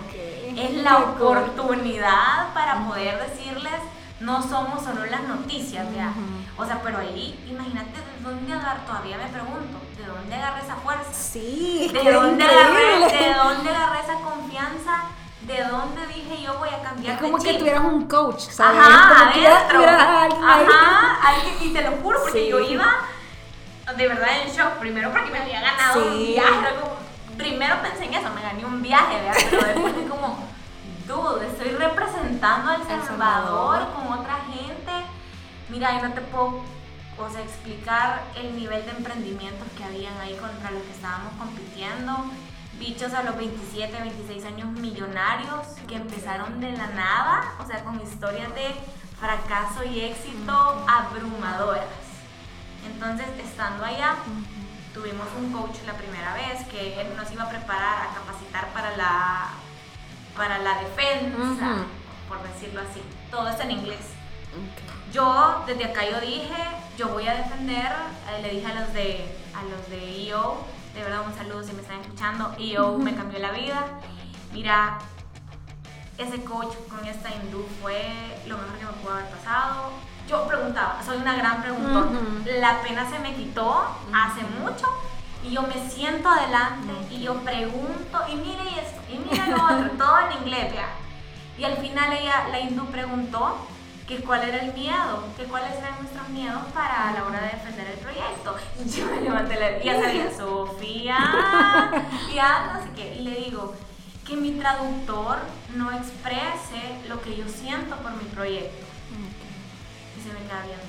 Es 0.56 0.72
la 0.82 0.96
oportunidad 0.98 2.54
para 2.54 2.86
poder 2.86 3.18
decirles, 3.28 3.80
no 4.20 4.42
somos 4.42 4.82
solo 4.82 5.06
las 5.06 5.22
noticias, 5.22 5.86
ya. 5.94 6.12
O 6.56 6.64
sea, 6.66 6.80
pero 6.82 6.98
ahí, 6.98 7.38
imagínate 7.48 7.90
de 7.90 8.22
dónde 8.22 8.52
agarrar, 8.52 8.84
todavía 8.84 9.18
me 9.18 9.26
pregunto, 9.26 9.78
¿de 9.96 10.04
dónde 10.04 10.34
agarré 10.34 10.62
esa 10.62 10.76
fuerza? 10.76 11.12
Sí, 11.12 11.90
¿De 11.92 12.12
dónde, 12.12 12.44
agarré, 12.44 13.16
¿De 13.16 13.34
dónde 13.34 13.70
agarré 13.70 14.00
esa 14.00 14.14
confianza? 14.14 15.04
¿De 15.42 15.64
dónde 15.64 16.06
dije 16.08 16.42
yo 16.42 16.58
voy 16.58 16.68
a 16.68 16.82
cambiar 16.82 17.14
es 17.14 17.22
como 17.22 17.38
que 17.38 17.54
tuvieras 17.54 17.84
un 17.84 18.06
coach, 18.06 18.40
¿sabes? 18.40 18.80
Ajá, 18.80 19.30
adentro. 19.30 19.82
Ajá, 19.84 21.28
alguien, 21.28 21.54
y 21.60 21.72
te 21.72 21.82
lo 21.82 21.92
juro, 22.02 22.20
porque 22.22 22.48
yo 22.48 22.58
iba 22.58 22.84
de 23.96 24.08
verdad 24.08 24.28
en 24.42 24.50
shock. 24.50 24.72
Primero 24.78 25.10
porque 25.10 25.30
me 25.30 25.38
había 25.38 25.60
ganado 25.60 26.06
un 26.06 26.18
viaje. 26.18 26.68
primero 27.36 27.76
pensé 27.82 28.04
en 28.04 28.14
eso, 28.14 28.28
me 28.34 28.42
gané 28.42 28.64
un 28.64 28.82
viaje, 28.82 29.22
¿verdad? 29.22 29.42
Pero 29.50 29.66
después 29.66 29.94
fue 29.94 30.08
como, 30.08 30.47
estoy 31.08 31.70
representando 31.70 32.70
a 32.70 32.74
El 32.76 32.82
Salvador, 33.02 33.88
con 33.94 34.18
otra 34.18 34.40
gente. 34.52 34.92
Mira, 35.70 35.96
yo 35.96 36.08
no 36.08 36.14
te 36.14 36.20
puedo 36.20 36.62
o 37.18 37.30
sea, 37.30 37.40
explicar 37.42 38.24
el 38.36 38.54
nivel 38.54 38.84
de 38.84 38.90
emprendimientos 38.90 39.66
que 39.76 39.84
habían 39.84 40.16
ahí 40.18 40.36
contra 40.36 40.70
los 40.70 40.82
que 40.82 40.92
estábamos 40.92 41.32
compitiendo. 41.38 42.12
Bichos 42.78 43.12
a 43.14 43.22
los 43.22 43.36
27, 43.36 43.98
26 43.98 44.44
años 44.44 44.68
millonarios 44.72 45.66
que 45.88 45.96
empezaron 45.96 46.60
de 46.60 46.72
la 46.72 46.88
nada, 46.88 47.54
o 47.58 47.66
sea, 47.66 47.82
con 47.84 48.00
historias 48.00 48.54
de 48.54 48.74
fracaso 49.18 49.84
y 49.84 50.02
éxito 50.02 50.52
abrumadoras. 50.86 51.86
Entonces, 52.86 53.26
estando 53.42 53.84
allá, 53.84 54.16
tuvimos 54.92 55.26
un 55.38 55.52
coach 55.52 55.78
la 55.86 55.94
primera 55.94 56.34
vez 56.34 56.64
que 56.68 57.00
él 57.00 57.16
nos 57.16 57.32
iba 57.32 57.44
a 57.44 57.48
preparar, 57.48 58.08
a 58.08 58.14
capacitar 58.14 58.68
para 58.68 58.96
la, 58.96 59.48
para 60.38 60.58
la 60.60 60.78
defensa, 60.78 61.84
por 62.28 62.40
decirlo 62.42 62.80
así. 62.80 63.02
Todo 63.30 63.48
está 63.48 63.64
en 63.64 63.72
inglés. 63.72 63.98
Yo 65.12 65.64
desde 65.66 65.84
acá 65.84 66.08
yo 66.08 66.20
dije, 66.20 66.54
yo 66.96 67.08
voy 67.08 67.26
a 67.26 67.34
defender, 67.34 67.92
eh, 68.30 68.42
le 68.42 68.50
dije 68.50 68.66
a 68.66 68.80
los 68.80 68.92
de 68.94 69.34
a 69.54 69.62
los 69.64 69.90
de 69.90 70.28
EO, 70.28 70.64
de 70.94 71.02
verdad 71.02 71.22
un 71.26 71.34
saludo 71.34 71.64
si 71.64 71.72
me 71.72 71.82
están 71.82 72.00
escuchando, 72.00 72.54
EO 72.58 72.98
me 72.98 73.14
cambió 73.14 73.40
la 73.40 73.50
vida. 73.50 73.84
Mira, 74.52 74.98
ese 76.16 76.44
coach 76.44 76.74
con 76.88 77.04
esta 77.04 77.30
hindú 77.34 77.66
fue 77.82 78.40
lo 78.46 78.56
mejor 78.58 78.78
que 78.78 78.84
me 78.84 78.92
pudo 78.92 79.12
haber 79.14 79.30
pasado. 79.30 79.90
Yo 80.28 80.46
preguntaba, 80.46 81.02
soy 81.04 81.16
una 81.18 81.36
gran 81.36 81.62
preguntona. 81.62 82.20
La 82.60 82.82
pena 82.82 83.08
se 83.10 83.18
me 83.18 83.34
quitó 83.34 83.86
hace 84.12 84.42
mucho 84.60 84.86
y 85.48 85.54
yo 85.54 85.62
me 85.62 85.88
siento 85.88 86.28
adelante 86.28 86.92
y 87.10 87.20
yo 87.20 87.34
pregunto, 87.42 88.18
y 88.30 88.36
mire 88.36 88.62
esto, 88.80 89.00
y 89.10 89.18
mire 89.18 89.46
lo 89.46 89.64
otro, 89.64 89.90
todo 89.98 90.18
en 90.20 90.42
inglés, 90.42 90.74
ya. 90.74 90.88
Y 91.58 91.64
al 91.64 91.76
final 91.78 92.12
ella, 92.12 92.48
la 92.50 92.60
hindú 92.60 92.86
preguntó 92.86 93.66
que 94.06 94.18
cuál 94.20 94.42
era 94.42 94.58
el 94.58 94.72
miedo, 94.74 95.24
que 95.36 95.44
cuáles 95.44 95.76
eran 95.76 95.98
nuestros 96.00 96.28
miedos 96.28 96.62
para 96.72 97.10
a 97.10 97.12
la 97.12 97.24
hora 97.24 97.40
de 97.40 97.48
defender 97.48 97.86
el 97.88 97.98
proyecto. 97.98 98.56
Y 98.84 98.88
yo 98.88 99.06
me 99.06 99.20
levanté 99.20 99.58
la, 99.58 99.78
y 99.78 99.84
ya 99.84 100.00
sabía, 100.00 100.30
Sofía, 100.36 101.18
ya 102.34 102.72
no 102.72 102.82
sé 102.82 102.90
qué, 102.94 103.14
y 103.16 103.22
le 103.22 103.34
digo, 103.36 103.74
que 104.26 104.36
mi 104.36 104.52
traductor 104.52 105.38
no 105.74 105.90
exprese 105.90 107.00
lo 107.08 107.20
que 107.22 107.36
yo 107.36 107.48
siento 107.48 107.96
por 107.96 108.12
mi 108.12 108.24
proyecto. 108.24 108.86
Y 110.16 110.20
se 110.20 110.32
me 110.32 110.40
queda 110.40 110.62
viendo, 110.64 110.84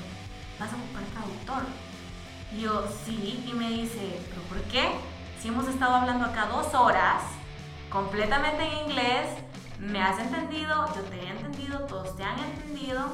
¿vas 0.60 0.74
a 0.74 0.76
ocupar 0.76 1.03
traductor? 1.14 1.88
Y 2.51 2.61
yo, 2.61 2.85
sí, 3.05 3.45
y 3.47 3.53
me 3.53 3.69
dice, 3.69 4.19
¿pero 4.29 4.41
por 4.43 4.61
qué? 4.71 4.89
Si 5.41 5.47
hemos 5.47 5.67
estado 5.67 5.95
hablando 5.95 6.25
acá 6.25 6.47
dos 6.47 6.73
horas, 6.73 7.21
completamente 7.89 8.63
en 8.63 8.89
inglés, 8.89 9.27
me 9.79 10.01
has 10.01 10.19
entendido, 10.19 10.87
yo 10.95 11.01
te 11.03 11.19
he 11.19 11.29
entendido, 11.29 11.79
todos 11.81 12.15
te 12.17 12.23
han 12.23 12.39
entendido. 12.39 13.05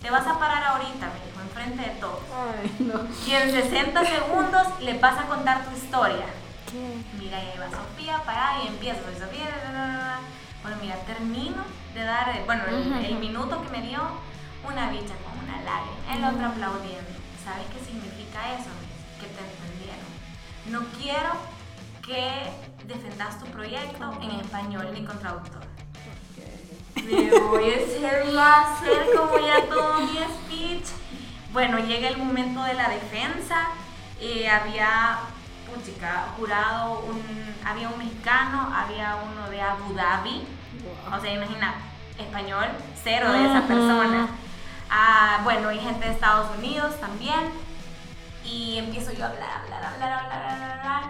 Te 0.00 0.10
vas 0.10 0.26
a 0.26 0.38
parar 0.38 0.62
ahorita, 0.64 1.06
me 1.06 1.24
dijo, 1.26 1.40
enfrente 1.40 1.82
de 1.82 1.96
todos. 2.00 2.20
Ay, 2.32 2.76
no. 2.80 3.00
Y 3.26 3.32
en 3.32 3.50
60 3.50 4.04
segundos 4.04 4.80
le 4.80 4.98
vas 4.98 5.18
a 5.18 5.26
contar 5.26 5.64
tu 5.64 5.76
historia. 5.76 6.26
¿Qué? 6.70 6.98
Mira, 7.18 7.38
ahí 7.38 7.54
va 7.58 7.70
Sofía, 7.70 8.22
para 8.24 8.62
y 8.62 8.68
empieza. 8.68 9.00
Sofía, 9.18 10.20
bueno, 10.62 10.76
mira, 10.80 10.96
termino 11.06 11.62
de 11.94 12.04
dar, 12.04 12.28
eh, 12.36 12.42
bueno, 12.46 12.64
el, 12.66 13.16
minuto 13.16 13.62
que 13.62 13.68
me 13.70 13.86
dio, 13.86 14.00
una 14.66 14.90
bicha 14.90 15.14
con 15.24 15.38
una 15.44 15.62
lágrima, 15.62 16.14
el 16.14 16.24
otro 16.24 16.48
aplaudiendo. 16.48 17.10
¿Sabes 17.44 17.66
qué 17.72 17.84
significa 17.84 18.52
eso? 18.54 18.70
No 20.70 20.80
quiero 21.00 21.30
que 22.04 22.50
defendas 22.86 23.38
tu 23.38 23.46
proyecto 23.46 24.12
en 24.20 24.30
español 24.40 24.90
ni 24.92 25.04
con 25.04 25.18
traductor 25.18 25.64
me 27.02 27.38
voy 27.38 27.70
a 27.70 27.76
hacer, 27.76 28.38
hacer 28.38 29.06
como 29.16 29.38
ya 29.38 29.66
todo 29.68 30.00
mi 30.00 30.18
speech. 30.18 30.86
Bueno, 31.52 31.78
llega 31.78 32.08
el 32.08 32.16
momento 32.16 32.62
de 32.62 32.74
la 32.74 32.88
defensa 32.88 33.68
eh, 34.20 34.48
había, 34.48 35.18
puchica, 35.66 36.28
jurado, 36.36 37.00
un, 37.00 37.22
había 37.64 37.88
un 37.88 37.98
mexicano, 37.98 38.72
había 38.74 39.16
uno 39.16 39.50
de 39.50 39.60
Abu 39.60 39.92
Dhabi, 39.92 40.46
o 41.12 41.20
sea, 41.20 41.34
imagina, 41.34 41.74
español, 42.18 42.66
cero 43.02 43.32
de 43.32 43.44
esa 43.44 43.66
persona. 43.66 44.28
Ah, 44.88 45.40
bueno, 45.42 45.72
y 45.72 45.78
gente 45.78 46.06
de 46.06 46.12
Estados 46.12 46.56
Unidos 46.56 46.98
también. 47.00 47.50
Y 48.44 48.78
empiezo 48.78 49.12
yo 49.12 49.24
a 49.24 49.28
hablar, 49.28 49.62
hablar, 49.62 49.84
hablar, 49.84 50.12
hablar, 50.12 50.52
hablar, 50.52 50.78
hablar. 50.78 51.02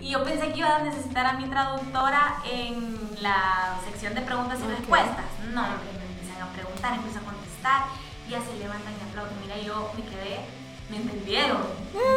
Y 0.00 0.10
yo 0.10 0.24
pensé 0.24 0.52
que 0.52 0.58
iba 0.58 0.76
a 0.76 0.82
necesitar 0.82 1.26
a 1.26 1.32
mi 1.34 1.48
traductora 1.48 2.36
en 2.50 2.98
la 3.20 3.76
sección 3.84 4.14
de 4.14 4.22
preguntas 4.22 4.58
y 4.64 4.68
respuestas. 4.68 5.26
No, 5.52 5.62
me 5.62 6.12
empiezan 6.12 6.42
a 6.42 6.52
preguntar, 6.52 6.94
empiezo 6.94 7.18
a 7.18 7.22
contestar, 7.22 7.82
ya 8.28 8.40
se 8.40 8.58
levantan 8.58 8.94
y 8.94 9.10
aplauden. 9.10 9.36
Mira, 9.42 9.58
yo 9.58 9.92
me 9.96 10.04
quedé, 10.04 10.40
me 10.90 10.96
entendieron. 10.98 11.62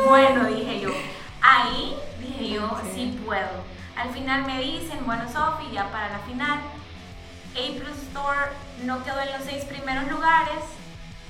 Bueno, 0.07 0.45
dije 0.45 0.79
yo. 0.79 0.89
Ahí 1.41 1.95
dije 2.19 2.49
yo, 2.49 2.79
sí 2.93 3.19
puedo. 3.25 3.49
Al 3.95 4.09
final 4.11 4.45
me 4.45 4.61
dicen, 4.61 5.05
bueno, 5.05 5.23
Sofi, 5.29 5.71
ya 5.71 5.91
para 5.91 6.09
la 6.09 6.19
final, 6.19 6.59
April 7.51 7.93
Store 8.07 8.51
no 8.83 9.03
quedó 9.03 9.19
en 9.19 9.31
los 9.33 9.43
seis 9.43 9.65
primeros 9.65 10.07
lugares, 10.07 10.63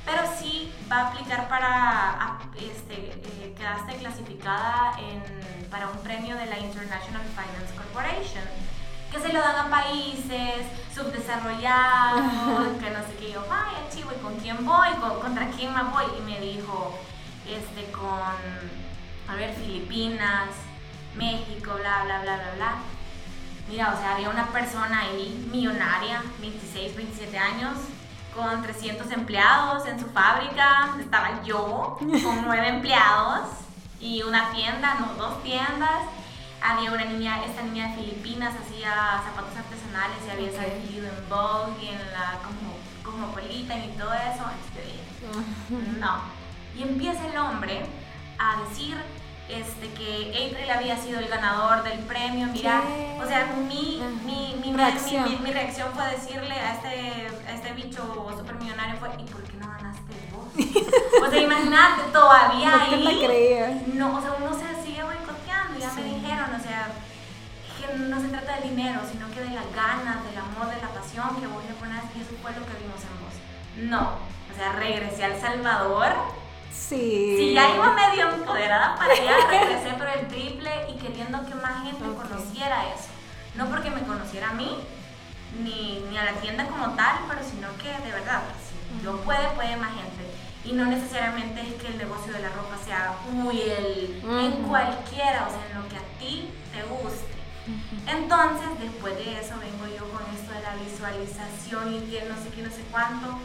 pero 0.06 0.24
sí 0.40 0.74
va 0.92 0.98
a 0.98 1.08
aplicar 1.10 1.48
para, 1.48 2.40
este, 2.56 2.94
eh, 2.94 3.54
quedaste 3.58 3.96
clasificada 3.98 4.94
en, 5.00 5.70
para 5.70 5.90
un 5.90 5.98
premio 6.00 6.36
de 6.36 6.48
la 6.48 6.60
International 6.60 7.24
Finance 7.24 7.76
Corporation, 7.76 8.44
que 9.12 9.20
se 9.20 9.34
lo 9.34 9.40
dan 9.40 9.68
a 9.68 9.70
países 9.70 10.66
subdesarrollados, 10.94 12.78
que 12.80 12.90
no 12.90 13.00
sé 13.00 13.16
qué, 13.20 13.32
yo, 13.34 13.46
vaya 13.48 13.90
chivo, 13.94 14.12
¿y 14.18 14.22
con 14.22 14.36
quién 14.40 14.66
voy? 14.66 14.90
¿Contra 15.22 15.50
quién 15.50 15.74
me 15.74 15.84
voy? 15.84 16.06
Y 16.18 16.22
me 16.22 16.40
dijo, 16.40 16.98
este, 17.48 17.92
con, 17.92 18.08
a 18.08 19.36
ver, 19.36 19.54
Filipinas, 19.54 20.50
México, 21.16 21.74
bla, 21.80 22.04
bla, 22.06 22.22
bla, 22.22 22.36
bla, 22.38 22.52
bla. 22.56 22.76
Mira, 23.70 23.94
o 23.94 23.98
sea, 23.98 24.16
había 24.16 24.30
una 24.30 24.48
persona 24.48 25.02
ahí, 25.02 25.48
millonaria, 25.52 26.24
26, 26.40 26.96
27 26.96 27.38
años, 27.38 27.78
con 28.36 28.62
300 28.62 29.12
empleados 29.12 29.86
en 29.88 30.00
su 30.00 30.08
fábrica. 30.08 30.96
Estaba 31.00 31.44
yo 31.44 31.98
con 32.00 32.46
9 32.46 32.68
empleados 32.68 33.48
y 34.00 34.24
una 34.24 34.52
tienda, 34.52 34.96
no, 35.00 35.14
dos 35.16 35.44
tiendas. 35.44 36.04
Había 36.62 36.92
una 36.92 37.06
niña, 37.06 37.44
esta 37.44 37.64
niña 37.64 37.88
de 37.88 37.96
Filipinas 37.96 38.54
hacía 38.54 39.22
zapatos 39.24 39.58
artesanales 39.58 40.18
y 40.28 40.30
había 40.30 40.52
salido 40.52 41.08
en 41.08 41.30
Vogue 41.30 41.84
y 41.84 41.88
en 41.88 42.12
la 42.12 42.40
como, 42.44 42.78
Cosmopolitan 43.04 43.84
y 43.84 43.88
todo 43.98 44.14
eso. 44.14 44.44
Este, 44.62 46.00
no. 46.00 46.20
Y 46.76 46.84
empieza 46.84 47.28
el 47.28 47.38
hombre 47.38 47.86
a 48.38 48.62
decir 48.62 48.96
este, 49.52 49.90
que 49.94 50.32
April 50.32 50.72
había 50.72 50.98
sido 50.98 51.20
el 51.20 51.28
ganador 51.28 51.84
del 51.84 52.00
premio. 52.00 52.48
Mira, 52.48 52.82
o 53.22 53.28
sea, 53.28 53.54
mi, 53.68 54.02
mi, 54.24 54.56
mi, 54.64 54.74
reacción. 54.74 55.44
Mi, 55.44 55.52
reacción 55.52 55.92
fue 55.94 56.06
decirle 56.12 56.54
a 56.54 56.76
este, 56.76 57.28
a 57.48 57.54
este 57.54 57.74
bicho 57.74 58.02
supermillonario 58.38 58.96
fue, 58.98 59.10
¿y 59.20 59.24
por 59.26 59.44
qué 59.44 59.58
no 59.58 59.68
ganaste 59.68 60.14
vos? 60.32 61.28
o 61.28 61.30
sea, 61.30 61.42
imagínate, 61.42 62.12
todavía 62.14 62.72
¿Por 62.72 62.82
ahí. 62.82 63.04
la 63.04 63.28
creía? 63.28 63.82
No, 63.94 64.18
o 64.18 64.22
sea, 64.22 64.34
uno 64.40 64.54
se 64.54 64.84
sigue 64.84 65.04
boicoteando, 65.04 65.80
ya 65.80 65.92
me 65.94 66.04
dijeron, 66.04 66.56
o 66.56 66.64
sea, 66.64 66.88
que 67.80 67.98
no 67.98 68.22
se 68.22 68.28
trata 68.30 68.56
del 68.56 68.70
dinero, 68.70 69.02
sino 69.12 69.30
que 69.32 69.42
de 69.42 69.50
las 69.50 69.68
ganas, 69.76 70.24
del 70.24 70.38
amor, 70.38 70.70
de 70.74 70.82
la 70.82 70.90
pasión 70.90 71.36
que 71.40 71.48
vos 71.48 71.64
le 71.66 71.74
pones, 71.74 72.04
y 72.16 72.22
eso 72.22 72.32
fue 72.42 72.52
lo 72.52 72.66
que 72.66 72.80
vimos 72.80 73.02
en 73.04 73.16
vos. 73.20 73.36
No, 73.76 74.18
o 74.52 74.56
sea, 74.56 74.74
regresé 74.74 75.26
al 75.26 75.40
Salvador 75.40 76.41
Sí. 76.90 77.36
Sí, 77.38 77.54
ya 77.54 77.76
iba 77.76 77.94
medio 77.94 78.30
empoderada 78.34 78.96
para 78.96 79.14
allá, 79.14 79.36
regresé 79.50 79.94
por 79.94 80.08
el 80.08 80.28
triple 80.28 80.72
y 80.90 80.98
queriendo 80.98 81.46
que 81.46 81.56
más 81.56 81.84
gente 81.84 82.04
conociera 82.04 82.88
eso. 82.94 83.10
No 83.56 83.68
porque 83.70 83.92
me 83.92 84.02
conociera 84.02 84.50
a 84.50 84.54
mí, 84.54 84.78
ni, 85.64 86.04
ni, 86.10 86.18
a 86.18 86.26
la 86.26 86.34
tienda 86.34 86.66
como 86.68 86.94
tal, 86.96 87.20
pero 87.30 87.42
sino 87.44 87.68
que 87.78 87.90
de 88.06 88.12
verdad, 88.12 88.42
si 88.60 89.04
lo 89.06 89.22
puede, 89.22 89.48
puede 89.50 89.78
más 89.78 89.94
gente. 89.94 90.26
Y 90.64 90.74
no 90.74 90.86
necesariamente 90.86 91.62
es 91.62 91.74
que 91.82 91.88
el 91.88 91.98
negocio 91.98 92.34
de 92.34 92.40
la 92.40 92.50
ropa 92.50 92.78
sea, 92.84 93.16
uy, 93.34 93.62
el, 93.62 94.22
en 94.24 94.64
cualquiera, 94.64 95.48
o 95.48 95.52
sea, 95.52 95.66
en 95.70 95.82
lo 95.82 95.88
que 95.88 95.98
a 95.98 96.20
ti 96.20 96.50
te 96.72 96.84
guste. 96.84 97.42
Entonces, 98.08 98.68
después 98.80 99.16
de 99.16 99.40
eso, 99.40 99.56
vengo 99.60 99.88
yo 99.88 100.10
con 100.12 100.24
esto 100.36 100.52
de 100.52 100.62
la 100.62 100.76
visualización 100.76 101.94
y 101.94 102.00
que 102.12 102.26
no 102.26 102.36
sé 102.36 102.50
qué, 102.54 102.64
no 102.64 102.70
sé 102.70 102.84
cuánto 102.92 103.38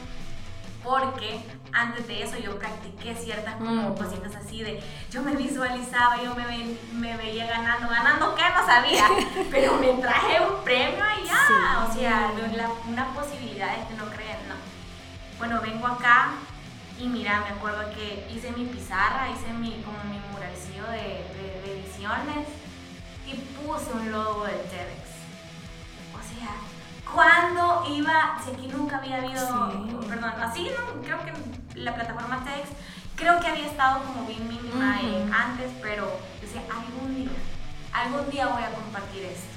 porque 0.87 1.41
antes 1.73 2.07
de 2.07 2.23
eso 2.23 2.39
yo 2.39 2.59
practiqué 2.59 3.15
ciertas 3.15 3.57
como 3.57 3.95
cositas 3.95 4.35
así 4.37 4.63
de, 4.63 4.81
yo 5.11 5.23
me 5.23 5.35
visualizaba, 5.35 6.23
yo 6.23 6.35
me, 6.35 6.77
me 6.93 7.17
veía 7.17 7.47
ganando, 7.47 7.89
ganando 7.89 8.35
qué 8.35 8.43
no 8.55 8.65
sabía, 8.65 9.05
pero 9.51 9.77
me 9.77 9.93
traje 9.95 10.41
un 10.41 10.63
premio 10.65 11.05
allá, 11.05 11.87
o 11.89 11.93
sea, 11.93 12.33
una 12.89 13.07
posibilidad 13.15 13.77
es 13.79 13.87
que 13.89 13.95
no 13.95 14.07
creen, 14.07 14.39
no. 14.49 14.55
Bueno, 15.39 15.61
vengo 15.61 15.87
acá 15.87 16.31
y 16.99 17.09
mira, 17.09 17.41
me 17.41 17.49
acuerdo 17.57 17.91
que 17.91 18.27
hice 18.35 18.53
mi 18.53 18.65
pizarra, 18.67 19.29
hice 19.29 19.53
mi, 19.53 19.83
como 19.83 19.99
mi 20.05 20.19
muralcillo 20.33 20.85
de, 20.85 21.25
de, 21.65 21.83
visiones 21.85 22.49
y 23.27 23.35
puse 23.35 23.93
un 23.93 24.13
logo 24.13 24.45
del 24.45 24.61
TEDx. 24.63 25.17
O 26.15 26.23
sea, 26.23 26.55
cuando 27.13 27.85
iba, 27.89 28.39
si 28.45 28.51
aquí 28.51 28.69
nunca 28.69 28.99
había 28.99 29.17
habido, 29.19 29.71
perdón, 30.09 30.33
así, 30.43 30.71
no, 30.77 31.03
creo 31.03 31.19
que 31.25 31.33
la 31.79 31.95
plataforma 31.95 32.45
TEDx, 32.45 32.69
creo 33.15 33.41
que 33.41 33.47
había 33.47 33.67
estado 33.67 34.03
como 34.05 34.27
bien 34.27 34.49
mínima 34.49 34.99
antes, 35.33 35.71
pero 35.81 36.11
decía, 36.41 36.63
algún 36.71 37.15
día, 37.15 37.31
algún 37.93 38.31
día 38.31 38.49
voy 38.49 38.63
a 38.63 38.71
compartir 38.71 39.25
esto. 39.25 39.57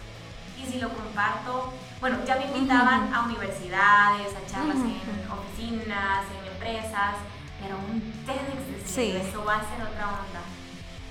Y 0.58 0.66
si 0.66 0.80
lo 0.80 0.90
comparto, 0.90 1.74
bueno, 2.02 2.18
ya 2.26 2.36
me 2.36 2.46
invitaban 2.46 3.14
a 3.14 3.24
universidades, 3.24 4.28
a 4.36 4.52
charlas 4.52 4.78
en 4.78 5.32
oficinas, 5.32 6.26
en 6.38 6.52
empresas, 6.54 7.16
pero 7.62 7.78
un 7.78 8.02
TEDx, 8.26 8.90
sí. 8.90 9.16
eso 9.16 9.44
va 9.44 9.56
a 9.56 9.60
ser 9.60 9.82
otra 9.82 10.08
onda. 10.08 10.42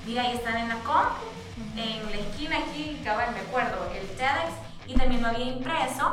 Mira, 0.06 0.22
ahí 0.22 0.36
están 0.36 0.56
en 0.56 0.68
la 0.68 0.76
compu, 0.76 1.26
en 1.76 2.10
la 2.10 2.16
esquina 2.16 2.58
aquí, 2.58 3.00
cabal, 3.04 3.32
me 3.32 3.40
acuerdo, 3.40 3.90
el 3.92 4.06
TEDx, 4.16 4.67
y 4.88 4.94
también 4.94 5.22
lo 5.22 5.28
había 5.28 5.44
impreso 5.44 6.12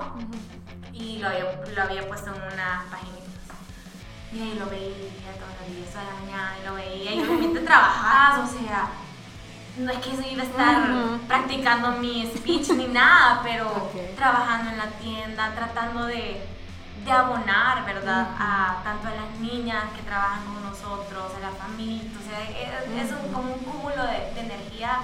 y 0.92 1.18
lo 1.20 1.30
había, 1.30 1.46
lo 1.76 1.82
había 1.82 2.08
puesto 2.08 2.28
en 2.28 2.54
una 2.54 2.86
página. 2.92 3.16
Y 4.34 4.42
ahí 4.42 4.60
lo 4.60 4.66
veía 4.70 5.32
todos 5.40 5.54
los 5.62 5.76
días, 5.76 5.92
toda 5.92 6.04
la 6.04 6.20
mañana, 6.20 6.56
y 6.62 6.66
lo 6.68 6.74
veía. 6.76 7.12
Y 7.14 7.20
obviamente 7.22 7.60
trabajabas, 7.66 8.52
o 8.52 8.60
sea, 8.60 8.90
no 9.78 9.92
es 9.92 9.98
que 10.00 10.12
yo 10.12 10.22
iba 10.30 10.44
a 10.44 10.46
estar 10.46 10.90
practicando 11.28 11.92
mi 11.94 12.30
speech 12.36 12.70
ni 12.72 12.88
nada, 12.88 13.42
pero 13.44 13.92
trabajando 14.18 14.72
en 14.72 14.78
la 14.78 14.88
tienda, 14.88 15.54
tratando 15.56 16.06
de, 16.06 16.46
de 17.06 17.12
abonar, 17.12 17.86
¿verdad? 17.86 18.28
A 18.38 18.82
tanto 18.84 19.08
a 19.08 19.12
las 19.12 19.40
niñas 19.40 19.86
que 19.96 20.02
trabajan 20.02 20.44
con 20.46 20.64
nosotros, 20.64 21.32
a 21.38 21.40
la 21.40 21.52
familia, 21.52 22.12
o 22.20 22.30
sea, 22.30 23.02
es, 23.02 23.12
un, 23.12 23.32
como 23.32 23.54
un 23.54 23.60
cúmulo 23.60 24.04
de, 24.04 24.34
de 24.34 24.42
energía 24.42 25.00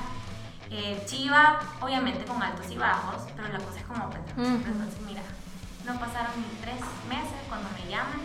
eh, 0.71 1.03
chiva, 1.05 1.59
obviamente 1.81 2.23
con 2.23 2.41
altos 2.41 2.71
y 2.71 2.77
bajos, 2.77 3.23
pero 3.35 3.49
la 3.49 3.59
cosa 3.59 3.77
es 3.77 3.85
como 3.85 4.09
Entonces, 4.37 5.01
mira, 5.05 5.21
no 5.85 5.99
pasaron 5.99 6.31
ni 6.37 6.47
tres 6.61 6.79
meses 7.09 7.39
cuando 7.49 7.67
me 7.71 7.91
llaman 7.91 8.21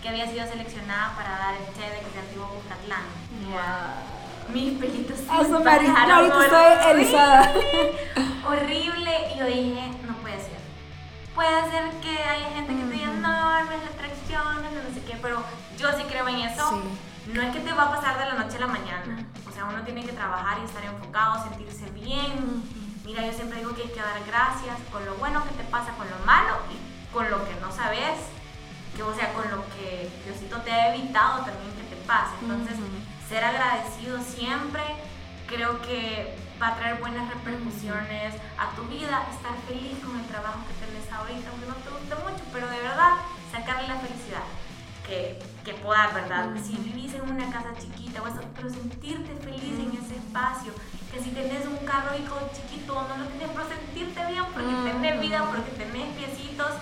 que 0.00 0.08
había 0.10 0.30
sido 0.30 0.46
seleccionada 0.46 1.16
para 1.16 1.30
dar 1.30 1.54
el 1.54 1.64
TEDx 1.74 2.12
de 2.12 2.20
Antiguo 2.20 2.46
Bucatlán. 2.46 3.02
Wow. 3.50 4.54
Mis 4.54 4.78
pelitos 4.78 5.18
se 5.18 5.28
ahorita 6.14 6.44
estoy 6.44 6.86
horrible. 8.46 9.10
Y 9.34 9.38
yo 9.38 9.46
dije, 9.46 9.90
no 10.06 10.14
puede 10.18 10.36
ser. 10.36 10.60
Puede 11.34 11.70
ser 11.70 11.90
que 12.02 12.22
haya 12.22 12.50
gente 12.50 12.76
que 12.76 12.82
te 12.82 12.90
diga, 12.90 13.06
no, 13.08 13.64
no 13.64 13.72
es 13.72 13.82
la 13.82 13.88
atracción, 13.88 14.62
no 14.62 14.94
sé 14.94 15.02
qué, 15.04 15.18
pero 15.20 15.42
yo 15.78 15.88
sí 15.96 16.04
creo 16.04 16.28
en 16.28 16.40
eso. 16.40 16.82
No 17.32 17.42
es 17.42 17.52
que 17.52 17.60
te 17.60 17.72
va 17.72 17.84
a 17.84 17.90
pasar 17.96 18.18
de 18.18 18.26
la 18.26 18.44
noche 18.44 18.58
a 18.58 18.60
la 18.60 18.66
mañana 18.66 19.26
sea, 19.54 19.64
uno 19.66 19.82
tiene 19.84 20.04
que 20.04 20.12
trabajar 20.12 20.58
y 20.60 20.64
estar 20.64 20.84
enfocado, 20.84 21.42
sentirse 21.44 21.88
bien. 21.90 22.62
Mira, 23.04 23.24
yo 23.24 23.32
siempre 23.32 23.58
digo 23.58 23.74
que 23.74 23.82
hay 23.82 23.88
que 23.88 24.00
dar 24.00 24.20
gracias 24.26 24.76
con 24.90 25.04
lo 25.04 25.14
bueno 25.16 25.44
que 25.44 25.50
te 25.50 25.64
pasa, 25.64 25.92
con 25.92 26.08
lo 26.10 26.18
malo 26.26 26.58
y 26.72 27.12
con 27.12 27.30
lo 27.30 27.44
que 27.46 27.54
no 27.60 27.70
sabes, 27.70 28.18
que, 28.96 29.02
o 29.02 29.14
sea, 29.14 29.32
con 29.32 29.48
lo 29.50 29.62
que 29.76 30.10
Diosito 30.24 30.58
te 30.62 30.72
ha 30.72 30.94
evitado 30.94 31.44
también 31.44 31.70
que 31.76 31.94
te 31.94 32.02
pase. 32.02 32.34
Entonces, 32.42 32.76
ser 33.28 33.44
agradecido 33.44 34.20
siempre 34.22 34.82
creo 35.46 35.80
que 35.82 36.36
va 36.60 36.68
a 36.68 36.76
traer 36.76 37.00
buenas 37.00 37.28
repercusiones 37.28 38.34
a 38.58 38.74
tu 38.74 38.82
vida, 38.84 39.26
estar 39.30 39.54
feliz 39.68 39.98
con 40.04 40.18
el 40.18 40.26
trabajo 40.26 40.60
que 40.66 40.86
tenés 40.86 41.06
ahorita, 41.12 41.50
aunque 41.50 41.66
no 41.66 41.74
te 41.74 41.90
guste 41.90 42.14
mucho, 42.24 42.42
pero 42.52 42.68
de 42.68 42.80
verdad, 42.80 43.14
sacarle 43.52 43.88
la 43.88 44.00
felicidad 44.00 44.42
que, 45.06 45.38
que 45.64 45.74
puedas, 45.74 46.14
¿verdad? 46.14 46.50
Si 46.62 46.76
vivís 46.76 47.14
en 47.14 47.22
una 47.22 47.50
casa 47.50 47.74
chiquita 47.78 48.22
o 48.22 48.28
eso, 48.28 48.40
pero 48.54 48.70
sentirte 48.70 49.34
feliz 49.42 49.76
en 49.78 49.90
ese 49.96 50.16
espacio. 50.16 50.72
Que 51.10 51.20
si 51.20 51.30
tenés 51.30 51.66
un 51.66 51.78
carro 51.86 52.14
hijo 52.16 52.38
chiquito, 52.54 52.94
no 52.94 53.16
lo 53.16 53.24
tenés, 53.26 53.48
pero 53.48 53.66
sentirte 53.68 54.26
bien 54.26 54.44
porque 54.52 54.74
tenés 54.84 55.20
vida, 55.20 55.44
porque 55.46 55.70
tenés 55.70 56.14
piecitos 56.16 56.72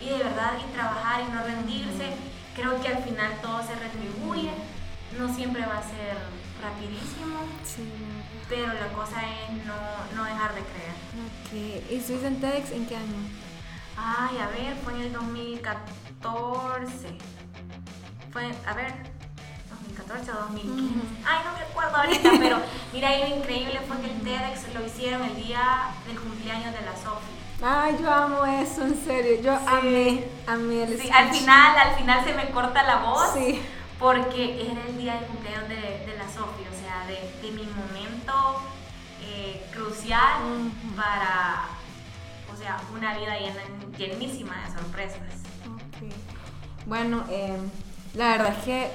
y 0.00 0.08
de 0.08 0.18
verdad 0.18 0.54
y 0.58 0.64
trabajar 0.72 1.20
y 1.20 1.24
no 1.32 1.44
rendirse. 1.44 2.14
Creo 2.56 2.80
que 2.80 2.88
al 2.88 3.02
final 3.02 3.38
todo 3.42 3.62
se 3.62 3.74
retribuye. 3.74 4.50
No 5.18 5.28
siempre 5.34 5.66
va 5.66 5.78
a 5.78 5.82
ser 5.82 6.16
rapidísimo. 6.62 7.40
Sí. 7.64 7.82
Pero 8.48 8.72
la 8.72 8.88
cosa 8.88 9.20
es 9.20 9.50
no, 9.66 9.74
no 10.16 10.24
dejar 10.24 10.54
de 10.54 10.62
creer. 10.62 10.94
Ok. 11.28 11.52
¿Y 11.90 12.00
Swiss 12.00 12.24
en 12.24 12.40
TEDx 12.40 12.72
en 12.72 12.86
qué 12.86 12.96
año? 12.96 13.28
Ay, 13.96 14.38
a 14.38 14.48
ver, 14.48 14.74
fue 14.82 14.94
en 14.94 15.02
el 15.02 15.12
2014. 15.12 17.18
Fue, 18.32 18.50
a 18.66 18.74
ver, 18.74 18.94
2014 19.70 20.30
o 20.30 20.34
2015. 20.34 21.06
Ay, 21.26 21.40
no 21.44 21.52
me 21.52 21.64
acuerdo 21.64 21.96
ahorita, 21.96 22.30
pero 22.40 22.58
mira, 22.92 23.16
y 23.16 23.30
lo 23.30 23.36
increíble 23.36 23.80
fue 23.86 24.00
que 24.00 24.10
el 24.10 24.20
TEDx 24.22 24.74
lo 24.74 24.86
hicieron 24.86 25.22
el 25.22 25.36
día 25.36 25.94
del 26.06 26.18
cumpleaños 26.18 26.72
de 26.72 26.80
la 26.80 26.92
Sofi. 26.96 27.42
Ay, 27.62 27.96
yo 28.00 28.10
amo 28.12 28.44
eso, 28.44 28.82
en 28.84 29.04
serio. 29.04 29.40
Yo 29.42 29.52
amé, 29.68 30.24
amé 30.46 30.84
el 30.84 31.00
Sí, 31.00 31.10
al 31.10 31.30
final, 31.30 31.78
al 31.78 31.94
final 31.94 32.24
se 32.24 32.34
me 32.34 32.50
corta 32.50 32.82
la 32.82 32.96
voz. 32.96 33.34
Sí. 33.34 33.62
Porque 33.98 34.66
era 34.68 34.80
el 34.88 34.98
día 34.98 35.14
del 35.14 35.26
cumpleaños 35.26 35.68
de, 35.68 35.76
de 35.76 36.16
la 36.18 36.24
Sofi, 36.24 36.64
o 36.68 36.80
sea, 36.82 37.06
de, 37.06 37.20
de 37.40 37.52
mi 37.52 37.64
momento 37.66 38.62
eh, 39.22 39.64
crucial 39.72 40.72
para, 40.96 41.66
o 42.52 42.56
sea, 42.56 42.80
una 42.92 43.16
vida 43.16 43.36
llenísima 43.96 44.56
de 44.64 44.72
sorpresas. 44.80 45.20
Okay. 45.94 46.12
Bueno, 46.86 47.24
eh, 47.30 47.56
la 48.14 48.28
verdad 48.28 48.54
es 48.58 48.64
que 48.64 48.90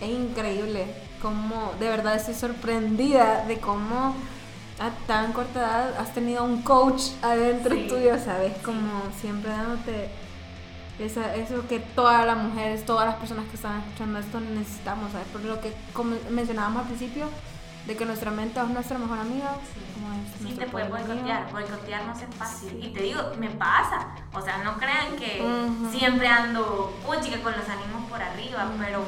es 0.00 0.08
increíble 0.08 0.86
cómo, 1.20 1.72
de 1.80 1.88
verdad 1.88 2.16
estoy 2.16 2.34
sorprendida 2.34 3.44
de 3.46 3.58
cómo 3.58 4.14
a 4.78 4.90
tan 5.06 5.32
corta 5.32 5.60
edad 5.60 5.98
has 5.98 6.12
tenido 6.12 6.44
un 6.44 6.62
coach 6.62 7.02
adentro 7.22 7.76
tuyo, 7.88 8.18
¿sabes? 8.18 8.52
Como 8.64 9.02
siempre 9.20 9.50
dándote 9.50 10.10
esa, 10.98 11.34
eso 11.34 11.66
que 11.68 11.80
todas 11.80 12.24
las 12.26 12.36
mujeres, 12.36 12.84
todas 12.84 13.06
las 13.06 13.16
personas 13.16 13.46
que 13.46 13.56
están 13.56 13.80
escuchando 13.80 14.18
esto 14.18 14.40
necesitamos, 14.40 15.12
¿sabes? 15.12 15.26
Por 15.28 15.42
lo 15.44 15.60
que 15.60 15.72
como 15.92 16.16
mencionábamos 16.30 16.82
al 16.82 16.88
principio, 16.88 17.26
de 17.86 17.96
que 17.96 18.04
nuestra 18.06 18.30
mente 18.30 18.60
es 18.60 18.68
nuestra 18.68 18.98
mejor 18.98 19.18
amiga. 19.18 19.56
Sí, 20.38 20.48
sí 20.48 20.54
te 20.54 20.66
puede 20.66 20.88
boicotear, 20.88 21.50
boicotear 21.52 22.04
no 22.06 22.12
es 22.12 22.34
fácil. 22.36 22.82
Y 22.82 22.88
te 22.88 23.02
digo, 23.02 23.20
me 23.38 23.50
pasa. 23.50 24.08
O 24.32 24.40
sea, 24.40 24.58
no 24.58 24.76
crean 24.78 25.16
que 25.16 25.42
siempre 25.90 26.26
ando 26.28 26.98
puchica 27.04 27.40
con 27.42 27.52
los 27.52 27.68
ánimos 27.68 28.08
por 28.08 28.22
arriba, 28.22 28.70
pero 28.78 29.04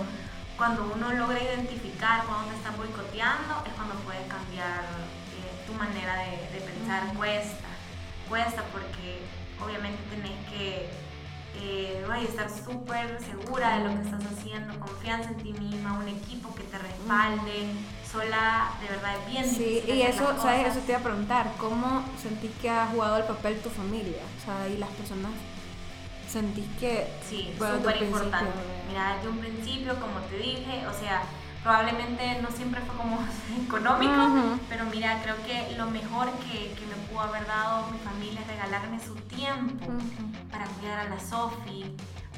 cuando 0.57 0.91
uno 0.95 1.13
logra 1.13 1.43
identificar 1.43 2.25
cuando 2.27 2.51
te 2.51 2.57
están 2.57 2.77
boicoteando, 2.77 3.63
es 3.67 3.73
cuando 3.73 3.95
puedes 3.97 4.27
cambiar 4.29 4.81
eh, 4.81 5.67
tu 5.67 5.73
manera 5.75 6.17
de, 6.17 6.61
pensar. 6.61 7.15
Cuesta, 7.15 7.69
cuesta 8.29 8.63
porque 8.73 9.23
obviamente 9.63 10.03
tenés 10.11 10.37
que 10.51 10.91
eh, 11.61 12.05
estar 12.29 12.51
súper 12.51 13.19
segura 13.23 13.79
de 13.79 13.85
lo 13.85 13.95
que 13.95 14.03
estás 14.03 14.23
haciendo, 14.33 14.79
confianza 14.81 15.31
en 15.31 15.37
ti 15.37 15.53
misma, 15.55 15.95
un 15.95 16.09
equipo 16.09 16.55
que 16.55 16.65
te 16.65 16.79
respalde 16.79 17.73
sola 18.11 18.71
de 18.81 18.89
verdad 18.89 19.17
es 19.19 19.31
bien 19.31 19.45
sí, 19.45 19.83
y 19.87 20.03
eso, 20.03 20.35
¿sabes? 20.41 20.69
Eso 20.69 20.81
te 20.81 20.93
iba 20.93 21.01
a 21.01 21.03
preguntar, 21.03 21.53
¿cómo 21.59 22.05
sentís 22.21 22.51
que 22.61 22.71
ha 22.71 22.87
jugado 22.87 23.19
el 23.19 23.25
papel 23.25 23.61
tu 23.61 23.71
familia? 23.71 24.23
O 24.39 24.45
sea, 24.45 24.69
y 24.69 24.79
las 24.79 24.91
personas 24.91 25.33
sentís 26.29 26.67
que... 26.79 27.09
Sí, 27.29 27.55
súper 27.59 28.03
importante. 28.03 28.51
Mira, 28.89 29.17
desde 29.17 29.29
un 29.29 29.39
principio, 29.39 29.95
como 30.01 30.21
te 30.31 30.39
dije, 30.39 30.87
o 30.87 30.93
sea, 30.93 31.23
probablemente 31.63 32.41
no 32.43 32.51
siempre 32.51 32.81
fue 32.83 32.97
como 32.97 33.19
económico, 33.67 34.59
pero 34.69 34.85
mira, 34.87 35.21
creo 35.23 35.37
que 35.45 35.77
lo 35.77 35.87
mejor 35.87 36.31
que, 36.39 36.73
que, 36.75 36.87
me 36.87 36.95
pudo 37.09 37.23
haber 37.23 37.47
dado 37.47 37.91
mi 37.91 37.99
familia 37.99 38.41
es 38.41 38.47
regalarme 38.47 39.01
su 39.01 39.15
tiempo 39.15 39.87
para 40.51 40.67
cuidar 40.67 41.01
a 41.01 41.09
la 41.09 41.21
Sofi, 41.21 41.85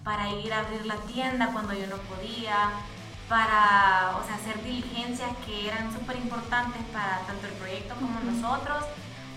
para 0.02 0.30
ir 0.30 0.52
a 0.52 0.60
abrir 0.60 0.86
la 0.86 0.96
tienda 1.12 1.50
cuando 1.52 1.74
yo 1.74 1.86
no 1.88 1.96
podía, 1.96 2.70
para 3.28 4.16
o 4.16 4.24
sea, 4.26 4.36
hacer 4.36 4.62
diligencias 4.64 5.30
que 5.44 5.68
eran 5.68 5.92
súper 5.92 6.16
importantes 6.16 6.82
para 6.92 7.20
tanto 7.26 7.46
el 7.46 7.52
proyecto 7.54 7.94
como 7.94 8.18
nosotros. 8.20 8.84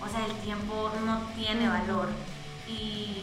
O 0.00 0.08
sea, 0.08 0.24
el 0.26 0.34
tiempo 0.36 0.90
no 1.04 1.20
tiene 1.36 1.68
valor. 1.68 2.08
Y, 2.66 3.22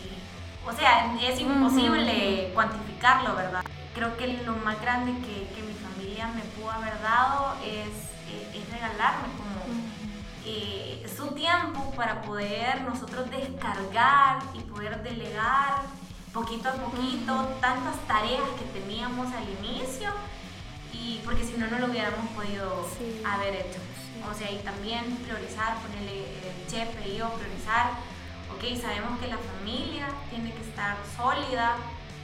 o 0.65 0.72
sea, 0.72 1.13
es 1.22 1.39
imposible 1.39 2.51
cuantificarlo, 2.53 3.36
¿verdad? 3.36 3.63
Creo 3.93 4.15
que 4.15 4.28
lo 4.45 4.55
más 4.57 4.80
grande 4.82 5.11
que, 5.26 5.47
que 5.53 5.63
mi 5.63 5.74
familia 5.74 6.28
me 6.28 6.41
pudo 6.41 6.72
haber 6.72 7.01
dado 7.01 7.55
es, 7.63 7.89
eh, 8.30 8.51
es 8.53 8.72
regalarme 8.72 9.28
como 9.36 9.59
eh, 10.45 11.05
su 11.17 11.28
tiempo 11.34 11.91
para 11.95 12.22
poder 12.22 12.82
nosotros 12.82 13.30
descargar 13.32 14.41
y 14.53 14.59
poder 14.59 15.01
delegar 15.03 15.82
poquito 16.34 16.70
a 16.70 16.74
poquito 16.74 17.34
tantas 17.59 17.95
tareas 18.07 18.47
que 18.57 18.80
teníamos 18.80 19.28
al 19.34 19.43
inicio 19.65 20.09
y 20.94 21.22
porque 21.24 21.44
si 21.44 21.54
no, 21.58 21.68
no 21.68 21.80
lo 21.80 21.88
hubiéramos 21.88 22.30
podido 22.32 22.88
haber 23.26 23.56
hecho. 23.56 23.80
O 24.30 24.34
sea, 24.34 24.52
y 24.52 24.58
también 24.60 25.06
priorizar, 25.24 25.78
ponerle 25.82 26.26
el 26.26 26.68
chefe 26.68 27.10
y 27.10 27.18
yo, 27.18 27.30
priorizar, 27.34 27.92
ok, 28.54 28.82
sabemos 28.82 29.20
que 29.20 29.28
la 29.28 29.38
familia 29.38 30.08
tiene 30.30 30.54
que 30.54 30.62
estar 30.62 30.98
sólida 31.16 31.78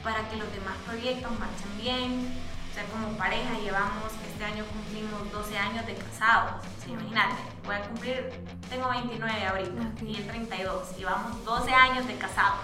para 0.04 0.28
que 0.28 0.36
los 0.36 0.50
demás 0.52 0.76
proyectos 0.84 1.30
marchen 1.38 1.78
bien. 1.80 2.32
O 2.70 2.74
sea, 2.74 2.84
como 2.92 3.16
pareja 3.16 3.58
llevamos, 3.58 4.12
este 4.28 4.44
año 4.44 4.64
cumplimos 4.66 5.32
12 5.32 5.56
años 5.56 5.86
de 5.86 5.94
casados. 5.94 6.60
O 6.60 6.84
sea, 6.84 6.92
imagínate, 6.92 7.36
voy 7.64 7.74
a 7.74 7.82
cumplir, 7.82 8.30
tengo 8.68 8.90
29 8.90 9.46
ahorita 9.46 10.04
y 10.04 10.16
el 10.16 10.26
32. 10.26 10.96
Llevamos 10.98 11.44
12 11.44 11.72
años 11.72 12.06
de 12.06 12.16
casados. 12.18 12.60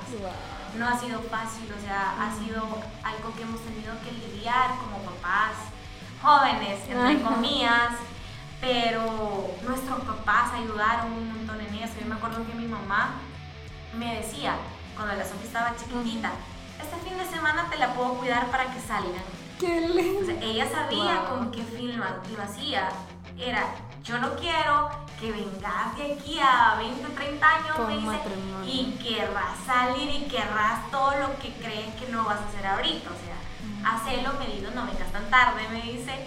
No 0.78 0.86
ha 0.86 0.98
sido 0.98 1.20
fácil, 1.22 1.66
o 1.72 1.80
sea, 1.80 2.14
ha 2.20 2.34
sido 2.38 2.62
algo 3.02 3.34
que 3.34 3.42
hemos 3.42 3.60
tenido 3.62 3.94
que 4.04 4.12
lidiar 4.12 4.76
como 4.76 4.98
papás, 5.02 5.56
jóvenes, 6.22 6.78
entre 6.88 7.20
comillas, 7.22 7.92
pero 8.60 9.50
nuestros 9.66 10.00
papás 10.00 10.52
ayudaron 10.54 11.12
un 11.12 11.28
montón 11.28 11.60
en 11.60 11.74
eso. 11.74 11.94
Yo 12.00 12.06
me 12.06 12.14
acuerdo 12.14 12.46
que 12.46 12.54
mi 12.54 12.66
mamá 12.66 13.14
me 13.98 14.16
decía, 14.16 14.54
cuando 14.94 15.14
la 15.16 15.24
Sofía 15.24 15.46
estaba 15.46 15.76
chiquitita, 15.76 16.30
este 16.80 16.96
fin 17.08 17.18
de 17.18 17.26
semana 17.26 17.68
te 17.70 17.76
la 17.76 17.92
puedo 17.94 18.14
cuidar 18.14 18.46
para 18.50 18.72
que 18.72 18.80
salgan. 18.80 19.22
Qué 19.58 19.80
lindo. 19.80 20.32
ella 20.40 20.68
sabía 20.70 21.24
con 21.28 21.50
qué 21.50 21.62
fin 21.62 21.98
lo, 21.98 22.04
hacía. 22.42 22.88
Era, 23.38 23.64
yo 24.04 24.18
no 24.18 24.34
quiero 24.36 24.90
que 25.20 25.30
vengas 25.30 25.96
de 25.96 26.14
aquí 26.14 26.38
a 26.40 26.76
20, 26.78 27.08
30 27.14 27.48
años, 27.48 27.88
me 27.88 27.96
dice, 27.96 28.20
y 28.66 28.98
querrás 29.02 29.56
salir 29.66 30.10
y 30.10 30.28
querrás 30.28 30.90
todo 30.90 31.12
lo 31.18 31.38
que 31.38 31.52
crees 31.54 31.94
que 31.94 32.08
no 32.10 32.24
vas 32.24 32.40
a 32.40 32.48
hacer 32.48 32.66
ahorita. 32.66 33.10
O 33.10 33.24
sea, 33.24 33.41
hacelo 33.84 34.32
medido, 34.34 34.70
no 34.72 34.86
vengas 34.86 35.10
tan 35.12 35.28
tarde, 35.30 35.62
me 35.70 35.82
dice, 35.82 36.26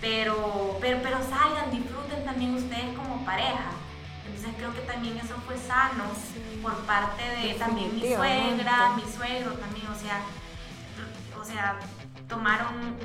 pero, 0.00 0.78
pero, 0.80 1.00
pero 1.02 1.18
salgan, 1.18 1.70
disfruten 1.70 2.24
también 2.24 2.54
ustedes 2.54 2.96
como 2.96 3.24
pareja. 3.24 3.70
Entonces 4.26 4.54
creo 4.56 4.74
que 4.74 4.80
también 4.80 5.16
eso 5.18 5.34
fue 5.46 5.56
sano 5.56 6.04
por 6.62 6.74
parte 6.86 7.22
de 7.22 7.54
también 7.54 7.94
mi 7.94 8.00
suegra, 8.00 8.90
mi 8.96 9.02
suegro 9.02 9.52
también, 9.52 9.86
o 9.86 9.94
sea, 9.94 10.20
o 11.40 11.44
sea 11.44 11.78
tomaron 12.28 12.96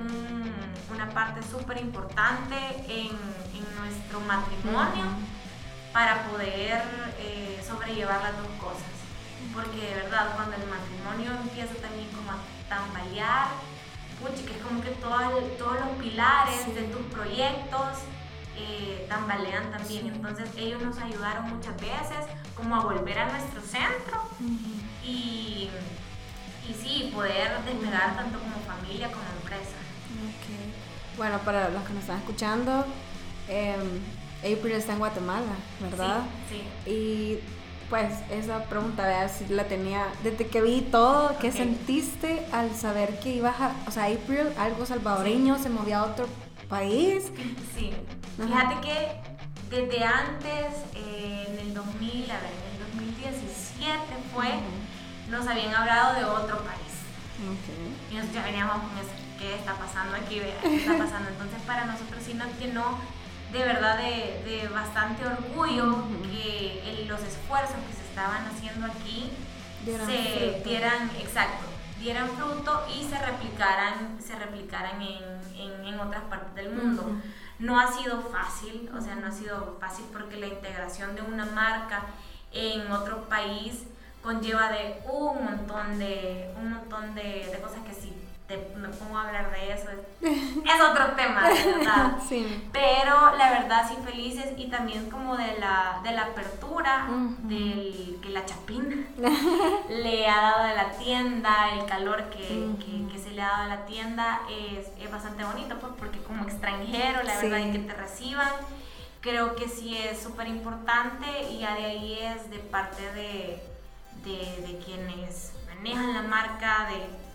una 0.91 1.09
parte 1.09 1.41
súper 1.43 1.77
importante 1.77 2.55
en, 2.87 3.11
en, 3.53 3.65
nuestro 3.79 4.19
matrimonio 4.21 5.05
para 5.93 6.23
poder 6.23 6.81
eh, 7.19 7.61
sobrellevar 7.65 8.21
las 8.21 8.37
dos 8.37 8.47
cosas. 8.59 8.91
Porque 9.53 9.77
de 9.77 9.95
verdad, 9.95 10.35
cuando 10.35 10.55
el 10.55 10.65
matrimonio 10.67 11.31
empieza 11.41 11.73
también 11.75 12.09
como 12.11 12.31
a 12.31 12.37
tambalear, 12.67 13.47
que 14.27 14.57
es 14.57 14.63
como 14.63 14.81
que 14.81 14.89
todos 14.91 15.79
los 15.79 15.89
pilares 15.99 16.75
de 16.75 16.83
tus 16.83 17.01
proyectos 17.13 18.03
eh, 18.57 19.05
tambalean 19.07 19.71
también. 19.71 20.07
Entonces 20.07 20.49
ellos 20.57 20.81
nos 20.81 20.97
ayudaron 20.97 21.49
muchas 21.55 21.75
veces 21.79 22.25
como 22.55 22.75
a 22.75 22.83
volver 22.83 23.17
a 23.19 23.31
nuestro 23.31 23.61
centro 23.61 24.21
y, 25.03 25.69
y 26.67 26.73
sí, 26.73 27.11
poder 27.13 27.63
despegar 27.63 28.15
tanto 28.15 28.39
como 28.39 28.55
familia 28.67 29.07
como 29.07 29.23
empresa. 29.41 29.77
Bueno, 31.17 31.37
para 31.39 31.69
los 31.69 31.83
que 31.83 31.93
nos 31.93 32.03
están 32.03 32.19
escuchando, 32.19 32.85
em, 33.47 34.01
April 34.39 34.73
está 34.73 34.93
en 34.93 34.99
Guatemala, 34.99 35.55
¿verdad? 35.81 36.21
Sí. 36.49 36.61
sí. 36.85 36.91
Y 36.91 37.39
pues 37.89 38.13
esa 38.29 38.65
pregunta, 38.65 39.03
¿verdad? 39.03 39.31
Si 39.35 39.51
la 39.51 39.63
tenía, 39.65 40.05
desde 40.23 40.47
que 40.47 40.61
vi 40.61 40.81
todo, 40.81 41.37
¿qué 41.39 41.51
sentiste 41.51 42.45
al 42.51 42.75
saber 42.75 43.19
que 43.19 43.29
ibas 43.29 43.59
a, 43.59 43.73
o 43.87 43.91
sea, 43.91 44.05
April, 44.05 44.47
algo 44.59 44.85
salvadoreño, 44.85 45.57
se 45.57 45.69
movía 45.69 45.99
a 45.99 46.03
otro 46.05 46.27
país? 46.69 47.31
Sí, 47.75 47.91
fíjate 48.37 48.75
que 48.81 49.29
desde 49.75 50.03
antes, 50.03 50.75
eh, 50.95 51.47
en 51.49 51.59
el 51.59 51.73
2000, 51.73 52.31
a 52.31 52.39
ver, 52.39 52.51
en 52.51 52.81
el 52.81 53.15
2017 53.15 53.97
fue, 54.33 54.47
nos 55.29 55.47
habían 55.47 55.73
hablado 55.73 56.15
de 56.15 56.25
otro 56.25 56.57
país. 56.59 56.79
Y 58.11 58.15
nosotros 58.15 58.35
ya 58.35 58.43
veníamos 58.43 58.77
con 58.77 58.97
eso, 58.97 59.09
¿qué 59.39 59.55
está 59.55 59.73
pasando 59.73 60.15
aquí? 60.15 60.41
¿Qué 60.61 60.75
está 60.75 60.97
pasando? 60.97 61.29
Entonces 61.29 61.59
para 61.65 61.85
nosotros 61.85 62.21
sí 62.23 62.33
nos 62.33 62.49
llenó 62.59 62.99
de 63.51 63.59
verdad 63.59 63.97
de, 63.97 64.69
bastante 64.73 65.25
orgullo 65.25 66.03
que 66.23 67.05
los 67.07 67.21
esfuerzos 67.21 67.77
que 67.87 67.93
se 67.93 68.03
estaban 68.07 68.45
haciendo 68.45 68.85
aquí 68.85 69.31
se 69.83 70.61
dieran, 70.63 71.09
exacto, 71.19 71.65
dieran 71.99 72.29
fruto 72.29 72.85
y 72.95 73.03
se 73.03 73.17
replicaran, 73.17 74.17
se 74.21 74.35
replicaran 74.35 75.01
en, 75.01 75.85
en, 75.85 75.99
otras 75.99 76.23
partes 76.25 76.53
del 76.53 76.71
mundo. 76.71 77.17
No 77.57 77.79
ha 77.79 77.91
sido 77.91 78.21
fácil, 78.21 78.89
o 78.95 79.01
sea, 79.01 79.15
no 79.15 79.27
ha 79.27 79.31
sido 79.31 79.77
fácil 79.81 80.05
porque 80.13 80.37
la 80.37 80.47
integración 80.47 81.15
de 81.15 81.23
una 81.23 81.45
marca 81.45 82.03
en 82.53 82.89
otro 82.91 83.27
país 83.27 83.83
conlleva 84.21 84.71
de 84.71 85.01
un 85.11 85.43
montón 85.43 85.97
de, 85.97 86.53
un 86.57 86.71
montón 86.71 87.15
de, 87.15 87.49
de 87.51 87.59
cosas 87.59 87.79
que 87.85 87.93
sí 87.93 88.18
me 88.57 88.87
pongo 88.89 89.17
a 89.17 89.27
hablar 89.27 89.51
de 89.51 89.71
eso, 89.71 89.89
es, 90.21 90.81
otro 90.81 91.11
tema, 91.15 91.43
¿verdad? 91.47 92.17
Sí. 92.27 92.69
Pero 92.71 93.35
la 93.37 93.51
verdad 93.51 93.87
sí 93.87 93.95
felices 94.03 94.53
y 94.57 94.67
también 94.69 95.09
como 95.09 95.37
de 95.37 95.57
la, 95.59 96.01
de 96.03 96.11
la 96.11 96.23
apertura, 96.23 97.07
del, 97.43 98.19
que 98.21 98.29
la 98.29 98.45
chapina 98.45 99.05
le 99.89 100.27
ha 100.27 100.41
dado 100.41 100.63
a 100.63 100.73
la 100.73 100.91
tienda, 100.93 101.73
el 101.73 101.85
calor 101.85 102.23
que, 102.31 102.71
que, 103.11 103.19
se 103.19 103.31
le 103.31 103.41
ha 103.41 103.49
dado 103.49 103.63
a 103.63 103.67
la 103.67 103.85
tienda 103.85 104.41
es, 104.49 104.87
es 104.99 105.11
bastante 105.11 105.43
bonito, 105.43 105.77
pues 105.79 105.93
porque 105.99 106.19
como 106.19 106.43
extranjero, 106.43 107.21
la 107.23 107.39
verdad, 107.39 107.59
y 107.59 107.71
que 107.71 107.79
te 107.79 107.93
reciban, 107.93 108.49
creo 109.21 109.55
que 109.55 109.67
sí 109.67 109.95
es 109.95 110.21
súper 110.21 110.47
importante 110.47 111.27
y 111.51 111.59
ya 111.59 111.75
de 111.75 111.85
ahí 111.85 112.19
es 112.19 112.49
de 112.49 112.57
parte 112.57 113.03
de, 113.13 113.61
de, 114.23 114.67
de 114.67 114.79
quienes 114.83 115.53
manejan 115.67 116.13
la 116.13 116.23
marca, 116.23 116.87
de 116.89 117.28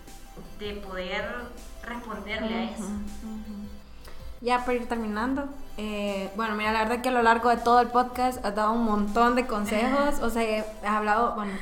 de 0.58 0.72
poder 0.74 1.24
responderle 1.82 2.54
a 2.54 2.64
eso. 2.64 2.84
Ya 4.40 4.60
para 4.60 4.74
ir 4.74 4.86
terminando, 4.86 5.48
eh, 5.78 6.30
bueno, 6.36 6.54
mira, 6.54 6.72
la 6.72 6.80
verdad 6.84 7.00
que 7.00 7.08
a 7.08 7.12
lo 7.12 7.22
largo 7.22 7.48
de 7.48 7.56
todo 7.56 7.80
el 7.80 7.88
podcast 7.88 8.44
has 8.44 8.54
dado 8.54 8.72
un 8.72 8.84
montón 8.84 9.36
de 9.36 9.46
consejos, 9.46 10.20
o 10.20 10.28
sea, 10.28 10.64
has 10.82 10.88
hablado, 10.88 11.34
bueno, 11.34 11.52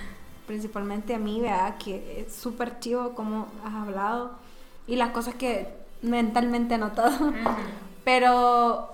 principalmente 0.46 1.14
a 1.14 1.18
mí, 1.18 1.40
vea, 1.40 1.76
que 1.78 2.24
es 2.26 2.34
súper 2.34 2.80
chivo 2.80 3.14
como 3.14 3.46
has 3.64 3.74
hablado 3.74 4.32
y 4.86 4.96
las 4.96 5.10
cosas 5.10 5.34
que 5.36 5.68
mentalmente 6.02 6.74
he 6.74 6.78
notado, 6.78 7.32
pero 8.04 8.92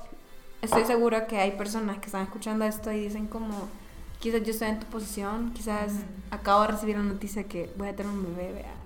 estoy 0.61 0.85
segura 0.85 1.27
que 1.27 1.39
hay 1.39 1.53
personas 1.53 1.99
que 1.99 2.07
están 2.07 2.23
escuchando 2.23 2.67
esto 2.67 2.93
y 2.93 3.05
dicen 3.05 3.27
como, 3.27 3.69
quizás 4.21 4.43
yo 4.43 4.51
estoy 4.51 4.69
en 4.69 4.81
tu 4.81 4.87
posición, 4.87 5.53
quizás 5.55 5.93
acabo 6.31 6.63
de 6.63 6.69
recibir 6.69 6.97
la 6.97 7.05
noticia 7.05 7.45
que 7.45 7.73
voy 7.79 7.89
a 7.89 7.97
tener 7.97 8.13
un 8.13 8.37
bebé, 8.37 8.53
vea 8.53 8.78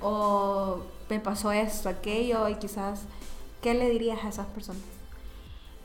o 0.00 0.82
me 1.08 1.20
pasó 1.20 1.52
esto, 1.52 1.88
aquello, 1.88 2.48
y 2.48 2.56
quizás, 2.56 3.02
¿qué 3.62 3.74
le 3.74 3.88
dirías 3.88 4.24
a 4.24 4.28
esas 4.28 4.46
personas? 4.46 4.82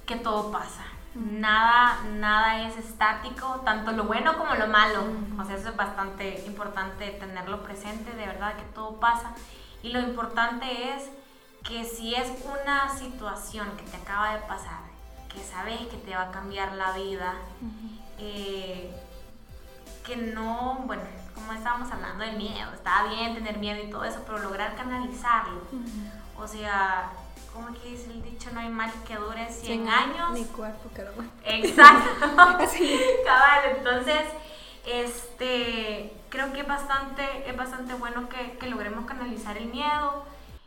Que 0.05 0.15
todo 0.15 0.51
pasa. 0.51 0.83
Nada, 1.15 2.03
nada 2.15 2.67
es 2.67 2.75
estático, 2.77 3.61
tanto 3.63 3.91
lo 3.91 4.05
bueno 4.05 4.35
como 4.37 4.55
lo 4.55 4.67
malo. 4.67 5.03
O 5.39 5.45
sea, 5.45 5.55
eso 5.55 5.69
es 5.69 5.75
bastante 5.75 6.43
importante 6.47 7.11
tenerlo 7.11 7.61
presente, 7.61 8.11
de 8.11 8.25
verdad 8.25 8.55
que 8.55 8.63
todo 8.73 8.99
pasa. 8.99 9.33
Y 9.83 9.89
lo 9.89 9.99
importante 9.99 10.95
es 10.95 11.09
que 11.63 11.85
si 11.85 12.15
es 12.15 12.31
una 12.45 12.89
situación 12.97 13.69
que 13.77 13.83
te 13.83 13.97
acaba 13.97 14.33
de 14.33 14.41
pasar, 14.41 14.81
que 15.33 15.41
sabes 15.41 15.79
que 15.87 15.97
te 15.97 16.15
va 16.15 16.23
a 16.23 16.31
cambiar 16.31 16.73
la 16.73 16.91
vida, 16.93 17.35
eh, 18.17 18.91
que 20.05 20.17
no, 20.17 20.83
bueno, 20.85 21.03
estábamos 21.63 21.89
hablando 21.93 22.25
del 22.25 22.35
miedo, 22.35 22.73
está 22.73 23.05
bien 23.05 23.33
tener 23.33 23.57
miedo 23.57 23.81
y 23.81 23.89
todo 23.89 24.03
eso, 24.03 24.21
pero 24.25 24.37
lograr 24.39 24.75
canalizarlo. 24.75 25.61
O 26.37 26.45
sea, 26.45 27.09
como 27.53 27.67
que 27.67 27.87
dice 27.87 28.11
el 28.11 28.21
dicho, 28.21 28.49
no 28.51 28.59
hay 28.59 28.67
mal 28.67 28.91
que 29.07 29.15
dure 29.15 29.49
100 29.49 29.87
años. 29.87 30.31
Mi 30.31 30.43
cuerpo 30.43 30.89
que 30.93 31.03
lo 31.03 31.11
Exacto. 31.45 32.09
Cabal, 33.25 33.77
entonces, 33.77 34.23
este, 34.85 36.13
creo 36.27 36.51
que 36.51 36.59
es 36.59 36.67
bastante, 36.67 37.49
es 37.49 37.55
bastante 37.55 37.93
bueno 37.93 38.27
que, 38.27 38.57
que 38.57 38.67
logremos 38.67 39.05
canalizar 39.05 39.55
el 39.55 39.67
miedo 39.67 40.25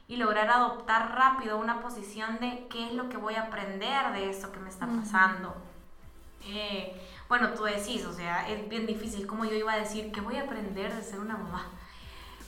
y 0.08 0.16
lograr 0.16 0.48
adoptar 0.48 1.14
rápido 1.14 1.58
una 1.58 1.82
posición 1.82 2.38
de 2.40 2.68
qué 2.70 2.86
es 2.86 2.94
lo 2.94 3.10
que 3.10 3.18
voy 3.18 3.34
a 3.34 3.42
aprender 3.42 4.12
de 4.14 4.30
esto 4.30 4.50
que 4.50 4.60
me 4.60 4.70
está 4.70 4.86
pasando. 4.86 5.54
Eh, 6.46 7.00
bueno, 7.28 7.50
tú 7.50 7.64
decís, 7.64 8.04
o 8.04 8.12
sea, 8.12 8.48
es 8.48 8.68
bien 8.68 8.86
difícil 8.86 9.26
como 9.26 9.44
yo 9.44 9.54
iba 9.54 9.72
a 9.72 9.78
decir 9.78 10.12
que 10.12 10.20
voy 10.20 10.36
a 10.36 10.42
aprender 10.42 10.94
de 10.94 11.02
ser 11.02 11.20
una 11.20 11.36
mamá. 11.36 11.66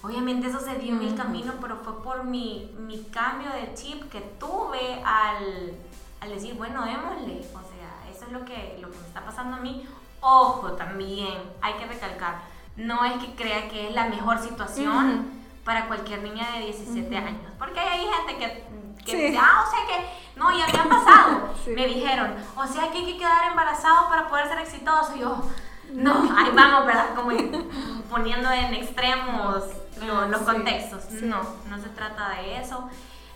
Obviamente 0.02 0.46
eso 0.46 0.60
se 0.60 0.76
dio 0.76 0.94
en 0.94 1.02
el 1.02 1.14
camino, 1.16 1.54
pero 1.60 1.76
fue 1.78 2.02
por 2.02 2.24
mi, 2.24 2.72
mi 2.78 3.02
cambio 3.04 3.50
de 3.50 3.74
chip 3.74 4.08
que 4.10 4.20
tuve 4.20 5.02
al, 5.04 5.74
al, 6.20 6.28
decir, 6.28 6.54
bueno, 6.54 6.84
démosle. 6.84 7.40
O 7.40 7.60
sea, 7.60 8.10
eso 8.14 8.26
es 8.26 8.32
lo 8.32 8.44
que, 8.44 8.78
lo 8.80 8.90
que 8.90 8.98
me 8.98 9.06
está 9.06 9.24
pasando 9.24 9.56
a 9.56 9.60
mí. 9.60 9.84
Ojo, 10.20 10.72
también 10.72 11.34
hay 11.60 11.74
que 11.74 11.86
recalcar, 11.86 12.42
no 12.76 13.04
es 13.04 13.14
que 13.14 13.34
crea 13.34 13.68
que 13.68 13.88
es 13.88 13.94
la 13.94 14.08
mejor 14.08 14.38
situación 14.38 15.30
para 15.64 15.86
cualquier 15.86 16.22
niña 16.22 16.52
de 16.52 16.66
17 16.66 17.16
años, 17.16 17.52
porque 17.58 17.78
hay 17.78 18.04
gente 18.04 18.36
que 18.36 18.68
que 19.08 19.38
ah, 19.38 19.64
o 19.66 19.70
sea 19.70 19.86
que, 19.86 20.04
no, 20.38 20.56
ya 20.56 20.66
me 20.68 20.78
ha 20.78 20.88
pasado. 20.88 21.54
Me 21.74 21.86
dijeron, 21.86 22.34
o 22.56 22.66
sea 22.66 22.90
que 22.90 22.98
hay 22.98 23.04
que 23.04 23.18
quedar 23.18 23.50
embarazado 23.50 24.08
para 24.08 24.28
poder 24.28 24.48
ser 24.48 24.58
exitoso. 24.60 25.16
Y 25.16 25.20
yo, 25.20 25.42
no, 25.92 26.14
ahí 26.36 26.50
vamos, 26.54 26.86
¿verdad? 26.86 27.14
Como 27.14 27.30
poniendo 28.08 28.50
en 28.50 28.74
extremos 28.74 29.64
los, 30.06 30.40
contextos. 30.42 31.10
No, 31.22 31.42
no 31.68 31.78
se 31.78 31.88
trata 31.90 32.30
de 32.30 32.58
eso. 32.60 32.88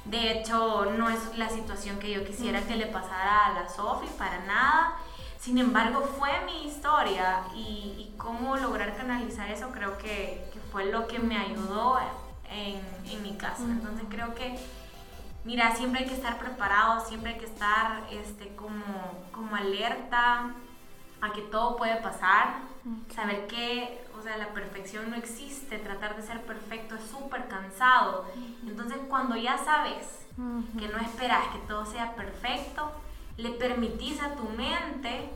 De 0.04 0.32
hecho, 0.32 0.86
no 0.96 1.10
es 1.10 1.36
la 1.36 1.48
situación 1.48 1.98
que 1.98 2.12
yo 2.12 2.24
quisiera 2.24 2.60
que 2.62 2.76
le 2.76 2.86
pasara 2.86 3.46
a 3.46 3.52
la 3.52 3.68
Sofi, 3.68 4.06
para 4.18 4.40
nada. 4.46 4.96
Sin 5.38 5.58
embargo, 5.58 6.08
fue 6.18 6.30
mi 6.46 6.66
historia 6.66 7.42
y, 7.54 7.58
y, 7.98 8.14
cómo 8.16 8.56
lograr 8.56 8.96
canalizar 8.96 9.50
eso 9.50 9.70
creo 9.72 9.98
que, 9.98 10.48
que, 10.52 10.60
fue 10.70 10.86
lo 10.86 11.08
que 11.08 11.18
me 11.18 11.36
ayudó 11.36 11.98
en, 12.48 12.80
en 13.10 13.22
mi 13.22 13.36
casa. 13.36 13.64
Entonces 13.64 14.06
creo 14.08 14.34
que 14.34 14.56
mira, 15.44 15.74
siempre 15.74 16.00
hay 16.00 16.06
que 16.06 16.14
estar 16.14 16.38
preparado, 16.38 17.04
siempre 17.06 17.32
hay 17.32 17.38
que 17.38 17.46
estar 17.46 18.04
este, 18.10 18.54
como, 18.54 18.84
como 19.32 19.56
alerta 19.56 20.54
a 21.20 21.32
que 21.32 21.42
todo 21.42 21.76
puede 21.76 21.96
pasar, 21.96 22.62
saber 23.14 23.46
que, 23.46 24.04
o 24.18 24.22
sea, 24.22 24.36
la 24.36 24.48
perfección 24.48 25.08
no 25.10 25.16
existe, 25.16 25.78
tratar 25.78 26.16
de 26.16 26.22
ser 26.22 26.42
perfecto 26.42 26.96
es 26.96 27.04
súper 27.04 27.46
cansado. 27.46 28.26
Entonces, 28.66 28.98
cuando 29.08 29.36
ya 29.36 29.56
sabes 29.58 30.06
que 30.78 30.88
no 30.88 30.98
esperas 30.98 31.46
que 31.52 31.58
todo 31.68 31.86
sea 31.86 32.14
perfecto, 32.16 32.90
le 33.36 33.50
permitís 33.50 34.20
a 34.20 34.34
tu 34.34 34.44
mente, 34.50 35.30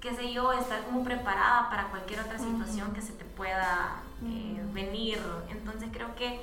qué 0.00 0.14
sé 0.14 0.32
yo, 0.32 0.52
estar 0.52 0.84
como 0.84 1.02
preparada 1.02 1.68
para 1.70 1.88
cualquier 1.88 2.20
otra 2.20 2.38
situación 2.38 2.92
que 2.92 3.02
se 3.02 3.12
te 3.12 3.24
pueda 3.24 3.96
eh, 4.24 4.62
venir. 4.72 5.18
Entonces, 5.50 5.88
creo 5.92 6.14
que 6.14 6.40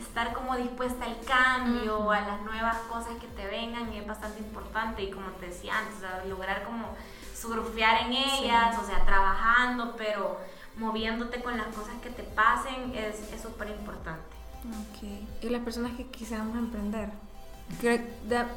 estar 0.00 0.32
como 0.32 0.56
dispuesta 0.56 1.04
al 1.04 1.20
cambio, 1.20 2.10
a 2.10 2.20
las 2.20 2.42
nuevas 2.42 2.76
cosas 2.88 3.12
que 3.20 3.26
te 3.28 3.46
vengan 3.46 3.92
es 3.92 4.06
bastante 4.06 4.40
importante 4.40 5.02
y 5.02 5.10
como 5.10 5.28
te 5.32 5.46
decía 5.46 5.78
antes, 5.78 6.28
lograr 6.28 6.64
como 6.64 6.94
surfear 7.34 8.06
en 8.06 8.12
ellas, 8.12 8.76
o 8.78 8.86
sea, 8.86 9.04
trabajando, 9.04 9.94
pero 9.96 10.38
moviéndote 10.76 11.42
con 11.42 11.56
las 11.56 11.68
cosas 11.68 11.94
que 12.02 12.10
te 12.10 12.22
pasen 12.22 12.94
es 12.94 13.16
súper 13.40 13.70
importante. 13.70 14.36
Ok. 14.64 15.42
Y 15.42 15.48
las 15.50 15.62
personas 15.62 15.92
que 15.92 16.06
quisiéramos 16.06 16.56
emprender, 16.56 17.10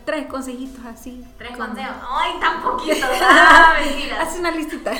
tres 0.05 0.25
consejitos 0.27 0.85
así. 0.85 1.25
Tres 1.37 1.55
consejos. 1.57 1.95
¡Ay, 2.09 2.39
tan 2.39 2.61
poquito! 2.61 3.05
¡Ah! 3.21 3.75
Haz 4.19 4.39
una 4.39 4.51
listita. 4.51 4.91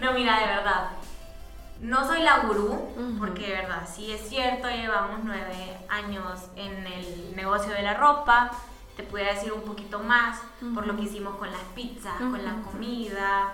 no, 0.00 0.12
mira, 0.12 0.38
de 0.40 0.46
verdad 0.46 0.97
no 1.80 2.06
soy 2.06 2.22
la 2.22 2.40
gurú, 2.40 2.88
porque 3.18 3.48
de 3.48 3.52
verdad, 3.54 3.88
sí 3.90 4.10
es 4.10 4.28
cierto, 4.28 4.68
llevamos 4.68 5.20
nueve 5.22 5.78
años 5.88 6.40
en 6.56 6.86
el 6.86 7.36
negocio 7.36 7.72
de 7.72 7.82
la 7.82 7.94
ropa, 7.94 8.50
te 8.96 9.04
pudiera 9.04 9.34
decir 9.34 9.52
un 9.52 9.62
poquito 9.62 10.00
más 10.00 10.40
por 10.74 10.86
lo 10.86 10.96
que 10.96 11.02
hicimos 11.02 11.36
con 11.36 11.50
las 11.52 11.62
pizzas, 11.76 12.16
con 12.18 12.44
la 12.44 12.62
comida 12.62 13.52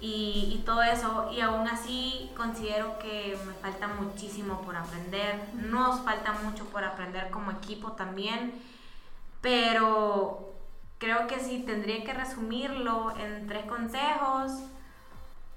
y, 0.00 0.54
y, 0.54 0.62
todo 0.64 0.82
eso, 0.82 1.30
y 1.30 1.40
aún 1.40 1.68
así 1.68 2.30
considero 2.34 2.98
que 2.98 3.38
me 3.46 3.52
falta 3.52 3.88
muchísimo 3.88 4.62
por 4.62 4.74
aprender, 4.74 5.38
nos 5.52 6.00
falta 6.00 6.32
mucho 6.32 6.64
por 6.66 6.82
aprender 6.84 7.30
como 7.30 7.50
equipo 7.50 7.92
también, 7.92 8.54
pero 9.42 10.54
creo 10.96 11.26
que 11.26 11.40
si 11.40 11.60
tendría 11.60 12.02
que 12.04 12.14
resumirlo 12.14 13.14
en 13.18 13.46
tres 13.46 13.66
consejos, 13.66 14.52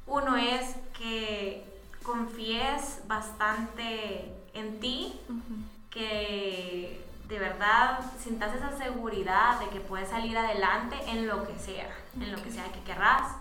uno 0.06 0.36
es 0.36 0.76
que 0.98 1.73
confíes 2.04 3.02
bastante 3.08 4.34
en 4.54 4.80
ti, 4.80 5.20
que 5.90 7.06
de 7.28 7.40
verdad 7.40 8.00
sintas 8.20 8.56
esa 8.56 8.78
seguridad 8.78 9.60
de 9.60 9.70
que 9.70 9.80
puedes 9.80 10.10
salir 10.10 10.38
adelante 10.38 10.98
en 11.08 11.28
lo 11.28 11.48
que 11.48 11.58
sea, 11.58 11.90
en 12.20 12.32
lo 12.32 12.42
que 12.42 12.52
sea 12.52 12.66
que 12.72 12.82
querrás. 12.82 13.36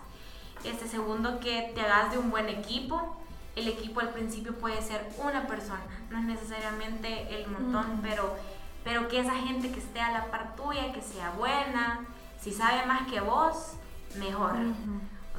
Este 0.64 0.86
segundo, 0.86 1.40
que 1.40 1.72
te 1.74 1.80
hagas 1.80 2.12
de 2.12 2.18
un 2.18 2.30
buen 2.30 2.48
equipo. 2.48 3.16
El 3.56 3.68
equipo 3.68 4.00
al 4.00 4.10
principio 4.10 4.54
puede 4.54 4.80
ser 4.80 5.06
una 5.18 5.46
persona, 5.46 5.82
no 6.08 6.18
es 6.18 6.24
necesariamente 6.24 7.34
el 7.34 7.50
montón, 7.50 8.00
pero, 8.00 8.34
pero 8.82 9.08
que 9.08 9.20
esa 9.20 9.34
gente 9.34 9.70
que 9.70 9.78
esté 9.78 10.00
a 10.00 10.10
la 10.10 10.30
par 10.30 10.56
tuya, 10.56 10.90
que 10.92 11.02
sea 11.02 11.32
buena, 11.32 12.06
si 12.40 12.50
sabe 12.50 12.86
más 12.86 13.06
que 13.10 13.20
vos, 13.20 13.74
mejor. 14.16 14.54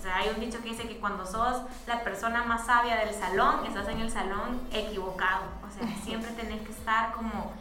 Sea, 0.03 0.17
hay 0.17 0.29
un 0.29 0.39
dicho 0.39 0.61
que 0.61 0.69
dice 0.69 0.87
que 0.87 0.99
cuando 0.99 1.25
sos 1.25 1.61
la 1.87 2.03
persona 2.03 2.43
más 2.43 2.65
sabia 2.65 2.97
del 2.97 3.13
salón, 3.13 3.65
estás 3.65 3.87
en 3.87 4.01
el 4.01 4.11
salón 4.11 4.61
equivocado. 4.71 5.45
O 5.67 5.71
sea, 5.71 5.87
siempre 6.03 6.31
tenés 6.31 6.61
que 6.61 6.71
estar 6.71 7.13
como 7.13 7.53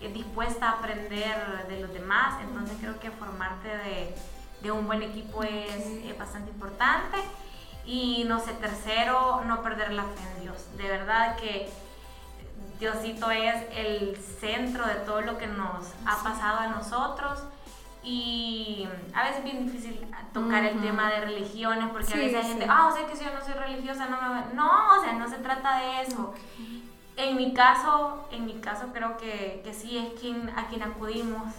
eh, 0.00 0.12
dispuesta 0.12 0.70
a 0.70 0.72
aprender 0.78 1.66
de 1.68 1.80
los 1.80 1.92
demás, 1.92 2.40
entonces 2.42 2.76
creo 2.80 3.00
que 3.00 3.10
formarte 3.10 3.68
de, 3.68 4.14
de 4.62 4.70
un 4.70 4.86
buen 4.86 5.02
equipo 5.02 5.42
es, 5.42 6.18
bastante 6.18 6.50
importante. 6.50 7.16
Y 7.84 8.24
no 8.28 8.38
sé, 8.38 8.52
tercero, 8.54 9.42
no 9.46 9.62
perder 9.62 9.92
la 9.92 10.02
fe 10.02 10.22
en 10.36 10.42
Dios. 10.42 10.76
De 10.76 10.88
verdad 10.88 11.36
que 11.36 11.70
Diosito 12.78 13.30
es 13.30 13.56
el 13.74 14.16
centro 14.16 14.86
de 14.86 14.94
todo 14.94 15.22
lo 15.22 15.38
que 15.38 15.46
nos 15.46 15.86
ha 16.06 16.22
pasado 16.22 16.58
a 16.60 16.66
nosotros 16.68 17.42
y 18.08 18.88
a 19.12 19.24
veces 19.24 19.38
es 19.38 19.44
bien 19.44 19.66
difícil 19.66 20.00
tocar 20.32 20.64
el 20.64 20.80
tema 20.80 21.10
de 21.10 21.20
religiones 21.20 21.90
porque 21.92 22.14
a 22.14 22.16
veces 22.16 22.42
hay 22.42 22.50
gente, 22.50 22.66
ah, 22.66 22.88
o 22.90 22.96
sea 22.96 23.06
que 23.06 23.14
si 23.14 23.22
yo 23.22 23.30
no 23.34 23.44
soy 23.44 23.52
religiosa 23.52 24.08
no 24.08 24.16
me 24.16 24.54
No, 24.54 24.98
o 24.98 25.02
sea, 25.02 25.12
no 25.12 25.28
se 25.28 25.36
trata 25.36 25.80
de 25.80 26.02
eso. 26.02 26.32
En 27.16 27.36
mi 27.36 27.52
caso, 27.52 28.26
en 28.30 28.46
mi 28.46 28.54
caso 28.60 28.86
creo 28.94 29.18
que, 29.18 29.60
que 29.62 29.74
sí 29.74 29.98
es 29.98 30.18
quien, 30.18 30.48
a 30.56 30.68
quien 30.68 30.82
acudimos, 30.82 31.52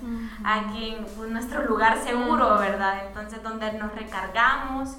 a 0.44 0.72
quien 0.72 1.06
pues, 1.16 1.30
nuestro 1.30 1.66
lugar 1.66 2.02
seguro, 2.02 2.58
¿verdad? 2.58 3.06
Entonces 3.08 3.44
donde 3.44 3.72
nos 3.74 3.94
recargamos 3.94 4.96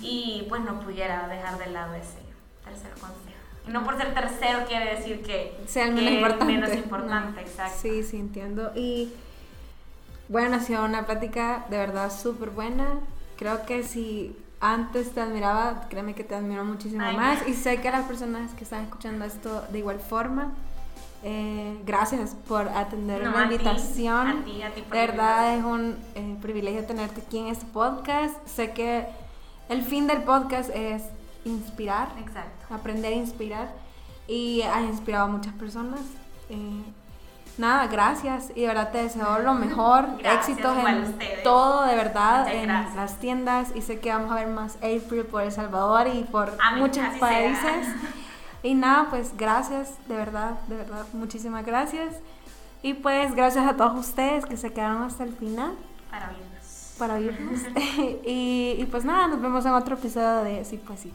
y 0.00 0.46
pues 0.48 0.62
no 0.62 0.80
pudiera 0.80 1.28
dejar 1.28 1.58
de 1.58 1.66
lado 1.66 1.94
ese 1.96 2.20
tercer 2.64 2.92
consejo. 2.92 3.36
Y 3.66 3.70
no 3.72 3.84
por 3.84 3.98
ser 3.98 4.14
tercero 4.14 4.60
quiere 4.66 4.94
decir 4.94 5.22
que 5.22 5.60
sea 5.66 5.84
el 5.84 5.94
menos 5.94 6.12
importante. 6.12 6.44
Menos 6.46 6.74
importante, 6.74 7.40
exacto. 7.42 7.78
Sí, 7.82 8.02
sí, 8.02 8.16
entiendo. 8.16 8.72
Y 8.74 9.12
bueno, 10.28 10.56
ha 10.56 10.60
sido 10.60 10.84
una 10.84 11.06
plática 11.06 11.64
de 11.70 11.78
verdad 11.78 12.12
súper 12.12 12.50
buena. 12.50 12.86
Creo 13.36 13.64
que 13.64 13.82
si 13.82 14.36
antes 14.60 15.12
te 15.12 15.20
admiraba, 15.20 15.86
créeme 15.88 16.14
que 16.14 16.24
te 16.24 16.34
admiro 16.34 16.64
muchísimo 16.64 17.12
más. 17.12 17.46
Y 17.46 17.54
sé 17.54 17.80
que 17.80 17.90
las 17.90 18.06
personas 18.06 18.52
que 18.54 18.64
están 18.64 18.84
escuchando 18.84 19.24
esto 19.24 19.62
de 19.70 19.78
igual 19.78 20.00
forma. 20.00 20.52
Eh, 21.24 21.80
gracias 21.84 22.36
por 22.46 22.68
atender 22.68 23.22
la 23.26 23.44
invitación. 23.44 24.28
a 24.28 24.44
ti, 24.44 24.62
a 24.62 24.72
ti 24.72 24.82
de 24.82 24.98
verdad 24.98 25.56
es 25.56 25.64
un 25.64 25.96
eh, 26.14 26.36
privilegio 26.40 26.84
tenerte 26.84 27.22
aquí 27.22 27.38
en 27.38 27.48
este 27.48 27.66
podcast. 27.66 28.34
Sé 28.46 28.72
que 28.72 29.06
el 29.68 29.82
fin 29.82 30.06
del 30.06 30.22
podcast 30.22 30.70
es 30.74 31.02
inspirar, 31.44 32.08
Exacto. 32.18 32.74
aprender 32.74 33.12
a 33.12 33.16
inspirar. 33.16 33.72
Y 34.26 34.62
has 34.62 34.82
inspirado 34.84 35.24
a 35.24 35.28
muchas 35.28 35.54
personas. 35.54 36.00
Eh, 36.50 36.82
Nada, 37.58 37.88
gracias. 37.88 38.52
Y 38.54 38.62
de 38.62 38.68
verdad 38.68 38.90
te 38.90 39.02
deseo 39.02 39.40
lo 39.40 39.54
mejor. 39.54 40.06
Éxitos 40.24 40.76
en 40.78 41.42
todo, 41.42 41.84
de 41.84 41.96
verdad, 41.96 42.48
en 42.52 42.68
las 42.68 43.18
tiendas. 43.18 43.74
Y 43.74 43.82
sé 43.82 43.98
que 43.98 44.10
vamos 44.10 44.30
a 44.30 44.36
ver 44.36 44.46
más 44.46 44.76
April 44.76 45.24
por 45.24 45.42
El 45.42 45.52
Salvador 45.52 46.06
y 46.06 46.22
por 46.24 46.52
muchos 46.76 47.04
países. 47.18 47.88
Y 48.60 48.74
nada, 48.74 49.06
pues 49.08 49.36
gracias, 49.36 49.94
de 50.08 50.16
verdad, 50.16 50.58
de 50.66 50.76
verdad, 50.76 51.06
muchísimas 51.12 51.64
gracias. 51.64 52.16
Y 52.82 52.94
pues 52.94 53.34
gracias 53.36 53.64
a 53.66 53.76
todos 53.76 53.96
ustedes 53.96 54.46
que 54.46 54.56
se 54.56 54.72
quedaron 54.72 55.02
hasta 55.02 55.22
el 55.22 55.32
final. 55.32 55.74
Para 56.10 56.30
oírnos. 56.30 56.94
Para 56.98 57.14
oírnos. 57.14 57.60
y, 58.26 58.74
y 58.78 58.84
pues 58.90 59.04
nada, 59.04 59.28
nos 59.28 59.40
vemos 59.40 59.64
en 59.64 59.72
otro 59.72 59.94
episodio 59.94 60.42
de 60.42 60.64
Sí, 60.64 60.76
pues 60.84 61.00
sí. 61.00 61.12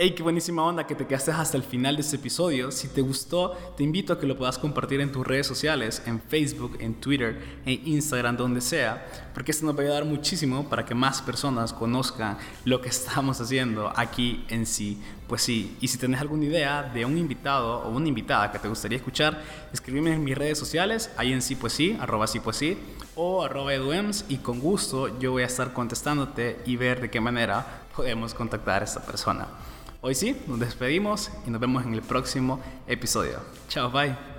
Hey, 0.00 0.12
qué 0.12 0.22
buenísima 0.22 0.62
onda 0.62 0.86
que 0.86 0.94
te 0.94 1.08
quedaste 1.08 1.32
hasta 1.32 1.56
el 1.56 1.64
final 1.64 1.96
de 1.96 2.02
este 2.02 2.14
episodio. 2.14 2.70
Si 2.70 2.86
te 2.86 3.00
gustó, 3.00 3.54
te 3.76 3.82
invito 3.82 4.12
a 4.12 4.20
que 4.20 4.28
lo 4.28 4.38
puedas 4.38 4.56
compartir 4.56 5.00
en 5.00 5.10
tus 5.10 5.26
redes 5.26 5.48
sociales, 5.48 6.00
en 6.06 6.20
Facebook, 6.20 6.76
en 6.78 6.94
Twitter, 6.94 7.42
en 7.66 7.84
Instagram, 7.84 8.36
donde 8.36 8.60
sea, 8.60 9.04
porque 9.34 9.50
esto 9.50 9.66
nos 9.66 9.74
va 9.74 9.80
a 9.80 9.82
ayudar 9.86 10.04
muchísimo 10.04 10.68
para 10.68 10.84
que 10.84 10.94
más 10.94 11.20
personas 11.20 11.72
conozcan 11.72 12.38
lo 12.64 12.80
que 12.80 12.90
estamos 12.90 13.40
haciendo 13.40 13.92
aquí 13.96 14.44
en 14.50 14.66
sí. 14.66 15.02
Pues 15.26 15.42
sí, 15.42 15.76
y 15.80 15.88
si 15.88 15.98
tenés 15.98 16.20
alguna 16.20 16.44
idea 16.44 16.84
de 16.84 17.04
un 17.04 17.18
invitado 17.18 17.80
o 17.80 17.90
una 17.90 18.06
invitada 18.06 18.52
que 18.52 18.60
te 18.60 18.68
gustaría 18.68 18.98
escuchar, 18.98 19.42
escríbeme 19.72 20.14
en 20.14 20.22
mis 20.22 20.38
redes 20.38 20.60
sociales, 20.60 21.10
ahí 21.16 21.32
en 21.32 21.42
sí 21.42 21.56
pues 21.56 21.72
sí, 21.72 21.98
arroba 21.98 22.28
sí 22.28 22.38
pues 22.38 22.56
sí, 22.56 22.78
o 23.16 23.42
arroba 23.42 23.74
eduems, 23.74 24.26
y 24.28 24.36
con 24.36 24.60
gusto 24.60 25.18
yo 25.18 25.32
voy 25.32 25.42
a 25.42 25.46
estar 25.46 25.72
contestándote 25.72 26.60
y 26.66 26.76
ver 26.76 27.00
de 27.00 27.10
qué 27.10 27.20
manera 27.20 27.82
podemos 27.96 28.32
contactar 28.32 28.82
a 28.82 28.84
esta 28.84 29.04
persona. 29.04 29.48
Hoy 30.00 30.14
sí, 30.14 30.40
nos 30.46 30.60
despedimos 30.60 31.30
y 31.44 31.50
nos 31.50 31.60
vemos 31.60 31.84
en 31.84 31.92
el 31.92 32.02
próximo 32.02 32.60
episodio. 32.86 33.40
Chao, 33.68 33.90
bye. 33.90 34.37